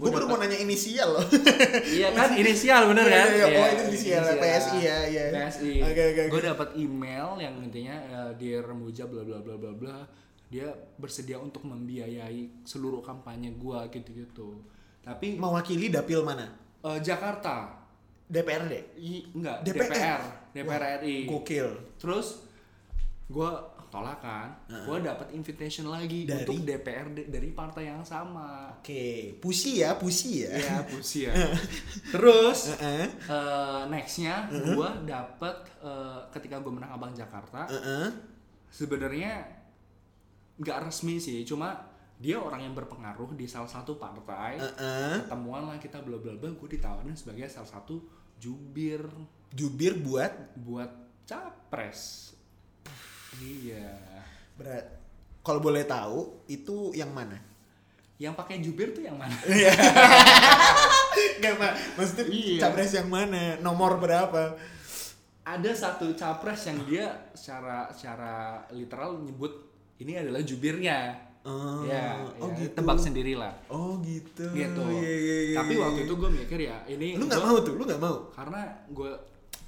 Gue 0.00 0.08
baru 0.08 0.24
mau 0.24 0.40
nanya 0.40 0.56
inisial 0.56 1.20
loh. 1.20 1.26
Iya 1.84 2.08
kan 2.10 2.32
inisial 2.34 2.88
bener 2.88 3.04
Iya, 3.04 3.12
kan? 3.12 3.28
iya, 3.28 3.44
iya. 3.44 3.58
Oh, 3.60 3.66
itu 3.68 3.82
inisial. 3.92 4.22
inisial, 4.24 4.40
PSI 4.40 4.78
ya, 4.80 4.98
iya. 5.04 5.24
PSI 5.30 5.72
Oke, 5.84 5.92
oke, 6.00 6.20
oke. 6.24 6.30
gue 6.32 6.42
dapat 6.42 6.68
email 6.74 7.28
yang 7.36 7.54
intinya 7.60 7.96
uh, 8.08 8.32
Dear 8.34 8.64
Muja 8.72 9.04
bla 9.04 9.20
bla 9.20 9.38
bla 9.38 9.54
bla 9.54 9.72
bla. 9.72 9.98
Dia 10.48 10.72
bersedia 10.96 11.36
untuk 11.36 11.66
membiayai 11.66 12.64
seluruh 12.64 13.02
kampanye 13.02 13.52
gua 13.52 13.84
gitu-gitu. 13.90 14.62
Tapi 15.02 15.36
mewakili 15.36 15.90
dapil 15.90 16.24
mana? 16.24 16.48
Uh, 16.80 16.96
Jakarta. 16.96 17.84
DPRD? 18.24 18.96
I, 18.96 19.28
enggak 19.34 19.60
DPR. 19.60 19.90
DPR. 19.92 20.22
DPR 20.54 20.80
Wah, 20.80 20.96
RI 21.02 21.16
gokil. 21.28 21.68
Terus 22.00 22.40
gua 23.26 23.73
tolak 23.94 24.18
kan 24.18 24.50
gua 24.82 24.98
dapat 24.98 25.30
invitation 25.30 25.86
lagi 25.86 26.26
Dari? 26.26 26.42
untuk 26.42 26.66
DPRD 26.66 27.30
dari 27.30 27.54
partai 27.54 27.86
yang 27.86 28.02
sama 28.02 28.74
oke 28.74 29.38
pusi 29.38 29.78
ya 29.78 29.94
pusi 29.94 30.42
ya 30.42 30.50
Iya, 30.50 30.76
pusi 30.82 31.18
ya. 31.24 31.32
Terus 32.14 32.74
Heeh. 32.74 33.06
eh, 33.06 33.82
nextnya 33.86 34.50
gua 34.74 34.98
dapet 35.00 35.54
eh, 35.78 36.20
ketika 36.34 36.58
gue 36.58 36.74
menang 36.74 36.90
abang 36.92 37.14
Jakarta 37.14 37.70
Heeh. 37.70 38.10
sebenarnya 38.66 39.46
nggak 40.54 40.78
resmi 40.86 41.18
sih 41.18 41.46
cuma 41.46 41.94
dia 42.14 42.38
orang 42.38 42.62
yang 42.62 42.74
berpengaruh 42.74 43.34
di 43.34 43.46
salah 43.46 43.66
satu 43.66 43.94
partai 43.94 44.58
Heeh. 44.58 45.26
ketemuan 45.26 45.66
lah 45.66 45.78
kita 45.78 46.02
bla 46.02 46.18
bla 46.18 46.34
bla 46.34 46.50
gue 46.50 46.68
ditawarin 46.68 47.14
sebagai 47.14 47.46
salah 47.46 47.70
satu 47.70 48.02
jubir 48.38 49.02
jubir 49.50 49.94
buat 49.98 50.30
buat 50.58 50.90
capres 51.24 52.33
iya 53.36 53.90
berat 54.54 54.86
kalau 55.40 55.58
boleh 55.58 55.82
tahu 55.82 56.44
itu 56.46 56.92
yang 56.92 57.10
mana 57.10 57.36
yang 58.16 58.32
pakai 58.32 58.58
jubir 58.58 58.90
tuh 58.90 59.02
yang 59.02 59.18
mana 59.18 59.34
Enggak, 61.14 61.54
Pak. 61.56 61.72
Maksudnya 61.94 62.24
Iya. 62.26 62.58
capres 62.60 62.92
yang 62.92 63.08
mana? 63.08 63.58
Nomor 63.58 63.98
berapa? 63.98 64.54
ada 65.44 65.70
satu 65.70 66.16
capres 66.16 66.64
yang 66.64 66.80
dia 66.88 67.04
secara 67.30 67.92
secara 67.92 68.32
literal 68.70 69.20
nyebut 69.20 69.52
ini 69.98 70.16
adalah 70.16 70.40
jubirnya 70.40 71.12
Oh, 71.44 71.84
ya, 71.84 72.16
oh 72.40 72.48
ya, 72.48 72.56
gitu. 72.56 72.72
tebak 72.72 72.96
sendirilah 72.96 73.52
Oh 73.68 74.00
gitu. 74.00 74.48
gitu 74.48 74.80
Iya, 74.88 75.12
iya, 75.12 75.38
iya, 75.44 75.56
tapi 75.60 75.76
iya, 75.76 75.82
waktu 75.84 76.00
iya. 76.00 76.06
itu 76.08 76.14
gue 76.16 76.30
mikir 76.32 76.58
ya 76.64 76.76
ini 76.88 77.08
lu 77.14 77.28
nggak 77.28 77.44
mau 77.44 77.60
tuh, 77.60 77.76
lu 77.76 77.84
nggak 77.84 78.00
mau. 78.00 78.16
karena 78.32 78.60
gue 78.88 79.12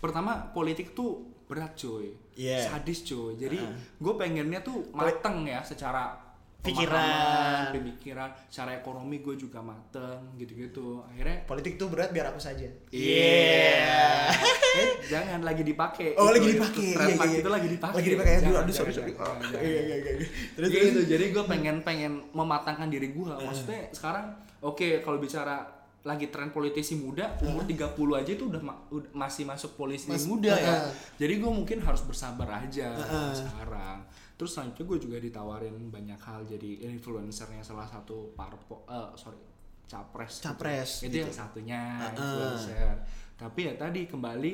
pertama 0.01 0.33
politik 0.57 0.97
tuh 0.97 1.21
berat 1.47 1.73
cuy 1.75 2.11
Iya. 2.35 2.69
sadis 2.69 3.01
cuy 3.03 3.35
jadi 3.35 3.57
Heeh. 3.57 3.77
gue 3.97 4.13
pengennya 4.15 4.61
tuh 4.61 4.83
mateng 4.91 5.43
ya 5.43 5.63
secara 5.63 6.27
Pikiran. 6.61 7.71
pemikiran 7.71 8.27
secara 8.51 8.75
ekonomi 8.75 9.23
gue 9.23 9.39
juga 9.39 9.63
mateng 9.63 10.35
gitu-gitu 10.35 10.99
akhirnya 11.07 11.47
Politik 11.47 11.79
tuh 11.79 11.87
berat 11.87 12.11
biar 12.11 12.27
aku 12.27 12.43
saja. 12.43 12.67
Iya. 12.91 14.27
eh, 14.75 14.91
jangan 15.07 15.47
lagi 15.47 15.63
dipakai. 15.63 16.19
Oh, 16.19 16.27
Itu- 16.27 16.35
lagi 16.35 16.47
itu 16.49 16.55
dipakai. 16.59 16.83
Iya, 16.83 16.97
trademark 16.99 17.23
iya, 17.23 17.31
iya. 17.31 17.39
itu 17.39 17.51
lagi 17.51 17.69
dipakai. 17.71 17.97
Lagi 17.97 18.09
dipakai. 18.11 18.33
Aduh, 18.43 18.55
aduh, 18.59 18.75
sorry, 18.75 18.93
sorry. 18.93 19.13
Oh. 19.15 19.31
Iya, 19.47 19.61
iya, 19.63 19.81
iya. 19.87 19.97
iya. 20.19 20.27
Terus 20.59 20.69
gitu. 20.69 20.87
terus. 20.91 21.07
Jadi 21.07 21.25
gue 21.31 21.45
pengen 21.47 21.77
pengen 21.81 22.13
mematangkan 22.35 22.89
diri 22.91 23.15
gue. 23.15 23.31
Maksudnya 23.31 23.87
sekarang 23.95 24.27
oke 24.59 24.89
kalau 25.01 25.23
bicara 25.23 25.63
lagi 26.07 26.31
tren 26.31 26.49
politisi 26.49 26.95
muda 26.95 27.35
umur 27.43 27.67
30 27.67 27.83
aja 28.15 28.31
itu 28.31 28.47
udah, 28.47 28.63
ma- 28.63 28.79
udah 28.89 29.11
masih 29.11 29.43
masuk 29.43 29.75
polisi 29.75 30.07
Mas- 30.07 30.23
muda 30.23 30.55
ya. 30.55 30.87
Heeh. 30.87 30.91
Jadi 31.19 31.35
gue 31.37 31.51
mungkin 31.51 31.83
harus 31.83 32.01
bersabar 32.01 32.47
aja 32.57 32.95
Heeh. 32.95 33.31
sekarang. 33.35 34.07
Terus 34.35 34.55
selanjutnya 34.55 34.87
gue 34.87 34.99
juga 35.03 35.17
ditawarin 35.19 35.91
banyak 35.91 36.21
hal 36.21 36.47
jadi 36.47 36.87
influencernya 36.89 37.61
salah 37.61 37.85
satu 37.85 38.31
parpo 38.33 38.87
eh 38.87 39.11
sorry 39.15 39.41
capres. 39.85 40.39
gitu. 40.39 40.47
Capres, 40.47 40.91
Itu 41.01 41.11
gitu. 41.11 41.19
yang 41.23 41.35
satunya 41.35 41.81
Heeh. 41.99 42.15
influencer. 42.15 42.95
Tapi 43.35 43.61
ya 43.65 43.75
tadi 43.75 44.07
kembali 44.07 44.53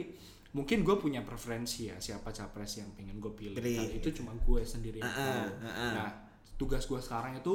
mungkin 0.52 0.80
gue 0.82 0.96
punya 0.96 1.20
preferensi 1.20 1.88
ya 1.88 1.96
siapa 1.96 2.28
capres 2.28 2.76
yang 2.76 2.88
pengen 2.92 3.16
gue 3.16 3.32
pilih. 3.32 3.56
Pilih. 3.56 3.76
Nah, 3.78 3.88
itu 3.92 4.08
cuma 4.12 4.32
gue 4.34 4.60
sendiri 4.62 4.98
Heeh, 4.98 5.12
tahu. 5.12 5.52
heeh. 5.62 5.90
Nah 5.92 6.10
tugas 6.54 6.84
gue 6.84 6.96
sekarang 6.96 7.36
itu 7.36 7.54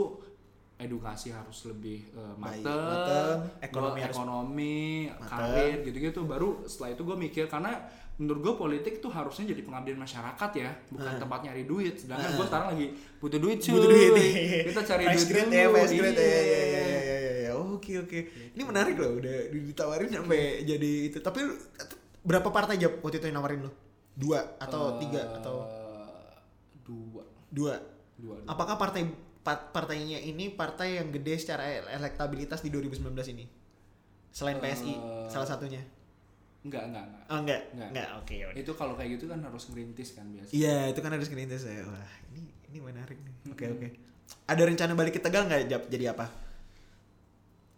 edukasi 0.77 1.29
harus 1.29 1.65
lebih 1.65 2.05
eh, 2.11 2.33
Baik, 2.37 2.61
mateng, 2.61 3.37
ekonomi 3.59 3.99
harus- 3.99 4.13
ekonomi 4.13 4.77
karir 5.19 5.81
gitu-gitu. 5.81 6.21
Baru 6.23 6.61
setelah 6.63 6.93
itu 6.93 7.01
gue 7.03 7.17
mikir 7.17 7.45
karena 7.45 7.81
menurut 8.17 8.41
gue 8.41 8.53
politik 8.55 8.97
tuh 8.97 9.09
harusnya 9.09 9.45
jadi 9.47 9.61
pengabdian 9.61 9.93
masyarakat 9.95 10.49
ya 10.53 10.69
bukan 10.87 11.13
tempat 11.17 11.39
nyari 11.43 11.63
duit. 11.63 11.97
Sedangkan 11.97 12.29
gue 12.31 12.45
sekarang 12.45 12.67
lagi 12.71 12.87
butuh 13.17 13.37
duit 13.37 13.57
cuy. 13.59 13.73
butuh 13.73 13.89
duit 13.89 14.11
kita 14.65 14.81
cari 14.83 15.03
duit 15.07 15.27
grade 15.27 15.45
dulu. 15.45 15.57
ya 15.57 15.85
grade 15.87 16.13
ya, 16.15 16.21
iya. 16.21 16.37
ya, 16.37 16.41
ya, 16.45 16.61
ya, 16.61 16.81
ya, 16.87 17.17
ya, 17.17 17.33
ya. 17.43 17.51
oke 17.57 17.93
oke. 17.99 18.19
Ini 18.53 18.63
menarik 18.63 18.95
loh 18.95 19.11
udah 19.17 19.37
ditawarin 19.49 20.09
sampai 20.11 20.41
jadi 20.61 20.91
itu. 21.09 21.17
Tapi 21.19 21.41
berapa 22.21 22.49
partai 22.49 22.77
jawab 22.77 23.01
waktu 23.01 23.17
itu 23.17 23.25
yang 23.25 23.37
nawarin 23.37 23.65
lu? 23.65 23.71
Dua 24.13 24.41
atau 24.57 24.97
tiga 24.97 25.25
atau 25.35 25.55
Eh, 25.63 26.37
dua. 26.83 27.23
Dua. 27.49 27.75
Dua, 28.17 28.33
dua. 28.33 28.35
apakah 28.45 28.75
partai 28.75 29.05
pa- 29.05 29.26
partainya 29.55 30.19
ini 30.19 30.51
partai 30.51 30.99
yang 30.99 31.09
gede 31.09 31.39
secara 31.39 31.63
e- 31.63 31.87
elektabilitas 31.89 32.59
di 32.59 32.69
2019 32.69 33.07
ini 33.31 33.45
selain 34.29 34.57
PSI 34.57 34.93
Eh, 34.93 35.27
salah 35.27 35.45
satunya 35.45 35.81
enggak 36.61 36.83
enggak 36.83 37.03
enggak 37.07 37.23
oh 37.31 37.39
enggak 37.39 37.61
Enggak. 37.71 37.89
enggak 37.93 38.07
oke 38.19 38.33
ya 38.35 38.45
udah. 38.49 38.57
itu 38.59 38.71
kalau 38.75 38.93
kayak 38.93 39.09
gitu 39.15 39.25
kan 39.25 39.39
harus 39.39 39.63
ngerintis 39.71 40.09
kan 40.13 40.25
biasa 40.27 40.49
Iya, 40.51 40.77
itu 40.91 40.99
kan 40.99 41.11
harus 41.13 41.27
ngerintis 41.27 41.63
ya. 41.63 41.85
Wah, 41.85 42.11
ini 42.29 42.43
ini 42.67 42.77
menarik 42.83 43.15
nih. 43.15 43.35
Oke, 43.47 43.65
oke. 43.71 43.87
Ada 44.43 44.61
rencana 44.67 44.91
balik 44.91 45.15
ke 45.15 45.21
Tegal 45.23 45.47
nggak? 45.47 45.87
Jadi 45.87 46.05
apa? 46.11 46.27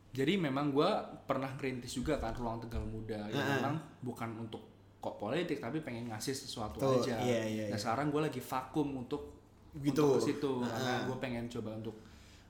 Jadi 0.09 0.41
memang 0.41 0.73
gue 0.73 0.89
pernah 1.23 1.53
ngerintis 1.53 1.93
juga 1.93 2.17
kan 2.17 2.33
ruang 2.33 2.57
Tegal 2.57 2.81
Muda. 2.81 3.29
Ya 3.29 3.37
Heeh. 3.37 3.61
memang 3.61 3.77
bukan 4.01 4.29
untuk 4.41 4.65
kok 4.97 5.15
politik 5.15 5.61
tapi 5.61 5.79
pengen 5.79 6.09
ngasih 6.09 6.33
sesuatu 6.35 6.75
Tuh, 6.75 6.99
aja. 6.99 7.15
iya, 7.23 7.39
iya, 7.47 7.65
nah 7.71 7.77
iya. 7.77 7.79
sekarang 7.79 8.11
gue 8.11 8.19
lagi 8.19 8.41
vakum 8.43 8.99
untuk 8.99 9.38
Gitu. 9.77 10.01
untuk 10.01 10.17
ke 10.17 10.27
situ 10.33 10.51
karena 10.65 10.93
Heeh. 10.97 11.05
gue 11.05 11.17
pengen 11.21 11.45
coba 11.45 11.69
untuk 11.77 11.95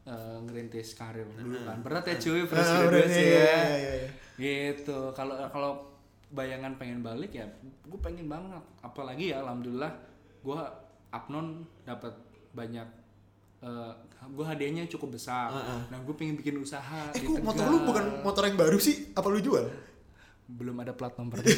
eh, 0.08 0.38
ngerintis 0.48 0.96
karir 0.96 1.28
dulu 1.36 1.58
kan. 1.68 1.78
Berat 1.84 2.06
ya 2.08 2.16
cuy, 2.16 2.42
fresh 2.48 2.72
udah, 2.72 2.82
graduate 2.88 3.12
iya, 3.12 3.20
ya. 3.20 3.36
iya, 3.36 3.62
iya, 3.76 3.94
iya. 4.00 4.10
Gitu. 4.40 5.00
Kalau 5.12 5.36
kalau 5.52 5.72
bayangan 6.32 6.78
pengen 6.80 7.04
balik 7.04 7.36
ya, 7.36 7.46
gue 7.62 8.00
pengen 8.00 8.32
banget. 8.32 8.64
Apalagi 8.80 9.36
ya, 9.36 9.44
alhamdulillah 9.44 9.92
gue 10.40 10.60
Apnon 11.10 11.66
dapat 11.84 12.14
banyak. 12.54 12.88
eh 13.60 13.92
gue 14.20 14.46
hadiahnya 14.48 14.88
cukup 14.88 15.20
besar. 15.20 15.52
Heeh. 15.52 15.80
Nah, 15.92 16.00
gue 16.00 16.16
pengen 16.16 16.40
bikin 16.40 16.56
usaha 16.60 17.12
Eh, 17.12 17.20
di 17.20 17.28
kok 17.28 17.44
motor 17.44 17.66
lu 17.68 17.84
bukan 17.84 18.24
motor 18.24 18.44
yang 18.48 18.56
baru 18.56 18.80
sih? 18.80 19.12
Apa 19.12 19.28
lu 19.28 19.40
jual? 19.44 19.68
Belum 20.50 20.82
ada 20.82 20.98
plat 20.98 21.14
nomor 21.14 21.38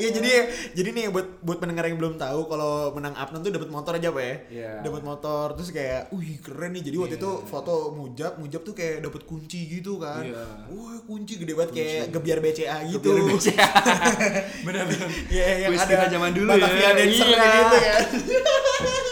Iya, 0.00 0.08
jadi 0.16 0.30
jadi 0.72 0.88
nih 0.90 1.04
buat 1.12 1.44
buat 1.44 1.58
pendengar 1.60 1.84
yang 1.86 2.00
belum 2.00 2.16
tahu 2.16 2.48
kalau 2.48 2.90
menang 2.96 3.12
Apnon 3.14 3.40
tuh 3.40 3.52
dapat 3.52 3.68
motor 3.68 3.92
aja, 3.94 4.08
Pak 4.10 4.24
ya. 4.24 4.34
Iya. 4.48 4.72
Dapat 4.82 5.02
motor 5.04 5.52
terus 5.54 5.70
kayak, 5.70 6.08
"Wih, 6.10 6.40
keren 6.40 6.72
nih." 6.72 6.82
Jadi 6.88 6.96
waktu 6.96 7.16
Iya. 7.16 7.22
itu 7.22 7.30
foto 7.44 7.92
Mujab, 7.92 8.40
Mujab 8.40 8.64
tuh 8.64 8.72
kayak 8.72 9.04
dapat 9.04 9.22
kunci 9.28 9.68
gitu 9.68 10.00
kan. 10.00 10.24
Iya. 10.24 10.44
Wah, 10.72 10.98
kunci 11.04 11.36
gede 11.36 11.52
banget 11.52 11.70
kayak 11.76 12.04
gebiar 12.10 12.38
BCA 12.40 12.78
gitu. 12.88 13.12
benar-benar 14.64 15.08
Iya, 15.36 15.68
yang 15.68 15.70
Kuis 15.76 15.84
ada 15.84 15.92
kita 15.92 16.06
zaman 16.16 16.30
dulu 16.32 16.48
Batavia 16.50 16.80
ya. 16.80 16.90
Iya. 16.96 17.04
gitu 17.06 17.34
kan. 17.36 17.64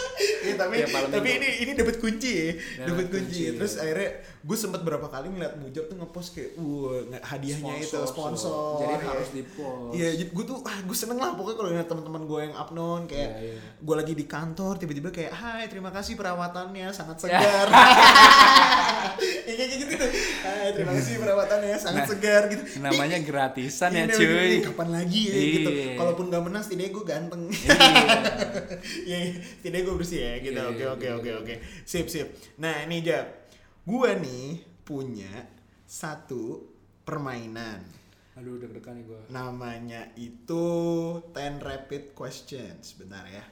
Tapi 0.59 0.75
tapi 1.09 1.29
ini 1.33 1.49
ini 1.59 1.71
dapat 1.73 1.95
kunci 1.97 2.31
ya. 2.31 2.51
Dapat 2.85 3.05
kunci. 3.07 3.41
kunci. 3.45 3.57
Terus 3.57 3.73
akhirnya 3.75 4.09
gue 4.39 4.57
sempet 4.57 4.81
berapa 4.81 5.03
kali 5.05 5.27
ngeliat 5.29 5.55
Mujab 5.55 5.85
tuh 5.85 5.95
ngepost 5.95 6.29
kayak, 6.31 6.55
"Wah, 6.55 7.03
nge- 7.05 7.25
hadiahnya 7.25 7.73
itu 7.77 7.97
sponsor." 8.03 8.79
jadi 8.79 8.93
ya. 8.93 8.99
harus 9.05 9.29
di 9.29 9.43
post 9.45 9.91
Iya, 9.91 10.09
jadi 10.15 10.29
gue 10.29 10.45
tuh 10.45 10.57
ah 10.61 10.77
gue 10.79 10.93
seneng 10.93 11.17
lah 11.17 11.31
pokoknya 11.33 11.57
kalau 11.57 11.69
ngeliat 11.69 11.87
teman-teman 11.87 12.23
gue 12.23 12.39
yang 12.41 12.55
upnon 12.55 13.01
kayak 13.05 13.29
Iya, 13.33 13.51
iya. 13.51 13.61
gue 13.77 13.95
lagi 13.95 14.13
di 14.13 14.25
kantor 14.25 14.73
tiba-tiba 14.75 15.09
kayak 15.09 15.31
hai 15.33 15.65
terima 15.65 15.89
kasih 15.89 16.13
perawatannya 16.13 16.87
sangat 16.89 17.17
segar. 17.21 17.67
Ya, 19.41 19.53
kayak 19.55 19.69
gitu 19.73 19.83
tuh. 19.91 20.09
Hai 20.39 20.71
terima 20.71 20.91
kasih 20.93 21.13
perawatannya 21.17 21.75
sangat 21.75 21.97
Nah, 21.99 22.07
segar 22.07 22.41
gitu. 22.47 22.63
namanya 22.79 23.17
gratisan 23.19 23.91
ya 23.91 24.05
cuy 24.07 24.61
kapan 24.61 24.89
lagi 24.93 25.21
ya 25.25 25.35
gitu. 25.35 25.69
Iya. 25.69 25.93
Kalaupun 25.95 26.25
gak 26.27 26.41
menang 26.41 26.61
setidaknya 26.61 26.91
gue 26.91 27.05
ganteng. 27.05 27.41
Iya. 27.49 27.75
Iya, 29.01 29.17
setidaknya 29.57 29.83
gue 29.83 29.95
bersih 29.95 30.19
ya 30.21 30.33
gitu. 30.39 30.48
Iya, 30.51 30.63
Oke 30.67 30.85
oke 30.87 31.07
oke 31.13 31.31
oke. 31.41 31.55
Sip 31.83 32.07
sip. 32.07 32.27
Nah, 32.57 32.83
ini 32.83 32.99
Jab. 32.99 33.25
Gue 33.83 34.13
nih 34.15 34.57
punya 34.83 35.29
satu 35.83 36.65
permainan. 37.03 37.81
aduh 38.33 38.55
deg-degan 38.55 38.95
nih 38.95 39.03
gue 39.03 39.19
Namanya 39.29 40.15
itu 40.15 40.65
10 41.27 41.59
rapid 41.59 42.13
questions. 42.13 42.95
Bentar 42.95 43.25
ya. 43.25 43.43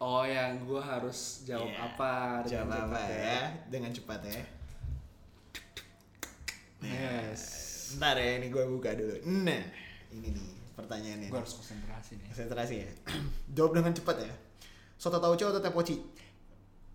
oh 0.00 0.24
yang 0.24 0.64
gue 0.64 0.80
harus 0.80 1.44
jawab 1.44 1.68
Iya. 1.68 1.80
apa 1.82 2.12
Jawab 2.44 2.68
apa 2.72 2.98
cepat 2.98 3.08
ya? 3.10 3.40
Dengan 3.68 3.90
cepat 3.90 4.20
ya. 4.24 4.42
yes 6.80 7.42
Bentar 7.94 8.16
ya, 8.16 8.30
ini 8.38 8.48
gue 8.48 8.64
buka 8.64 8.90
dulu. 8.92 9.16
Nah, 9.44 9.62
ini 10.10 10.28
nih 10.32 10.48
pertanyaannya. 10.74 11.28
gue 11.30 11.38
harus 11.38 11.54
konsentrasi 11.54 12.16
nih 12.16 12.26
Konsentrasi 12.26 12.74
ya. 12.80 12.90
Jawab 13.54 13.72
dengan 13.76 13.92
cepat 13.92 14.16
ya. 14.20 14.34
Soto 14.96 15.20
tauco 15.20 15.44
atau 15.44 15.60
tepoci? 15.60 15.94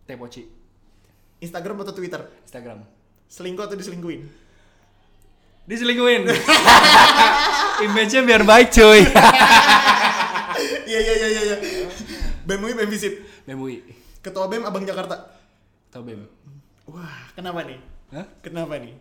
Tepoci 0.10 0.50
Instagram 1.40 1.86
atau 1.86 1.94
Twitter? 1.94 2.26
Instagram 2.42 2.82
Selingkuh 3.30 3.70
atau 3.70 3.78
diselingkuin? 3.78 4.26
diselingkuhin 5.70 6.26
image-nya 7.86 8.26
biar 8.26 8.42
baik 8.42 8.74
cuy 8.74 9.06
Iya 10.90 11.00
iya 11.06 11.14
iya 11.14 11.28
iya. 11.30 11.42
iya. 11.62 11.86
BEM 12.42 12.66
UI 12.66 12.74
BEM 12.74 12.90
Visip. 12.90 13.22
memui 13.46 13.86
Ketua 14.26 14.50
BEM 14.50 14.66
Abang 14.66 14.82
Jakarta. 14.82 15.38
atau 15.94 16.02
bem 16.02 16.26
Wah, 16.90 17.30
kenapa 17.38 17.62
nih? 17.70 17.78
Hah? 18.10 18.26
Kenapa 18.42 18.82
nih? 18.82 18.98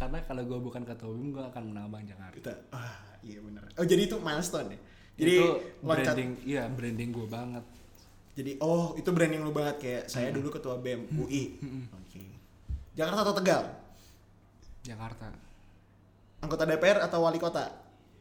karena 0.00 0.16
kalau 0.24 0.42
gue 0.48 0.56
bukan 0.64 0.80
ketua 0.88 1.12
bem 1.12 1.28
gue 1.28 1.44
akan 1.44 1.62
menang 1.72 1.92
bang 1.92 2.08
Jakarta 2.08 2.32
Kita, 2.40 2.52
ah 2.72 2.96
iya 3.20 3.36
bener. 3.44 3.68
Oh 3.76 3.84
jadi 3.84 4.08
itu 4.08 4.16
milestone 4.16 4.72
ya? 4.72 4.78
Jadi 5.20 5.32
itu 5.36 5.44
branding 5.84 6.30
iya 6.48 6.62
branding 6.72 7.12
gue 7.12 7.26
banget 7.28 7.64
Jadi 8.40 8.50
oh 8.58 8.94
itu 8.94 9.06
branding 9.06 9.38
lu 9.38 9.50
banget 9.50 9.76
kayak 9.76 10.02
saya 10.06 10.26
Hmm. 10.26 10.34
dulu 10.34 10.48
ketua 10.50 10.74
BEM 10.74 11.06
UI. 11.14 11.54
Oke. 11.92 12.20
Jakarta 12.92 13.20
atau 13.22 13.34
Tegal? 13.34 13.62
Jakarta 14.80 15.28
Anggota 16.40 16.64
DPR 16.64 16.96
atau 17.00 17.20
wali 17.20 17.36
kota? 17.36 17.68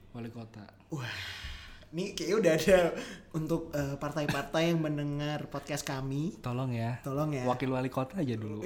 wali 0.10 0.28
kota 0.28 0.60
Wah, 0.90 1.06
ini 1.90 2.12
kayaknya 2.12 2.36
udah 2.36 2.52
ada 2.54 2.78
untuk 3.32 3.70
eh, 3.72 3.96
partai-partai 3.96 4.68
yang 4.68 4.80
mendengar 4.80 5.48
podcast 5.48 5.84
kami. 5.84 6.36
tolong 6.40 6.70
ya 6.70 7.00
Tolong 7.00 7.30
ya. 7.32 7.44
wakil 7.46 7.70
wali 7.70 7.88
kota 7.88 8.18
aja 8.18 8.34
dulu 8.34 8.60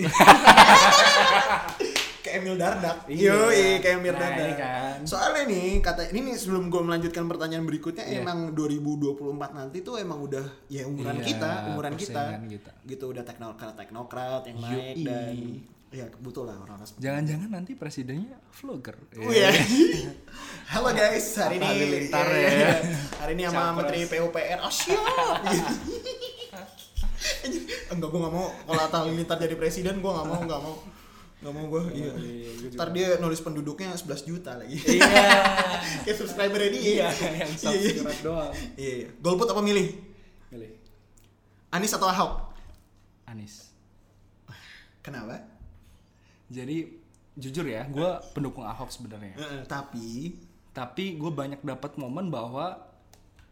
Kayak 2.34 2.42
Emil 2.42 2.58
Dardak. 2.58 2.98
Iya. 3.06 3.30
Yoi, 3.30 3.78
kayak 3.78 3.96
Emil 3.96 4.10
Nah, 4.10 4.18
Dardak. 4.18 4.42
ini 4.42 4.54
kan. 4.58 5.06
Soalnya 5.06 5.44
nih, 5.46 5.70
kata 5.80 6.02
ini 6.10 6.20
nih 6.26 6.36
sebelum 6.36 6.66
gue 6.66 6.82
melanjutkan 6.82 7.30
pertanyaan 7.30 7.62
berikutnya, 7.62 8.04
Iya. 8.04 8.20
emang 8.20 8.52
2024 8.52 9.54
nanti 9.54 9.80
tuh 9.80 9.96
emang 9.96 10.20
udah 10.20 10.44
ya 10.66 10.84
umuran 10.84 11.16
Iya, 11.16 11.24
kita, 11.24 11.52
umuran 11.70 11.94
kita. 11.94 12.24
kita. 12.42 12.72
Gitu 12.90 13.06
udah 13.06 13.22
teknokrat 13.22 13.76
teknokrat 13.76 14.44
yang 14.50 14.58
naik 14.60 14.98
Yoi. 14.98 15.06
dan 15.06 15.36
ya 15.94 16.10
betul 16.18 16.50
lah 16.50 16.58
orang-orang 16.58 16.90
seperti 16.90 17.06
jangan-jangan 17.06 17.50
nanti 17.54 17.72
presidennya 17.78 18.34
vlogger 18.52 18.98
Oh 19.14 19.30
iya. 19.30 19.54
Halo 20.74 20.90
guys, 20.90 21.38
hari 21.38 21.56
ini 21.56 21.66
Halilintar 21.70 22.26
iya, 22.34 22.34
ya. 22.34 22.50
iya. 22.50 22.74
Hari 23.22 23.32
ini 23.38 23.46
sama 23.46 23.54
Capres. 23.54 23.78
Menteri 23.78 24.00
PUPR. 24.10 24.58
Oh 24.58 24.74
siap. 24.74 25.06
Enggak, 27.94 28.10
gue 28.10 28.20
gak 28.20 28.34
mau 28.34 28.50
kalau 28.66 28.82
Atta 28.82 28.98
Halilintar 29.06 29.38
jadi 29.38 29.54
presiden, 29.54 30.02
gue 30.02 30.12
gak 30.12 30.26
mau, 30.26 30.42
gak 30.42 30.60
mau. 30.60 30.76
Gak 31.44 31.52
mau 31.52 31.68
gue, 31.68 31.82
iya. 31.92 32.12
iya, 32.16 32.52
juga. 32.56 32.76
Ntar 32.80 32.90
dia 32.92 33.08
nulis 33.20 33.40
penduduknya 33.40 33.92
11 33.92 34.24
juta 34.24 34.56
lagi. 34.56 34.80
iya 34.80 35.04
Kayak 36.08 36.16
subscribernya 36.18 36.70
dia. 36.72 36.82
iya 36.82 37.08
yang 37.12 37.52
Iya, 37.52 37.70
iya. 37.70 37.92
subscribe 37.92 38.22
doang 38.24 38.52
Iya, 38.74 38.94
iya. 38.98 39.10
Golput 39.20 39.48
apa 39.48 39.60
milih? 39.60 39.88
milih 40.50 40.72
Anies 41.70 41.92
atau 41.92 42.08
Ahok? 42.08 42.56
Anies 43.26 43.74
Kenapa? 45.02 45.36
jadi 46.48 46.86
jujur 47.34 47.66
ya 47.66 47.84
gue 47.86 48.10
pendukung 48.32 48.64
Ahok 48.64 48.88
sebenarnya 48.88 49.34
Heeh, 49.34 49.62
tapi 49.66 50.38
tapi 50.70 51.18
gue 51.18 51.28
banyak 51.28 51.60
dapat 51.60 51.98
momen 51.98 52.30
bahwa 52.30 52.78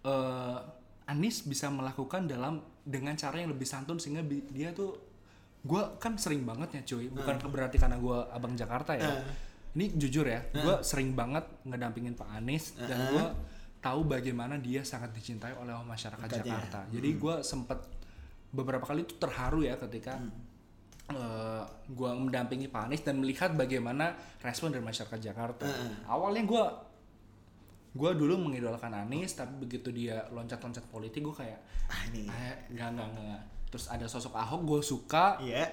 eh 0.02 0.60
Anies 1.04 1.44
bisa 1.44 1.68
melakukan 1.68 2.24
dalam 2.24 2.62
dengan 2.86 3.18
cara 3.18 3.42
yang 3.42 3.52
lebih 3.52 3.66
santun 3.66 3.98
sehingga 3.98 4.22
dia 4.48 4.72
tuh 4.72 4.96
gue 5.62 5.82
kan 6.02 6.18
sering 6.18 6.42
banget 6.42 6.70
ya 6.78 6.82
cuy. 6.96 7.06
Bukan 7.10 7.36
berarti 7.54 7.78
karena 7.78 7.98
gue 8.02 8.18
abang 8.34 8.54
Jakarta 8.58 8.98
ya. 8.98 9.06
Heeh. 9.08 9.50
ini 9.72 9.88
jujur 9.96 10.28
ya 10.28 10.44
gue 10.52 10.76
sering 10.84 11.16
banget 11.16 11.48
ngedampingin 11.64 12.12
Pak 12.12 12.28
Anies 12.28 12.76
dan 12.76 13.08
gue 13.08 13.24
tahu 13.80 14.04
bagaimana 14.04 14.60
dia 14.60 14.84
sangat 14.84 15.16
dicintai 15.16 15.56
oleh 15.56 15.72
masyarakat. 15.88 16.28
Jakarta. 16.28 16.80
Jadi 16.92 17.10
gue 17.16 17.36
sempet 17.40 17.80
beberapa 18.52 18.84
kali 18.84 19.08
tuh 19.08 19.16
terharu 19.16 19.64
ya 19.64 19.80
ketika 19.80 20.20
eh, 21.08 21.64
gue 21.88 22.10
mendampingi 22.12 22.68
Pak 22.68 22.92
Anies 22.92 23.02
dan 23.08 23.24
melihat 23.24 23.56
bagaimana 23.56 24.12
respon 24.44 24.76
dari 24.76 24.84
masyarakat 24.84 25.20
Jakarta. 25.24 25.66
Awalnya 26.06 26.44
gue 26.44 26.64
gue 27.92 28.12
dulu 28.16 28.48
mengidolakan 28.48 29.08
Anies 29.08 29.36
tapi 29.36 29.52
begitu 29.56 29.92
dia 29.92 30.24
loncat-loncat 30.32 30.84
politik 30.88 31.24
gue 31.28 31.36
kayak 31.36 31.60
ah 31.92 32.02
ini. 32.12 32.24
eh, 32.28 32.56
nggak 32.72 32.88
nggak 32.96 33.08
nggak 33.08 33.42
terus 33.72 33.88
ada 33.88 34.04
sosok 34.06 34.36
Ahok 34.36 34.62
gue 34.64 34.82
suka 34.82 35.40
Iya. 35.40 35.72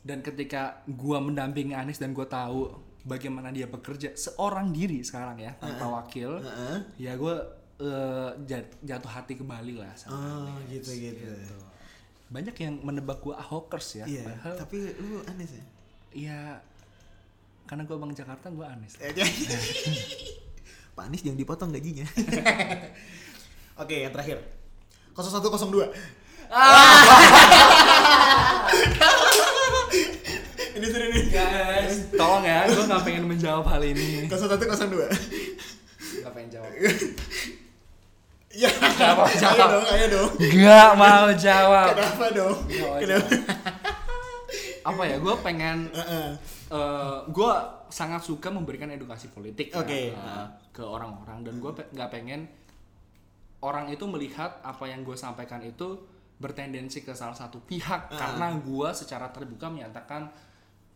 dan 0.00 0.18
ketika 0.18 0.80
gue 0.84 1.18
mendampingi 1.18 1.74
Anies 1.74 1.98
dan 1.98 2.10
gue 2.10 2.22
tahu 2.22 2.70
bagaimana 3.02 3.50
dia 3.50 3.66
bekerja 3.66 4.14
seorang 4.14 4.70
diri 4.70 5.02
sekarang 5.02 5.36
ya 5.36 5.52
tanpa 5.56 5.90
wakil 5.92 6.38
Heeh. 6.38 6.76
ya 6.96 7.12
gue 7.12 7.34
eh, 7.78 8.30
jat- 8.44 8.78
jatuh 8.80 9.10
hati 9.10 9.34
kembali 9.34 9.74
lah 9.76 9.90
sama 9.92 10.14
Oh, 10.14 10.54
gitu 10.64 10.86
gitu. 10.88 11.26
banyak 12.30 12.54
yang 12.56 12.78
menebak 12.80 13.18
gue 13.18 13.34
ahokers 13.34 13.98
ya 13.98 14.06
Iya, 14.06 14.22
padahal 14.24 14.54
tapi 14.56 14.78
lu 14.96 15.18
aneh 15.26 15.44
sih. 15.44 15.62
ya 16.16 16.62
karena 17.62 17.82
gue 17.82 17.96
bang 17.96 18.12
Jakarta 18.12 18.46
gue 18.48 18.62
aneh 18.62 18.86
sih. 18.86 19.00
Pak 20.92 21.08
Anies 21.08 21.24
jangan 21.24 21.40
dipotong 21.40 21.72
gajinya. 21.72 22.04
Oke, 23.82 23.96
yang 23.98 24.12
terakhir. 24.12 24.44
0102. 25.14 25.88
Ini 30.72 30.86
seru 30.86 31.06
nih. 31.08 31.24
guys 31.28 32.12
tolong 32.12 32.44
ya 32.44 32.64
gue 32.66 32.84
nggak 32.84 33.02
pengen 33.02 33.24
menjawab 33.26 33.64
hal 33.66 33.82
ini 33.82 34.24
0102. 34.24 35.08
nggak 36.20 36.32
pengen 36.32 36.50
jawab 36.50 36.72
Ya, 38.52 38.68
Nggak 38.68 39.16
mau 39.16 39.24
ayo 39.24 39.40
jawab. 39.40 39.68
dong, 39.72 39.86
ayo 39.88 40.06
dong. 40.10 40.30
nggak 40.36 40.90
mau 40.94 41.24
jawab 41.32 41.86
Kenapa 41.90 42.26
dong? 42.30 42.56
Mau 42.70 43.00
Kenapa? 43.00 43.28
apa 44.82 45.02
ya 45.06 45.16
gue 45.16 45.34
pengen 45.40 45.78
Heeh. 45.88 46.28
gue 47.26 47.52
sangat 47.88 48.20
suka 48.20 48.48
memberikan 48.48 48.88
edukasi 48.88 49.28
politik 49.28 49.72
ya, 49.72 49.80
Oke. 49.80 50.12
eh, 50.12 50.44
ke 50.68 50.82
orang-orang 50.82 51.40
dan 51.42 51.56
gue 51.56 51.72
nggak 51.72 52.10
pengen 52.10 52.44
orang 53.58 53.88
itu 53.88 54.04
melihat 54.04 54.60
apa 54.60 54.84
yang 54.84 55.00
gue 55.00 55.14
sampaikan 55.14 55.62
itu 55.62 55.96
bertendensi 56.42 57.00
ke 57.00 57.14
salah 57.14 57.32
satu 57.32 57.62
pihak 57.62 58.10
karena 58.10 58.50
gue 58.58 58.88
secara 58.90 59.30
terbuka 59.30 59.70
menyatakan 59.70 60.26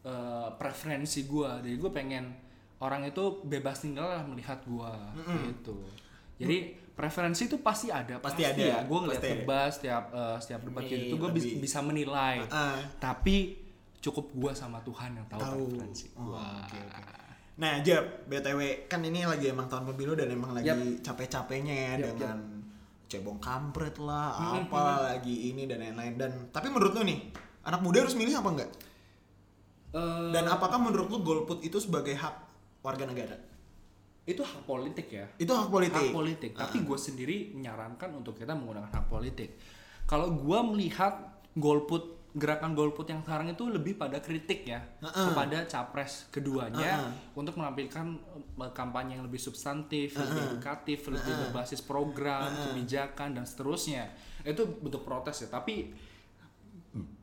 eh, 0.03 0.49
preferensi 0.53 1.23
gue 1.25 1.51
jadi 1.63 1.77
gue 1.77 1.91
pengen 1.91 2.35
orang 2.79 3.07
itu 3.07 3.23
bebas 3.43 3.79
tinggal 3.79 4.11
lah 4.11 4.23
melihat 4.23 4.59
gue 4.61 4.91
gitu. 5.47 5.79
Jadi 6.37 6.57
preferensi 6.93 7.47
itu 7.47 7.57
pasti 7.59 7.89
ada 7.89 8.19
Pasti 8.19 8.43
ada, 8.43 8.83
gue 8.83 8.99
ngeliat 8.99 9.17
pasti 9.19 9.33
debat 9.33 9.69
setiap 9.71 10.05
eh, 10.11 10.37
setiap 10.37 10.61
debat 10.63 10.83
Ini 10.83 10.91
gitu 10.91 11.05
itu 11.07 11.15
gue 11.17 11.31
lebih- 11.31 11.57
bisa 11.59 11.79
menilai. 11.81 12.43
Heeh. 12.43 12.79
tapi 12.99 13.37
cukup 13.97 14.31
gua 14.35 14.53
sama 14.53 14.79
Tuhan 14.83 15.19
yang 15.19 15.27
tahu, 15.27 15.41
Tahu. 15.41 15.63
preferensi 15.67 16.07
Oh, 16.15 16.31
gua. 16.31 16.63
oke, 16.63 16.79
oke. 16.79 17.15
Nah, 17.57 17.81
Jab, 17.81 18.05
BTW 18.29 18.61
kan 18.87 19.01
ini 19.01 19.25
lagi 19.25 19.49
emang 19.49 19.67
tahun 19.67 19.89
pemilu 19.89 20.13
dan 20.13 20.29
emang 20.29 20.53
lagi 20.53 20.69
capek-capeknya 21.01 21.75
ya 21.75 21.93
Yap, 21.97 22.15
dengan 22.15 22.39
cebong 23.07 23.39
kampret 23.39 23.97
lah, 24.03 24.35
apa 24.35 25.15
lagi 25.15 25.55
ini 25.55 25.67
dan 25.71 25.83
lain-lain. 25.83 26.15
Dan 26.19 26.31
tapi 26.51 26.71
menurut 26.71 26.93
lu 26.95 27.03
nih, 27.07 27.19
anak 27.63 27.81
muda 27.83 28.03
harus 28.03 28.19
milih 28.19 28.35
apa 28.39 28.49
enggak? 28.51 28.71
Eh, 29.95 30.31
Dan 30.35 30.45
apakah 30.51 30.79
menurut 30.83 31.09
lu 31.09 31.19
golput 31.23 31.63
itu 31.63 31.79
sebagai 31.79 32.15
hak 32.19 32.35
warga 32.83 33.07
negara? 33.07 33.37
itu 34.27 34.43
hak 34.43 34.67
politik 34.67 35.07
ya. 35.07 35.23
Itu 35.39 35.55
hak 35.55 35.71
politik. 35.71 36.11
Hak 36.11 36.11
politik. 36.11 36.53
Tapi 36.59 36.83
gue 36.83 36.99
sendiri 36.99 37.55
menyarankan 37.55 38.11
untuk 38.11 38.35
kita 38.35 38.59
menggunakan 38.59 38.91
hak 38.91 39.07
politik. 39.07 39.55
Kalau 40.07 40.35
gua 40.35 40.63
melihat 40.63 41.43
golput 41.55 42.16
gerakan 42.37 42.77
golput 42.77 43.09
yang 43.09 43.25
sekarang 43.25 43.57
itu 43.57 43.65
lebih 43.73 43.97
pada 43.97 44.21
kritik 44.21 44.69
ya 44.69 44.85
kepada 45.01 45.65
capres 45.65 46.29
keduanya 46.29 47.09
untuk 47.33 47.57
menampilkan 47.57 48.07
eh, 48.61 48.73
kampanye 48.77 49.17
yang 49.17 49.25
lebih 49.25 49.41
substantif, 49.41 50.13
lebih 50.21 50.53
edukatif, 50.53 51.09
lebih 51.09 51.33
berbasis 51.49 51.81
program, 51.81 52.53
kebijakan 52.69 53.41
dan 53.41 53.45
seterusnya. 53.49 54.13
Itu 54.45 54.69
bentuk 54.69 55.03
protes 55.09 55.49
ya. 55.49 55.49
Tapi 55.49 55.91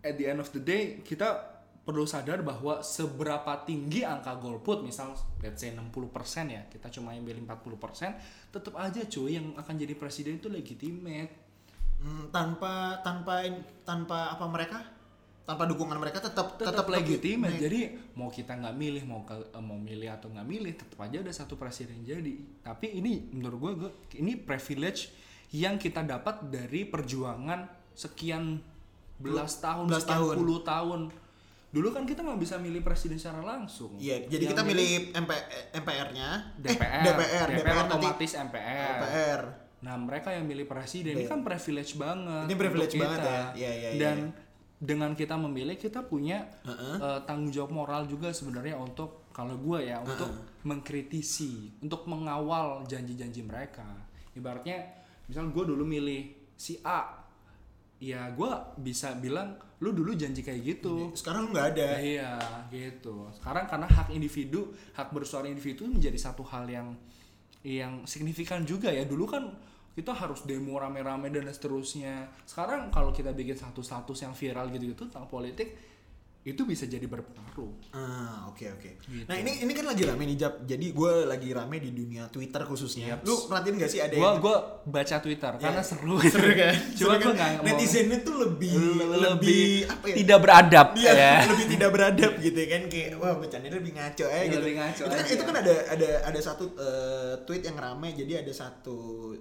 at 0.01 0.18
the 0.18 0.26
end 0.26 0.41
of 0.41 0.49
the 0.49 0.61
day 0.61 1.05
kita 1.05 1.53
perlu 1.84 2.09
sadar 2.09 2.41
bahwa 2.41 2.80
seberapa 2.82 3.59
tinggi 3.68 4.07
angka 4.07 4.39
golput 4.39 4.88
misal 4.88 5.14
let's 5.43 5.59
say 5.59 5.76
60% 5.76 5.91
ya 6.47 6.64
kita 6.72 6.88
cuma 6.88 7.11
yang 7.11 7.28
pilih 7.28 7.43
40% 7.43 8.55
tetap 8.55 8.74
aja 8.80 9.03
cuy 9.03 9.36
yang 9.36 9.51
akan 9.59 9.76
jadi 9.76 9.91
presiden 9.99 10.39
itu 10.39 10.47
legitimate 10.47 11.43
Hmm, 12.03 12.28
tanpa 12.36 12.99
tanpa 12.99 13.47
tanpa 13.88 14.36
apa 14.36 14.45
mereka? 14.51 14.84
Tanpa 15.43 15.67
dukungan 15.67 15.99
mereka 15.99 16.23
tetap 16.23 16.55
tetap 16.55 16.87
legitimate 16.87 17.59
jadi 17.59 17.99
mau 18.15 18.31
kita 18.31 18.55
nggak 18.55 18.75
milih 18.79 19.03
mau 19.03 19.27
ke, 19.27 19.35
eh, 19.35 19.59
mau 19.59 19.75
milih 19.75 20.07
atau 20.07 20.31
nggak 20.31 20.47
milih 20.47 20.71
tetap 20.71 20.95
aja 21.03 21.19
ada 21.19 21.33
satu 21.35 21.59
presiden 21.59 21.99
jadi 22.01 22.31
tapi 22.63 22.95
ini 22.95 23.27
menurut 23.27 23.59
gue, 23.59 23.71
gue 23.75 23.91
ini 24.17 24.39
privilege 24.39 25.11
yang 25.51 25.75
kita 25.75 25.99
dapat 25.99 26.47
dari 26.47 26.87
perjuangan 26.87 27.67
sekian 27.91 28.63
belas 29.19 29.59
tahun 29.59 29.91
belas 29.91 30.07
sekian 30.07 30.15
tahun. 30.23 30.35
puluh 30.39 30.59
tahun 30.63 31.01
dulu 31.69 31.87
kan 31.91 32.03
kita 32.05 32.23
nggak 32.23 32.39
bisa 32.39 32.55
milih 32.57 32.79
presiden 32.79 33.19
secara 33.19 33.43
langsung 33.43 33.97
Iya, 33.97 34.29
jadi 34.29 34.47
Yang 34.47 34.51
kita 34.55 34.63
milih 34.63 34.89
MP, 35.11 35.31
MPR-nya, 35.75 36.29
DPR, 36.55 37.01
eh, 37.01 37.03
DPR, 37.03 37.47
DPR, 37.49 37.75
nanti 37.83 37.91
otomatis 37.97 38.31
MPR. 38.37 38.93
DPR. 38.95 39.41
Nah, 39.83 39.95
mereka 39.99 40.29
yang 40.31 40.45
milih 40.45 40.63
presiden 40.63 41.17
ini 41.17 41.25
Iya. 41.25 41.33
kan 41.33 41.41
privilege 41.41 41.97
banget. 41.97 42.45
Ini 42.47 42.55
privilege 42.55 42.93
banget 42.95 43.19
kita. 43.19 43.27
ya. 43.27 43.43
Iya, 43.57 43.71
iya, 43.73 43.89
iya. 43.89 43.99
Dan 43.99 44.17
dengan 44.84 45.15
kita 45.15 45.39
memilih 45.39 45.79
kita 45.79 46.03
punya 46.03 46.43
eh, 46.67 47.19
tanggung 47.23 47.55
jawab 47.55 47.71
moral 47.71 48.03
juga 48.03 48.36
sebenarnya 48.36 48.75
untuk 48.75 49.23
kalau 49.31 49.55
gue 49.55 49.89
ya 49.89 50.03
untuk 50.03 50.29
mengkritisi, 50.67 51.79
untuk 51.79 52.05
mengawal 52.05 52.84
janji-janji 52.86 53.41
mereka. 53.47 53.88
Ibaratnya 54.36 54.84
misal 55.25 55.49
gue 55.49 55.63
dulu 55.63 55.88
milih 55.88 56.51
si 56.59 56.77
A, 56.84 57.23
ya 57.97 58.27
gue 58.36 58.51
bisa 58.84 59.15
bilang 59.17 59.55
lu 59.79 59.91
dulu 59.91 60.13
janji 60.13 60.43
kayak 60.43 60.61
gitu. 60.63 61.11
Sekarang 61.15 61.51
nggak 61.51 61.65
ada. 61.75 61.88
Iya, 61.99 62.31
gitu. 62.71 63.27
Sekarang 63.36 63.65
karena 63.67 63.88
hak 63.88 64.11
individu, 64.11 64.71
hak 64.95 65.11
bersuara 65.11 65.47
individu 65.47 65.88
menjadi 65.88 66.15
satu 66.19 66.43
hal 66.47 66.67
yang 66.67 66.95
yang 67.63 68.03
signifikan 68.03 68.63
juga 68.67 68.91
ya. 68.91 69.03
Dulu 69.07 69.25
kan 69.27 69.49
kita 69.93 70.09
harus 70.09 70.41
demo 70.49 70.81
rame-rame 70.81 71.29
dan 71.29 71.45
seterusnya. 71.53 72.25
Sekarang 72.49 72.89
kalau 72.89 73.13
kita 73.13 73.29
bikin 73.29 73.53
satu 73.53 73.85
status 73.85 74.25
yang 74.25 74.33
viral 74.33 74.73
gitu-gitu 74.73 75.05
tentang 75.05 75.29
politik, 75.29 75.92
itu 76.43 76.59
bisa 76.61 76.83
jadi 76.83 77.07
berpengaruh. 77.07 77.71
Ah, 77.89 78.51
oke 78.51 78.67
oke. 78.69 78.99
Gitu. 78.99 79.23
Nah 79.23 79.39
ini 79.39 79.63
ini 79.63 79.71
kan 79.71 79.87
lagi 79.87 80.03
rame 80.03 80.23
nih 80.25 80.35
Jap. 80.37 80.53
Jadi 80.61 80.91
gue 80.91 81.11
lagi 81.23 81.49
rame 81.49 81.79
di 81.79 81.89
dunia 81.89 82.27
Twitter 82.27 82.59
khususnya. 82.61 83.15
Yaps. 83.15 83.23
Lu 83.23 83.47
perhatiin 83.47 83.75
gak 83.77 83.87
sih 83.87 84.03
ada 84.03 84.11
Gua 84.11 84.27
yang 84.27 84.43
gua 84.43 84.55
baca 84.83 85.15
Twitter 85.17 85.51
karena 85.55 85.79
seru. 85.79 86.19
Ya. 86.19 86.27
seru 86.27 86.51
kan? 86.59 86.73
Cuma 86.99 87.13
Seru 87.15 87.23
gua 87.23 87.33
kan? 87.33 87.51
netizennya 87.63 88.17
tuh 88.21 88.35
lebih 88.43 88.75
lebih, 88.75 89.19
lebih 89.23 89.67
apa 89.87 90.05
ya? 90.05 90.15
tidak 90.19 90.39
beradab 90.39 90.87
Dia 90.93 91.11
ya. 91.15 91.33
lebih 91.55 91.67
tidak 91.69 91.89
beradab 91.89 92.31
gitu 92.37 92.59
kan 92.61 92.81
kayak 92.91 93.09
wah 93.15 93.33
bercandanya 93.33 93.75
lebih 93.79 93.93
ngaco 93.95 94.25
ya 94.25 94.35
Iya, 94.35 94.43
gitu. 94.43 94.57
lebih 94.59 94.75
ngaco 94.75 95.01
itu 95.01 95.07
kan 95.09 95.23
aja. 95.23 95.31
itu 95.31 95.43
kan 95.43 95.55
ada 95.57 95.73
ada 95.89 96.09
ada 96.27 96.39
satu 96.39 96.63
eh, 96.75 97.33
tweet 97.43 97.63
yang 97.63 97.77
rame 97.77 98.07
jadi 98.11 98.43
ada 98.43 98.51
satu 98.51 98.97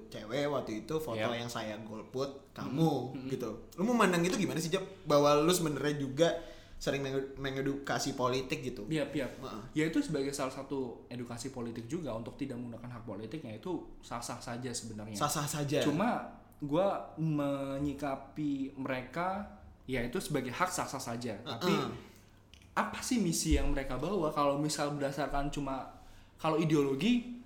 cewek 0.06 0.46
waktu 0.46 0.86
itu 0.86 0.94
foto 0.96 1.18
Yap. 1.18 1.34
yang 1.34 1.50
saya 1.50 1.74
golput 1.82 2.54
kamu 2.54 3.10
gitu. 3.26 3.50
Lu 3.74 3.82
mau 3.82 3.98
mandang 3.98 4.22
itu 4.22 4.38
gimana 4.38 4.62
sih 4.62 4.70
Jap? 4.70 4.86
Bahwa 5.02 5.34
lu 5.34 5.50
sebenarnya 5.50 5.98
juga 5.98 6.30
sering 6.82 6.98
mengedu- 6.98 7.38
mengedukasi 7.38 8.18
politik 8.18 8.58
gitu. 8.66 8.82
Iya, 8.90 9.06
iya. 9.14 9.30
Heeh. 9.30 9.62
Ya 9.78 9.84
itu 9.86 10.02
sebagai 10.02 10.34
salah 10.34 10.50
satu 10.50 11.06
edukasi 11.06 11.54
politik 11.54 11.86
juga 11.86 12.10
untuk 12.10 12.34
tidak 12.34 12.58
menggunakan 12.58 12.98
hak 12.98 13.06
politiknya 13.06 13.54
itu 13.54 13.86
sah-sah 14.02 14.42
saja 14.42 14.66
sebenarnya. 14.74 15.14
Sah-sah 15.14 15.46
saja. 15.46 15.78
Cuma 15.86 16.26
gua 16.58 17.14
menyikapi 17.22 18.74
mereka 18.74 19.46
ya 19.86 20.02
itu 20.02 20.18
sebagai 20.18 20.50
hak 20.50 20.74
sah-sah 20.74 20.98
saja. 20.98 21.38
Tapi 21.46 21.70
Heeh. 21.70 21.94
apa 22.74 22.98
sih 22.98 23.22
misi 23.22 23.54
yang 23.54 23.70
mereka 23.70 23.94
bawa 23.94 24.34
kalau 24.34 24.58
misal 24.58 24.90
berdasarkan 24.98 25.54
cuma 25.54 25.86
kalau 26.34 26.58
ideologi 26.58 27.38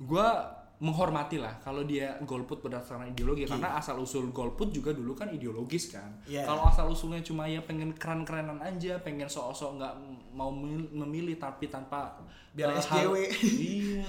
gua 0.00 0.59
menghormati 0.80 1.36
lah 1.36 1.60
kalau 1.60 1.84
dia 1.84 2.16
golput 2.22 2.58
berdasarkan 2.58 3.08
ideologi 3.08 3.44
karena 3.44 3.76
asal 3.76 3.96
usul 3.96 4.28
golput 4.30 4.68
juga 4.70 4.90
dulu 4.90 5.12
kan 5.12 5.28
ideologis 5.28 5.88
kan 5.90 6.08
Iya. 6.24 6.42
kalau 6.42 6.64
asal 6.64 6.88
usulnya 6.88 7.20
cuma 7.20 7.44
ya 7.44 7.60
pengen 7.60 7.92
keren-kerenan 7.92 8.56
aja 8.58 8.96
pengen 8.98 9.28
sok-sok 9.28 9.76
nggak 9.76 9.94
mau 10.32 10.48
mil- 10.48 10.88
memilih 10.90 11.36
tapi 11.36 11.68
tanpa 11.68 12.16
Biar 12.50 12.72
SJW. 12.74 13.12
hal- 13.12 13.28
iya 13.60 14.08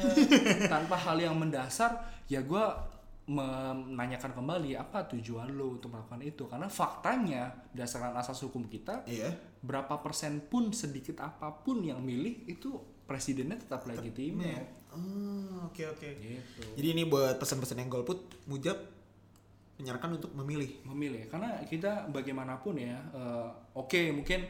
tanpa 0.65 0.95
hal 0.95 1.19
yang 1.19 1.35
mendasar 1.35 1.91
ya 2.25 2.39
gua 2.41 2.71
menanyakan 3.27 4.31
kembali 4.33 4.71
apa 4.73 5.05
tujuan 5.07 5.51
lo 5.51 5.75
untuk 5.75 5.87
melakukan 5.89 6.19
itu 6.21 6.43
karena 6.45 6.67
faktanya 6.67 7.51
berdasarkan 7.69 8.15
asas 8.15 8.39
hukum 8.41 8.65
kita 8.65 9.03
Iya. 9.05 9.29
Berapa 9.61 9.93
persen 9.97 10.41
pun 10.41 10.69
sedikit 10.71 11.21
apa 11.21 11.53
pun 11.53 11.81
yang 11.81 12.01
milih 12.01 12.45
itu 12.45 12.75
presidennya 13.05 13.57
tetap 13.57 13.85
legitimate 13.85 14.81
Oh, 14.91 15.71
oke 15.71 15.87
oke. 15.87 16.03
gitu 16.19 16.61
Jadi 16.75 16.87
ini 16.91 17.07
buat 17.07 17.39
pesan-pesan 17.39 17.79
yang 17.79 17.87
golput, 17.87 18.27
Mujab 18.43 18.75
menyarankan 19.79 20.19
untuk 20.19 20.35
memilih. 20.35 20.83
memilih 20.83 21.25
karena 21.25 21.63
kita 21.63 22.11
bagaimanapun 22.11 22.75
ya 22.75 22.99
eh, 23.15 23.47
oke 23.73 24.11
mungkin 24.11 24.45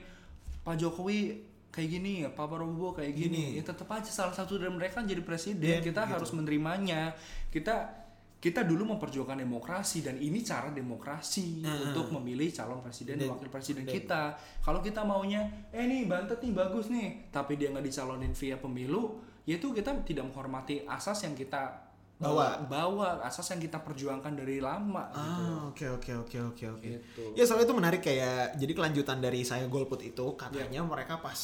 Pak 0.61 0.75
Jokowi 0.75 1.39
kayak 1.69 1.89
gini 1.89 2.25
ya 2.25 2.29
Pak 2.29 2.41
Prabowo 2.43 2.91
kayak 2.91 3.13
gini, 3.13 3.53
Gini. 3.53 3.57
ya 3.57 3.63
tetap 3.63 3.87
aja 3.87 4.09
salah 4.09 4.33
satu 4.33 4.57
dari 4.57 4.67
mereka 4.67 4.99
jadi 4.99 5.21
presiden 5.21 5.77
Iya, 5.77 5.79
kita 5.79 6.03
gitu. 6.03 6.13
harus 6.17 6.29
menerimanya 6.33 7.13
kita 7.47 8.00
kita 8.41 8.65
dulu 8.65 8.97
memperjuangkan 8.97 9.37
demokrasi 9.37 10.01
dan 10.01 10.17
ini 10.17 10.41
cara 10.41 10.73
demokrasi 10.73 11.61
untuk 11.61 12.09
memilih 12.09 12.49
calon 12.49 12.81
presiden 12.81 13.21
dan 13.21 13.29
Dan- 13.29 13.37
wakil 13.37 13.53
presiden 13.53 13.85
kita. 13.85 14.33
Kalau 14.59 14.81
kita 14.81 15.05
maunya, 15.05 15.45
eh 15.69 15.85
nih 15.85 16.09
Bantet 16.09 16.41
nih 16.41 16.49
bagus 16.49 16.89
nih, 16.89 17.29
tapi 17.29 17.53
dia 17.53 17.69
nggak 17.69 17.85
dicalonin 17.85 18.33
via 18.33 18.57
pemilu, 18.57 19.21
yaitu 19.45 19.69
kita 19.69 19.93
tidak 20.01 20.25
menghormati 20.25 20.81
asas 20.89 21.21
yang 21.21 21.37
kita 21.37 21.85
Bawa. 22.17 22.65
bawa, 22.65 23.21
asas 23.21 23.45
yang 23.49 23.61
kita 23.61 23.81
perjuangkan 23.81 24.33
dari 24.33 24.57
lama. 24.57 25.09
gitu. 25.09 25.41
Ah, 25.45 25.61
oke 25.69 25.85
oke 26.01 26.11
oke 26.25 26.37
oke 26.53 26.65
oke. 26.77 26.89
Gitu. 26.97 27.23
Ya 27.33 27.45
soalnya 27.45 27.65
itu 27.65 27.77
menarik 27.77 28.01
kayak 28.01 28.57
jadi 28.57 28.73
kelanjutan 28.73 29.17
dari 29.17 29.41
saya 29.41 29.65
golput 29.65 30.01
itu 30.01 30.33
katanya 30.33 30.81
mereka 30.81 31.17
pas 31.17 31.37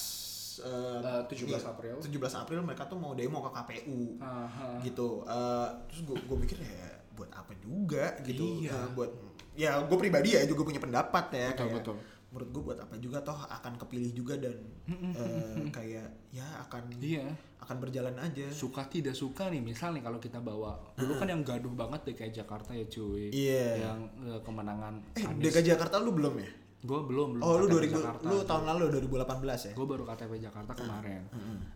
eh, 0.60 0.98
Eh, 0.98 1.22
17 1.28 1.48
iya, 1.48 1.60
April. 1.64 1.96
17 1.98 2.10
April 2.38 2.60
mereka 2.62 2.84
tuh 2.86 2.96
mau 2.96 3.12
demo 3.12 3.40
ke 3.40 3.52
KPU 3.52 4.18
Aha. 4.18 4.80
gitu. 4.82 5.22
Eh, 5.24 5.68
terus 5.88 6.02
gue 6.04 6.18
gue 6.20 6.38
mikir 6.40 6.58
ya 6.58 6.88
buat 7.14 7.30
apa 7.30 7.52
juga 7.58 8.14
gitu. 8.22 8.62
Iya. 8.62 8.74
Eh, 8.74 8.88
buat 8.94 9.12
ya 9.54 9.82
gue 9.82 9.98
pribadi 9.98 10.34
ya 10.34 10.46
juga 10.46 10.62
punya 10.64 10.78
pendapat 10.78 11.26
ya 11.32 11.50
Betul, 11.50 11.58
kayak 11.60 11.76
betul. 11.82 11.98
menurut 12.28 12.50
gue 12.52 12.64
buat 12.64 12.80
apa 12.80 12.94
juga 12.98 13.18
toh 13.20 13.40
akan 13.40 13.74
kepilih 13.78 14.12
juga 14.14 14.36
dan 14.36 14.54
eh, 14.86 15.66
kayak 15.72 16.08
ya 16.30 16.46
akan 16.62 16.84
Iya. 16.94 17.26
akan 17.58 17.78
berjalan 17.80 18.14
aja. 18.16 18.48
suka 18.48 18.86
tidak 18.86 19.12
suka 19.12 19.50
nih 19.50 19.60
misal 19.60 19.92
nih 19.92 20.00
kalau 20.00 20.16
kita 20.18 20.38
bawa 20.38 20.78
dulu 20.94 21.16
kan 21.16 21.26
yang 21.26 21.42
gaduh 21.42 21.74
banget 21.74 22.06
DKI 22.06 22.32
Jakarta 22.36 22.72
ya 22.72 22.86
cuy 22.86 23.28
Iya. 23.28 23.68
yang 23.82 24.00
eh, 24.24 24.40
kemenangan 24.40 25.02
Eh, 25.16 25.26
Anies 25.26 25.50
DKI 25.50 25.74
Jakarta 25.74 25.98
lu 25.98 26.14
belum 26.14 26.38
ya? 26.38 26.50
Gue 26.88 27.00
belum 27.04 27.28
belum 27.36 27.44
Oh, 27.44 27.60
lu 27.60 27.68
KTP 27.68 27.84
2000 27.84 27.94
Jakarta. 27.94 28.24
lu 28.24 28.38
tahun 28.42 28.64
lalu 28.66 28.84
2018 29.12 29.28
ya? 29.62 29.74
gue 29.74 29.86
baru 29.86 30.04
KTP 30.06 30.32
Jakarta 30.42 30.72
kemarin 30.74 31.22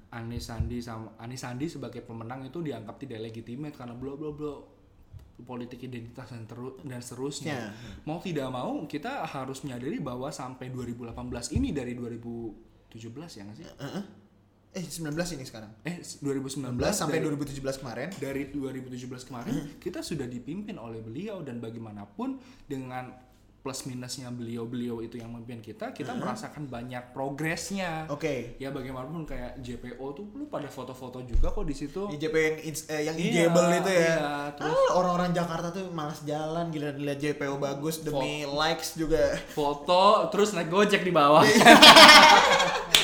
Anies 0.09 0.43
Sandi 0.43 0.79
sama 0.79 1.11
Anies 1.17 1.39
Sandi 1.39 1.67
sebagai 1.67 1.99
pemenang 1.99 2.41
itu 2.41 2.59
dianggap 2.59 2.95
tidak 2.97 3.19
legitimate 3.21 3.73
karena 3.73 3.91
bla 3.93 4.13
bla 4.13 4.31
bla 4.31 4.55
politik 5.41 5.81
identitas 5.81 6.29
dan 6.29 6.45
terus 6.45 6.77
dan 6.81 6.99
seterusnya 6.99 7.51
Ya. 7.51 7.69
mau 8.03 8.17
tidak 8.17 8.47
mau 8.47 8.85
kita 8.85 9.25
harus 9.25 9.61
menyadari 9.61 9.97
bahwa 9.97 10.29
sampai 10.29 10.69
2018 10.69 11.11
ini 11.51 11.69
dari 11.71 11.91
2017 11.91 12.95
ya 13.31 13.43
nggak 13.43 13.57
sih 13.57 13.65
Heeh. 13.67 14.03
Eh 14.71 14.79
19 14.81 15.11
ini 15.33 15.43
sekarang. 15.43 15.67
eh 15.83 15.99
2019 15.99 16.79
19 16.79 16.93
sampai 16.93 17.19
dari- 17.19 17.27
2017 17.27 17.75
kemarin. 17.75 18.07
dari 18.15 18.43
2017 18.47 18.95
kemarin 19.25 19.53
kita 19.77 19.99
sudah 19.99 20.23
dipimpin 20.25 20.77
oleh 20.77 21.01
beliau 21.01 21.41
dan 21.41 21.57
bagaimanapun 21.57 22.39
dengan 22.65 23.11
plus 23.61 23.85
minusnya 23.85 24.25
beliau-beliau 24.27 24.99
itu 24.99 25.15
yang 25.15 25.29
memimpin 25.29 25.61
kita 25.61 25.93
kita 25.93 26.11
merasakan 26.11 26.65
banyak 26.65 27.13
progresnya 27.13 28.09
Oke. 28.09 28.57
ya 28.57 28.69
bagaimanapun 28.69 29.21
kayak 29.23 29.53
JPO 29.57 30.01
tuh 30.11 30.25
lu 30.31 30.45
pada 30.45 30.65
foto-foto 30.65 31.21
juga 31.21 31.47
kok 31.47 31.61
di 31.61 31.75
situ 31.75 32.09
IJP 32.09 32.33
yang 32.33 32.57
ins- 32.63 32.87
eh, 32.87 33.05
yang 33.05 33.13
Iya, 33.13 33.53
itu 33.53 33.91
ya. 33.91 34.01
iya, 34.17 34.33
terus- 34.51 34.73
Ah, 34.73 34.89
orang-orang 34.95 35.29
Jakarta 35.31 35.69
tuh 35.69 35.85
malas 35.89 36.21
jalan 36.21 36.67
gila 36.67 36.89
lihat 36.91 37.17
JPO 37.17 37.55
bagus 37.55 38.01
demi 38.01 38.43
likes 38.43 38.95
juga. 38.95 39.37
foto 39.47 40.25
terus 40.27 40.51
naik 40.51 40.67
gojek 40.67 41.01
di 41.01 41.11
bawah 41.11 41.45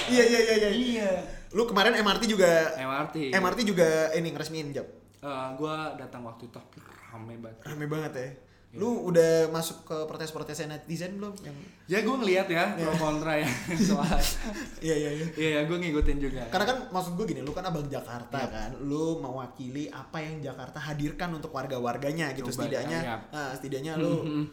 iya 0.09 0.23
iya 0.25 0.39
iya 0.41 0.55
iya. 0.57 0.69
iya 0.73 1.11
Lu 1.47 1.63
kemarin 1.63 1.95
MRT 1.95 2.27
juga 2.27 2.75
MRT 2.75 3.31
MRT 3.31 3.59
juga 3.63 3.87
ini 4.11 4.29
ngeresmiin 4.29 4.73
jam. 4.73 4.83
Eh, 5.17 5.47
gua 5.55 5.95
datang 5.95 6.21
waktu 6.23 6.45
itu 6.45 6.59
rame 7.07 7.37
banget 7.37 7.61
Rame 7.63 7.85
banget 7.85 8.11
ya. 8.13 8.27
Iya. 8.77 8.85
Lu 8.85 9.09
udah 9.09 9.49
masuk 9.49 9.81
ke 9.83 9.97
protes-protesnya 10.05 10.69
netizen 10.69 11.17
belum? 11.17 11.33
Yang 11.41 11.57
ya 11.89 11.97
gue 12.05 12.13
ngeliat 12.13 12.47
ya 12.47 12.63
pro 12.77 12.93
kontra 12.93 13.33
ya 13.41 13.49
soal 13.89 14.19
Iya 14.77 14.95
iya 14.95 15.09
iya. 15.17 15.25
iya 15.33 15.49
ya 15.57 15.61
gue 15.65 15.77
ngikutin 15.81 16.17
juga 16.21 16.45
Karena 16.53 16.65
kan 16.69 16.77
maksud 16.93 17.17
gue 17.17 17.25
gini, 17.25 17.41
lu 17.41 17.49
kan 17.51 17.65
abang 17.65 17.89
Jakarta 17.89 18.37
kan, 18.45 18.69
lu 18.77 19.17
mewakili 19.17 19.89
apa 19.89 20.21
yang 20.21 20.45
Jakarta 20.45 20.77
hadirkan 20.77 21.33
untuk 21.33 21.49
warga-warganya 21.49 22.37
gitu. 22.37 22.53
Coba, 22.53 22.69
setidaknya, 22.69 22.99
ya. 23.01 23.17
nah, 23.33 23.51
setidaknya 23.57 23.97
lu, 23.97 24.21
Mhm. 24.21 24.43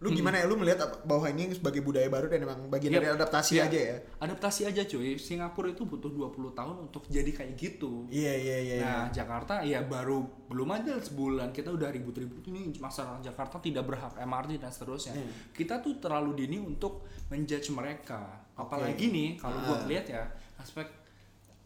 Lu 0.00 0.08
gimana 0.10 0.34
ya? 0.34 0.44
Lu 0.44 0.56
melihat 0.56 0.80
bahwa 1.02 1.28
ini 1.28 1.48
sebagai 1.50 1.80
budaya 1.80 2.06
baru 2.06 2.26
dan 2.26 2.40
emang 2.40 2.66
bagian 2.66 2.88
Yap. 2.90 2.98
dari 2.98 3.08
adaptasi 3.12 3.52
Iya. 3.54 3.64
aja 3.66 3.80
ya? 3.82 3.96
adaptasi 4.18 4.60
aja 4.64 4.82
cuy 4.82 5.14
Singapura 5.14 5.68
itu 5.68 5.84
butuh 5.84 6.08
20 6.08 6.32
tahun 6.50 6.76
untuk 6.80 7.04
jadi 7.06 7.28
kayak 7.28 7.52
gitu 7.54 8.08
Iya 8.08 8.32
iya 8.34 8.56
iya. 8.58 8.74
iya. 8.74 8.76
Nah, 8.80 9.04
Jakarta 9.10 9.60
ya 9.60 9.80
baru 9.82 10.24
belum 10.46 10.68
aja 10.70 10.96
sebulan 10.96 11.50
kita 11.50 11.68
udah 11.70 11.88
ribut-ribut 11.90 12.40
ini 12.46 12.72
masalah 12.76 13.20
Jakarta 13.20 13.56
tidak 13.58 13.84
berhak 13.84 14.16
MRT 14.16 14.56
dan 14.58 14.68
seterusnya. 14.68 15.12
Hmm. 15.12 15.30
Kita 15.50 15.78
tuh 15.78 15.96
terlalu 15.96 16.40
dini 16.40 16.56
untuk 16.58 17.04
menjudge 17.28 17.68
mereka. 17.70 18.24
Apalagi 18.52 19.04
nih 19.06 19.36
kalau 19.36 19.60
gua 19.62 19.76
Ah. 19.76 19.86
lihat 19.86 20.06
ya 20.06 20.24
aspek 20.56 20.88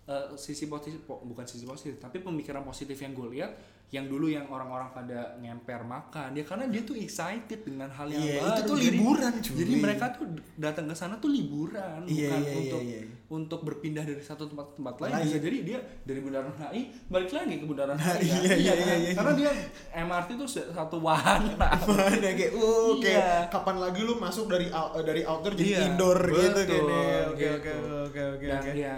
eh, 0.05 0.27
sisi 0.35 0.67
positif 0.67 1.01
po- 1.01 1.23
bukan 1.23 1.43
sisi 1.45 1.65
positif 1.65 1.97
tapi 1.97 2.19
pemikiran 2.19 2.61
positif 2.61 2.93
yang 2.95 3.11
gue 3.11 3.25
lihat 3.33 3.57
yang 3.95 4.07
dulu 4.07 4.27
yang 4.27 4.43
orang-orang 4.47 4.91
pada 4.91 5.39
ngemper 5.39 5.79
makan 5.81 6.35
ya 6.35 6.43
karena 6.43 6.67
dia 6.67 6.83
tuh 6.83 6.97
excited 6.97 7.63
dengan 7.63 7.87
hal 7.87 8.11
yang 8.11 8.19
Iya, 8.19 8.35
baru 8.37 8.51
itu 8.51 8.63
tuh 8.65 8.75
Jadi- 8.77 8.87
liburan, 8.91 9.33
cuy. 9.39 9.55
jadi 9.55 9.73
mereka 9.79 10.05
tuh 10.11 10.27
datang 10.57 10.85
ke 10.85 10.95
sana 10.95 11.15
tuh 11.17 11.31
liburan 11.31 12.03
Iya, 12.03 12.27
bukan 12.27 12.41
iya, 12.41 12.51
iya, 12.51 12.59
untuk 12.59 12.81
iya. 12.83 13.01
untuk 13.31 13.61
berpindah 13.63 14.03
dari 14.03 14.19
satu 14.21 14.45
tempat 14.45 14.67
ke 14.67 14.75
tempat 14.75 14.95
lain 14.99 15.13
Lain. 15.15 15.25
bisa 15.25 15.39
jadi 15.39 15.57
dia 15.63 15.79
dari 16.03 16.19
Bundaran 16.19 16.51
HI 16.53 16.83
balik 17.07 17.31
lagi 17.31 17.55
ke 17.55 17.65
Bundaran 17.65 17.95
Nah, 17.95 18.05
HI 18.13 18.27
ya. 18.27 18.35
iya, 18.35 18.53
iya, 18.57 18.73
kan? 18.75 18.83
iya, 18.83 18.95
iya. 18.99 19.11
karena 19.15 19.33
dia 19.37 19.51
MRT 19.97 20.29
tuh 20.35 20.49
satu 20.51 20.97
wahana 20.99 21.55
Mana 21.87 22.29
kayak, 22.31 22.53
uh, 22.53 22.99
kayak 22.99 23.23
Iya. 23.23 23.39
kapan 23.49 23.77
lagi 23.79 24.01
lu 24.01 24.19
masuk 24.19 24.49
dari 24.49 24.67
out- 24.69 24.99
dari 24.99 25.23
outdoor 25.23 25.55
jadi 25.55 25.71
Iya, 25.71 25.79
indoor 25.89 26.19
gitu 26.27 26.51
betul, 26.53 26.83
kan 26.83 26.83
ya. 26.91 27.19
Oke 27.29 27.39
gitu. 27.39 27.55
oke 27.55 27.73
oke 28.05 28.23
oke 28.35 28.45
dan 28.45 28.63
ya 28.75 28.97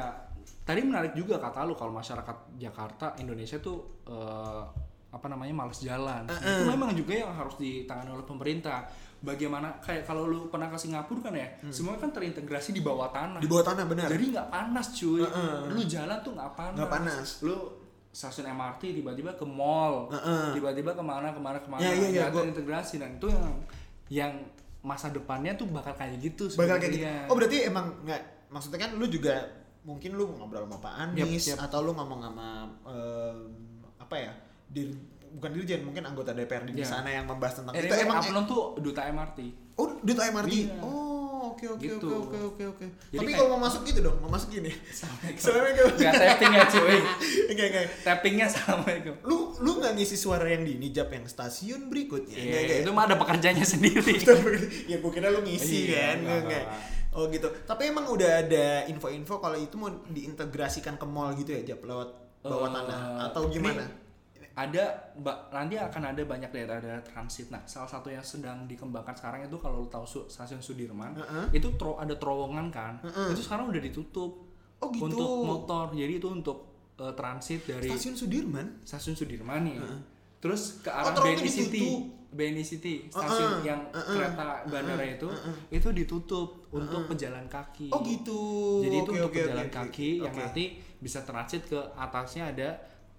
tadi 0.62 0.80
menarik 0.82 1.12
juga 1.12 1.36
kata 1.36 1.62
lu 1.62 1.74
kalau 1.74 1.92
masyarakat 1.92 2.36
Jakarta 2.56 3.14
Indonesia 3.16 3.58
tuh 3.58 4.02
eh, 4.04 4.62
apa 5.08 5.26
namanya 5.26 5.54
malas 5.56 5.78
jalan 5.78 6.26
itu 6.26 6.62
memang 6.66 6.90
juga 6.92 7.14
yang 7.16 7.30
harus 7.30 7.56
ditangani 7.56 8.10
oleh 8.10 8.22
pemerintah 8.22 8.84
bagaimana 9.18 9.72
kayak 9.78 10.04
kalau 10.04 10.24
lu 10.24 10.46
pernah 10.46 10.66
ke 10.66 10.76
Singapura 10.76 11.18
kan 11.22 11.34
ya 11.34 11.48
semuanya 11.66 11.98
kan 11.98 12.10
terintegrasi 12.10 12.70
di 12.70 12.80
bawah 12.80 13.08
tanah 13.08 13.38
Hmm. 13.38 13.42
Di 13.42 13.48
bawah 13.48 13.64
tanah 13.64 13.84
benar. 13.84 14.06
jadi 14.06 14.24
nggak 14.28 14.48
panas 14.48 14.86
cuy 14.92 15.22
Heeh. 15.22 15.54
lu 15.68 15.82
jalan 15.82 16.18
tuh 16.20 16.32
nggak 16.32 16.52
panas 16.52 16.76
Nggak 16.76 16.92
panas. 16.92 17.28
lu 17.40 17.56
stasiun 18.10 18.46
MRT 18.50 18.82
tiba-tiba 18.94 19.30
ke 19.32 19.44
mall 19.44 20.08
Heeh. 20.10 20.52
tiba-tiba 20.52 20.90
ke 20.90 21.02
mana 21.02 21.28
ke 21.30 21.38
mana 21.38 21.58
ke 21.58 21.68
mana 21.68 21.80
Ya, 21.80 21.90
iya, 21.92 22.06
nggak 22.12 22.30
gua- 22.30 22.44
terintegrasi 22.44 22.94
dan 22.96 23.10
itu 23.14 23.26
yang 23.28 23.46
yang 24.08 24.32
masa 24.80 25.08
depannya 25.08 25.54
tuh 25.54 25.66
bakal 25.66 25.90
kayak 25.92 26.20
gitu 26.20 26.46
Bakal 26.52 26.76
kayak 26.76 26.92
gitu. 26.92 27.06
Oh 27.26 27.34
berarti 27.34 27.64
emang 27.64 27.90
nggak 28.02 28.20
maksudnya 28.48 28.78
kan 28.80 28.94
lu 28.94 29.06
juga 29.06 29.34
mungkin 29.82 30.12
lu 30.12 30.28
ngobrol 30.30 30.62
sama 30.62 30.78
Pak 30.78 30.92
Anies 31.08 31.46
Yap, 31.46 31.56
yap. 31.56 31.66
atau 31.66 31.78
lu 31.80 31.92
ngomong 31.92 32.20
sama 32.20 32.48
em, 32.84 33.38
apa 33.96 34.14
ya? 34.14 34.32
Dir, 34.66 34.88
bukan 35.30 35.50
dirjen 35.52 35.80
mungkin 35.82 36.02
anggota 36.02 36.30
DPRD 36.30 36.70
di 36.70 36.80
Iya. 36.80 36.88
sana 36.90 37.08
yang 37.08 37.24
membahas 37.24 37.58
tentang 37.58 37.72
Eh, 37.72 37.82
itu 37.82 37.94
emang 37.94 38.18
Aplon 38.18 38.44
tuh 38.44 38.62
duta 38.78 39.02
MRT. 39.04 39.38
Oh, 39.74 39.88
duta 40.00 40.22
MRT. 40.26 40.52
Iya. 40.64 40.80
Oh, 40.80 41.52
oke 41.52 41.66
oke 41.68 41.82
Gitu. 41.82 42.02
oke 42.02 42.16
oke 42.16 42.38
oke 42.42 42.62
oke. 42.66 42.86
Jadi 43.06 43.14
Tapi 43.14 43.24
kayak- 43.26 43.38
kalau 43.38 43.50
mau 43.50 43.60
masuk 43.62 43.82
gitu 43.82 44.00
dong, 44.00 44.16
mau 44.18 44.28
masuk 44.28 44.48
gini. 44.50 44.72
Assalamualaikum. 44.88 45.86
Enggak 45.92 46.12
tapping 46.14 46.52
ya 46.52 46.64
cuy. 46.66 46.98
Enggak 47.52 47.66
enggak. 47.68 47.84
Tappingnya 48.02 48.46
assalamualaikum. 48.46 49.14
Lu 49.22 49.36
lu 49.56 49.70
nggak 49.76 49.92
ngisi 49.94 50.16
suara 50.16 50.46
yang 50.46 50.62
di 50.62 50.74
nijab 50.74 51.08
yang 51.08 51.24
stasiun 51.24 51.86
berikutnya. 51.86 52.32
Enggak 52.32 52.50
Iya, 52.50 52.60
enggak. 52.62 52.78
itu 52.82 52.90
mah 52.90 53.04
ada 53.04 53.16
pekerjanya 53.16 53.64
sendiri. 53.68 54.14
ya 54.86 54.96
gue 54.96 55.10
kira 55.10 55.28
lu 55.28 55.40
ngisi 55.42 55.86
Iya, 55.86 55.94
kan 56.12 56.16
enggak, 56.18 56.40
enggak, 56.42 56.64
enggak. 56.64 56.64
oh 57.12 57.24
gitu 57.26 57.48
tapi 57.64 57.82
emang 57.86 58.04
udah 58.06 58.30
ada 58.40 58.66
info-info 58.84 59.34
kalau 59.38 59.56
itu 59.56 59.72
mau 59.74 59.88
diintegrasikan 60.06 60.94
ke 60.94 61.06
mall 61.06 61.32
gitu 61.32 61.48
ya 61.50 61.64
Jap 61.64 61.80
lewat 61.82 62.08
bawah 62.42 62.68
Eh, 62.68 62.72
tanah 62.76 63.00
atau 63.26 63.48
gimana 63.48 63.80
ini 63.80 64.04
Ada 64.56 65.12
nanti 65.52 65.76
akan 65.76 66.16
ada 66.16 66.22
banyak 66.24 66.48
daerah-daerah 66.48 67.04
transit. 67.04 67.52
Nah, 67.52 67.60
salah 67.68 67.84
satu 67.84 68.08
yang 68.08 68.24
sedang 68.24 68.64
dikembangkan 68.64 69.12
sekarang 69.12 69.44
itu 69.44 69.60
kalau 69.60 69.84
lu 69.84 69.88
tahu 69.92 70.08
stasiun 70.26 70.64
Sudirman, 70.64 71.12
Heeh. 71.12 71.60
itu 71.60 71.68
tro- 71.76 72.00
ada 72.00 72.16
terowongan 72.16 72.72
kan. 72.72 72.96
Itu 73.04 73.44
sekarang 73.44 73.68
udah 73.68 73.82
ditutup. 73.84 74.32
Oh, 74.80 74.88
gitu. 74.88 75.12
Untuk 75.12 75.28
motor. 75.44 75.92
Jadi 75.92 76.16
itu 76.16 76.28
untuk 76.32 76.58
eh, 76.96 77.12
transit 77.12 77.68
dari 77.68 77.88
stasiun 77.92 78.16
Sudirman 78.16 78.80
stasiun 78.80 79.12
Sudirman 79.12 79.60
nih. 79.60 79.76
Terus 80.40 80.80
ke 80.80 80.88
arah 80.88 81.12
terowongan 81.12 81.44
BNI 81.44 81.52
City. 81.52 81.84
BNI 82.26 82.64
City, 82.64 82.94
stasiun 83.08 83.48
Uh-uh, 83.48 83.64
yang 83.64 83.80
uh-uh, 83.88 84.12
kereta 84.12 84.60
bandara 84.68 85.04
itu 85.04 85.24
itu 85.70 85.88
ditutup 85.94 86.68
untuk 86.68 87.08
pejalan 87.08 87.48
kaki. 87.48 87.88
oh 87.88 88.04
gitu 88.04 88.40
Jadi 88.84 88.96
itu 88.98 89.08
Oke, 89.08 89.16
untuk 89.16 89.30
oke, 89.32 89.40
pejalan 89.40 89.68
oke, 89.68 89.72
kaki 89.72 90.10
oke. 90.16 90.24
yang 90.28 90.34
nanti 90.36 90.64
bisa 90.96 91.24
transit 91.24 91.64
ke 91.64 91.80
atasnya 91.96 92.52
ada 92.52 92.68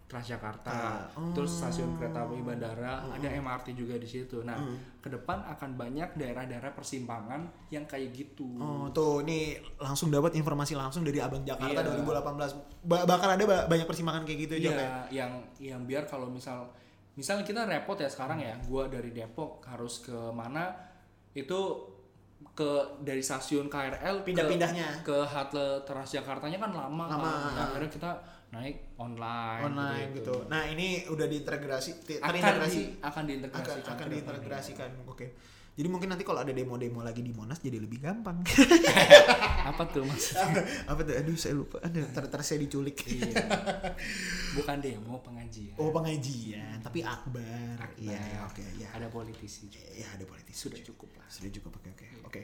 Transjakarta, 0.07 0.71
Ah, 0.71 1.03
oh. 1.13 1.35
terus 1.35 1.51
stasiun 1.53 1.91
kereta 1.93 2.23
api 2.23 2.39
bandara, 2.39 3.03
ada 3.05 3.27
MRT 3.27 3.75
juga 3.75 3.93
di 3.93 4.07
situ. 4.07 4.39
Nah, 4.39 4.55
ke 4.97 5.09
depan 5.09 5.43
akan 5.45 5.75
banyak 5.75 6.15
daerah-daerah 6.15 6.71
persimpangan 6.71 7.43
yang 7.67 7.83
kayak 7.83 8.15
gitu. 8.15 8.47
Oh 8.55 8.87
tuh 8.89 9.19
nih 9.21 9.51
langsung 9.77 10.07
dapat 10.07 10.31
informasi 10.33 10.73
langsung 10.73 11.03
dari 11.03 11.19
Abang 11.19 11.43
Jakarta 11.43 11.83
Iya. 11.83 11.91
2018 11.93 12.55
ba- 12.81 13.03
bakal 13.03 13.29
ada 13.29 13.43
ba- 13.43 13.67
banyak 13.67 13.83
persimpangan 13.83 14.23
kayak 14.23 14.39
gitu 14.41 14.55
Iya, 14.57 14.63
Jap 14.65 14.73
ya 14.73 14.89
yang 15.13 15.31
yang 15.59 15.81
biar 15.83 16.03
kalau 16.03 16.27
misal 16.27 16.71
misal 17.13 17.41
kita 17.41 17.65
repot 17.65 17.95
ya 17.95 18.07
sekarang 18.07 18.39
ya, 18.39 18.55
gua 18.63 18.87
dari 18.87 19.11
Depok 19.11 19.59
harus 19.65 19.99
ke 19.99 20.15
mana 20.31 20.71
itu 21.33 21.59
ke 22.53 22.69
dari 23.01 23.19
stasiun 23.19 23.67
KRL 23.67 24.15
ke- 24.17 24.25
Pindah-pindahnya. 24.25 25.03
ke 25.03 25.17
halte 25.21 25.61
Transjakartanya 25.83 26.57
kan 26.57 26.71
lama, 26.71 27.03
Lama, 27.05 27.11
kan. 27.11 27.19
Nah, 27.19 27.33
ah. 27.51 27.65
akhirnya 27.67 27.91
kita 27.91 28.11
naik 28.47 28.95
online 28.95 29.61
online 29.67 30.09
gitu. 30.15 30.47
Nah, 30.47 30.63
ini 30.71 31.03
udah 31.11 31.27
diintegrasi 31.27 32.19
akan 32.23 32.31
terintegrasi 32.31 32.79
di, 32.79 32.83
akan 32.97 33.07
akan, 33.11 33.23
diintegrasikan 33.27 33.81
akan 33.83 34.05
depannya. 34.07 34.13
diintegrasikan. 34.15 34.89
Oke. 35.07 35.27
Jadi 35.77 35.93
mungkin 35.93 36.09
nanti 36.09 36.25
kalau 36.25 36.41
ada 36.41 36.49
demo-demo 36.49 37.05
lagi 37.05 37.21
di 37.21 37.29
Monas 37.29 37.61
jadi 37.61 37.77
lebih 37.77 38.01
gampang. 38.01 38.41
apa 39.69 39.83
tuh 39.93 40.09
maksudnya 40.09 40.65
Apa 40.89 41.05
tuh? 41.05 41.13
Aduh, 41.13 41.37
saya 41.37 41.53
lupa. 41.53 41.77
Ada 41.85 42.01
ter, 42.09 42.25
ter 42.33 42.41
saya 42.41 42.57
diculik. 42.65 43.05
iya 43.05 43.45
bukan 44.57 44.81
demo 44.81 45.21
pengajian 45.21 45.77
Oh, 45.77 45.93
pengajian, 45.93 46.81
tapi 46.81 47.05
akbar. 47.05 47.77
Iya, 47.93 48.17
ya, 48.17 48.39
oke, 48.49 48.65
ya. 48.81 48.89
ada 48.89 49.05
politisi 49.13 49.69
juga. 49.69 49.85
Ya, 49.93 50.09
ada 50.17 50.25
politisi. 50.25 50.57
sudah 50.57 50.81
cukup 50.81 51.13
lah 51.13 51.29
Sudah 51.29 51.51
cukup. 51.53 51.77
Oke, 51.77 51.93
oke. 51.93 52.05
Oke. 52.25 52.41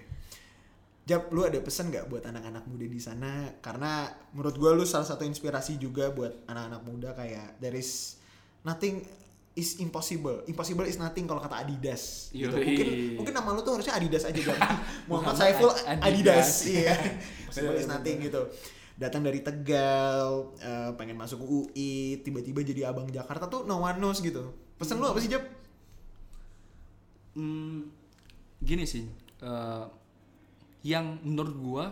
Jap, 1.04 1.36
lu 1.36 1.44
ada 1.44 1.60
pesan 1.60 1.92
nggak 1.92 2.08
buat 2.08 2.24
anak-anak 2.24 2.64
muda 2.64 2.88
di 2.88 2.96
sana? 2.96 3.52
Karena 3.60 4.08
menurut 4.32 4.56
gua 4.56 4.72
lu 4.72 4.88
salah 4.88 5.04
satu 5.04 5.28
inspirasi 5.28 5.76
juga 5.76 6.08
buat 6.16 6.48
anak-anak 6.48 6.82
muda 6.88 7.10
kayak 7.12 7.60
there 7.60 7.76
is 7.76 8.16
nothing 8.64 9.04
is 9.54 9.84
impossible. 9.84 10.42
Impossible 10.48 10.88
is 10.88 10.96
nothing 10.96 11.28
kalau 11.28 11.44
kata 11.44 11.60
Adidas. 11.60 12.32
Gitu. 12.32 12.48
Yoi. 12.50 12.64
Mungkin 12.64 12.88
mungkin 13.20 13.34
nama 13.36 13.52
lu 13.52 13.62
tuh 13.62 13.76
harusnya 13.76 14.00
Adidas 14.00 14.24
aja 14.24 14.40
Jap. 14.40 14.56
Muhammad 15.12 15.36
Saiful 15.36 15.70
Ad- 15.70 16.02
Adidas. 16.02 16.08
Adidas. 16.08 16.50
Iya. 16.72 16.96
Impossible 17.52 17.78
is 17.78 17.88
nothing 17.92 18.18
gitu. 18.24 18.42
Datang 18.96 19.22
dari 19.26 19.44
Tegal, 19.44 20.56
eh, 20.62 20.92
pengen 20.96 21.18
masuk 21.20 21.42
UI, 21.44 22.22
tiba-tiba 22.24 22.64
jadi 22.64 22.88
abang 22.88 23.10
Jakarta 23.10 23.52
tuh 23.52 23.68
no 23.68 23.84
one 23.84 24.00
knows 24.00 24.24
gitu. 24.24 24.54
Pesan 24.80 25.04
lu 25.04 25.10
apa 25.10 25.20
sih 25.20 25.28
Jap? 25.28 25.44
Hmm, 27.34 27.90
gini 28.62 28.86
sih, 28.86 29.10
eh, 29.42 29.84
yang 30.84 31.18
menurut 31.24 31.56
gua 31.56 31.86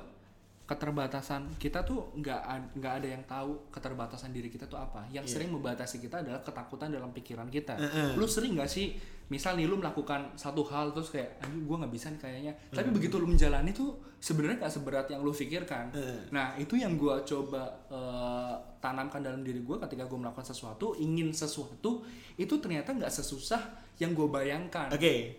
keterbatasan 0.67 1.51
kita 1.59 1.83
tuh 1.83 2.15
nggak 2.15 2.41
nggak 2.79 2.93
ada 3.03 3.07
yang 3.11 3.23
tahu 3.27 3.67
keterbatasan 3.67 4.31
diri 4.31 4.47
kita 4.47 4.71
tuh 4.71 4.79
apa. 4.79 5.03
Yang 5.11 5.27
Iya. 5.27 5.33
sering 5.35 5.49
membatasi 5.51 5.99
kita 5.99 6.23
adalah 6.23 6.39
ketakutan 6.39 6.87
dalam 6.87 7.11
pikiran 7.11 7.51
kita. 7.51 7.75
Heeh. 7.75 8.15
Lu 8.15 8.23
sering 8.23 8.55
nggak 8.55 8.71
sih, 8.71 8.95
misal 9.27 9.59
nih 9.59 9.67
lu 9.67 9.75
melakukan 9.75 10.31
satu 10.35 10.63
hal 10.63 10.95
terus 10.95 11.11
kayak, 11.11 11.43
anjing 11.43 11.67
gua 11.67 11.83
nggak 11.83 11.91
bisa 11.91 12.07
nih 12.07 12.19
kayaknya. 12.19 12.53
Tapi 12.71 12.87
Hmm. 12.87 12.95
begitu 12.95 13.19
lu 13.19 13.27
menjalani 13.27 13.71
tuh 13.71 13.99
sebenarnya 14.15 14.63
nggak 14.63 14.71
seberat 14.71 15.07
yang 15.11 15.19
lu 15.19 15.35
pikirkan. 15.35 15.91
Heeh. 15.91 16.19
Nah 16.31 16.55
itu 16.55 16.79
yang 16.79 16.95
gua 16.95 17.19
coba 17.21 17.67
eh, 17.91 18.53
tanamkan 18.79 19.19
dalam 19.19 19.43
diri 19.43 19.59
gua 19.59 19.75
ketika 19.77 20.07
gua 20.07 20.23
melakukan 20.23 20.47
sesuatu, 20.47 20.95
ingin 20.95 21.35
sesuatu 21.35 22.07
itu 22.39 22.53
ternyata 22.63 22.95
nggak 22.95 23.11
sesusah 23.11 23.59
yang 23.99 24.15
gue 24.17 24.25
bayangkan 24.25 24.87
Oke. 24.89 25.37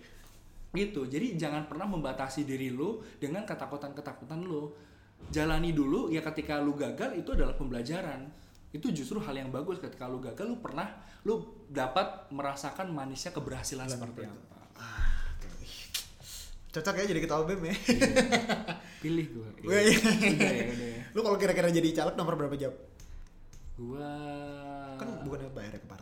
Gitu 0.72 1.04
jadi 1.04 1.36
jangan 1.36 1.68
pernah 1.68 1.84
membatasi 1.84 2.48
diri 2.48 2.72
lu 2.72 3.04
dengan 3.20 3.44
ketakutan-ketakutan 3.44 4.40
lu 4.40 4.72
jalani 5.28 5.70
dulu 5.76 6.08
ya 6.08 6.24
ketika 6.24 6.58
lu 6.58 6.72
gagal 6.74 7.12
itu 7.14 7.36
adalah 7.36 7.54
pembelajaran 7.54 8.26
itu 8.72 8.88
justru 8.88 9.20
hal 9.20 9.36
yang 9.36 9.52
bagus 9.52 9.76
ketika 9.78 10.08
lu 10.08 10.16
gagal 10.18 10.48
lu 10.48 10.56
pernah 10.64 10.88
lu 11.28 11.44
dapat 11.68 12.32
merasakan 12.32 12.88
manisnya 12.88 13.30
keberhasilan 13.36 13.86
seperti 13.86 14.24
apa 14.26 14.52
Ah. 14.72 15.12
Cocok 16.72 17.04
ya 17.04 17.04
jadi 17.04 17.20
ketua 17.20 17.44
BEM 17.44 17.68
ya. 17.68 17.76
pilih 19.04 19.26
gue 19.28 19.48
iya. 19.60 19.92
udah 20.32 20.50
ya 20.56 20.64
udah 20.72 20.88
ya 20.88 21.00
Lu 21.12 21.20
kalau 21.20 21.36
kira-kira 21.36 21.68
jadi 21.68 21.84
caleg 21.92 22.16
nomor 22.16 22.34
berapa 22.40 22.56
jawab? 22.56 22.76
gua 23.76 24.08
Kan 24.96 25.08
bukannya 25.28 25.52
bayar 25.52 25.76
ke 25.76 25.84
partai 25.84 26.01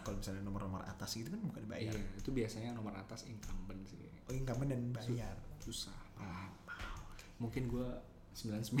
Kalau 0.00 0.16
misalnya 0.16 0.42
nomor-nomor 0.42 0.82
atas 0.82 1.10
gitu 1.12 1.28
kan 1.28 1.40
bukan 1.42 1.62
iya 1.70 1.90
bayar. 1.90 1.94
itu 2.14 2.30
biasanya 2.30 2.70
nomor 2.72 2.92
atas 2.94 3.24
incumbent 3.24 3.84
sih 3.84 4.00
Oh, 4.22 4.32
incumbent 4.32 4.70
dan 4.70 4.82
bayar. 4.90 5.36
susah 5.58 5.92
mungkin 7.36 7.66
gua 7.66 8.00
99 8.32 8.80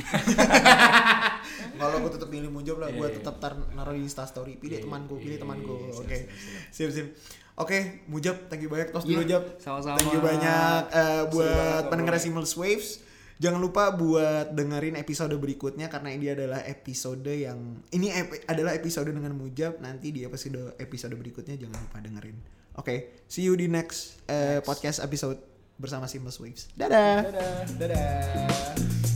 Kalau 1.74 1.96
gue 1.98 2.10
tetap 2.10 2.28
milih 2.30 2.48
Mujab 2.48 2.78
lah, 2.78 2.88
Iya, 2.88 2.96
gue 2.96 3.06
iya. 3.06 3.16
tetap 3.18 3.36
tar 3.36 3.52
naruh 3.70 3.92
di 3.92 4.00
Insta 4.00 4.24
story. 4.24 4.56
Pilih 4.56 4.80
Iya, 4.80 4.84
temanku, 4.86 5.14
pilih 5.18 5.36
iya, 5.36 5.42
temanku. 5.42 5.74
iya, 5.76 5.90
siap, 5.90 6.00
Oke. 6.00 6.16
siap. 6.16 6.30
Sip, 6.70 6.88
sip. 6.90 7.06
Oke, 7.54 7.78
Mujab, 8.08 8.48
thank 8.48 8.64
you 8.64 8.70
banyak. 8.70 8.88
Tos 8.88 9.04
Iya, 9.04 9.10
dulu, 9.12 9.22
Jab. 9.28 9.44
sama-sama. 9.60 10.00
Thank 10.00 10.08
you 10.10 10.22
banyak 10.24 10.82
Seru 10.88 11.28
buat 11.28 11.82
pendengar. 11.90 12.16
Simulus 12.16 12.56
Waves. 12.56 13.04
Jangan 13.42 13.58
lupa 13.58 13.90
buat 13.90 14.54
dengerin 14.54 14.94
episode 14.94 15.34
berikutnya 15.34 15.90
karena 15.90 16.14
ini 16.14 16.30
adalah 16.30 16.62
episode 16.62 17.26
yang 17.26 17.82
ini 17.90 18.14
ep- 18.14 18.46
adalah 18.46 18.70
episode 18.70 19.10
dengan 19.10 19.34
Mujab. 19.34 19.82
Nanti 19.82 20.14
di 20.14 20.22
episode 20.22 20.78
episode 20.78 21.18
berikutnya 21.18 21.58
jangan 21.58 21.74
lupa 21.82 21.98
dengerin. 21.98 22.38
Oke, 22.78 23.26
see 23.26 23.42
you 23.42 23.58
di 23.58 23.66
next, 23.66 24.22
eh, 24.30 24.62
Next. 24.62 24.70
podcast 24.70 24.98
episode 25.02 25.42
bersama 25.74 26.06
Simulus 26.06 26.38
Waves. 26.38 26.70
Dadah. 26.78 27.26
dadah 27.26 27.52
Dadah. 27.82 29.11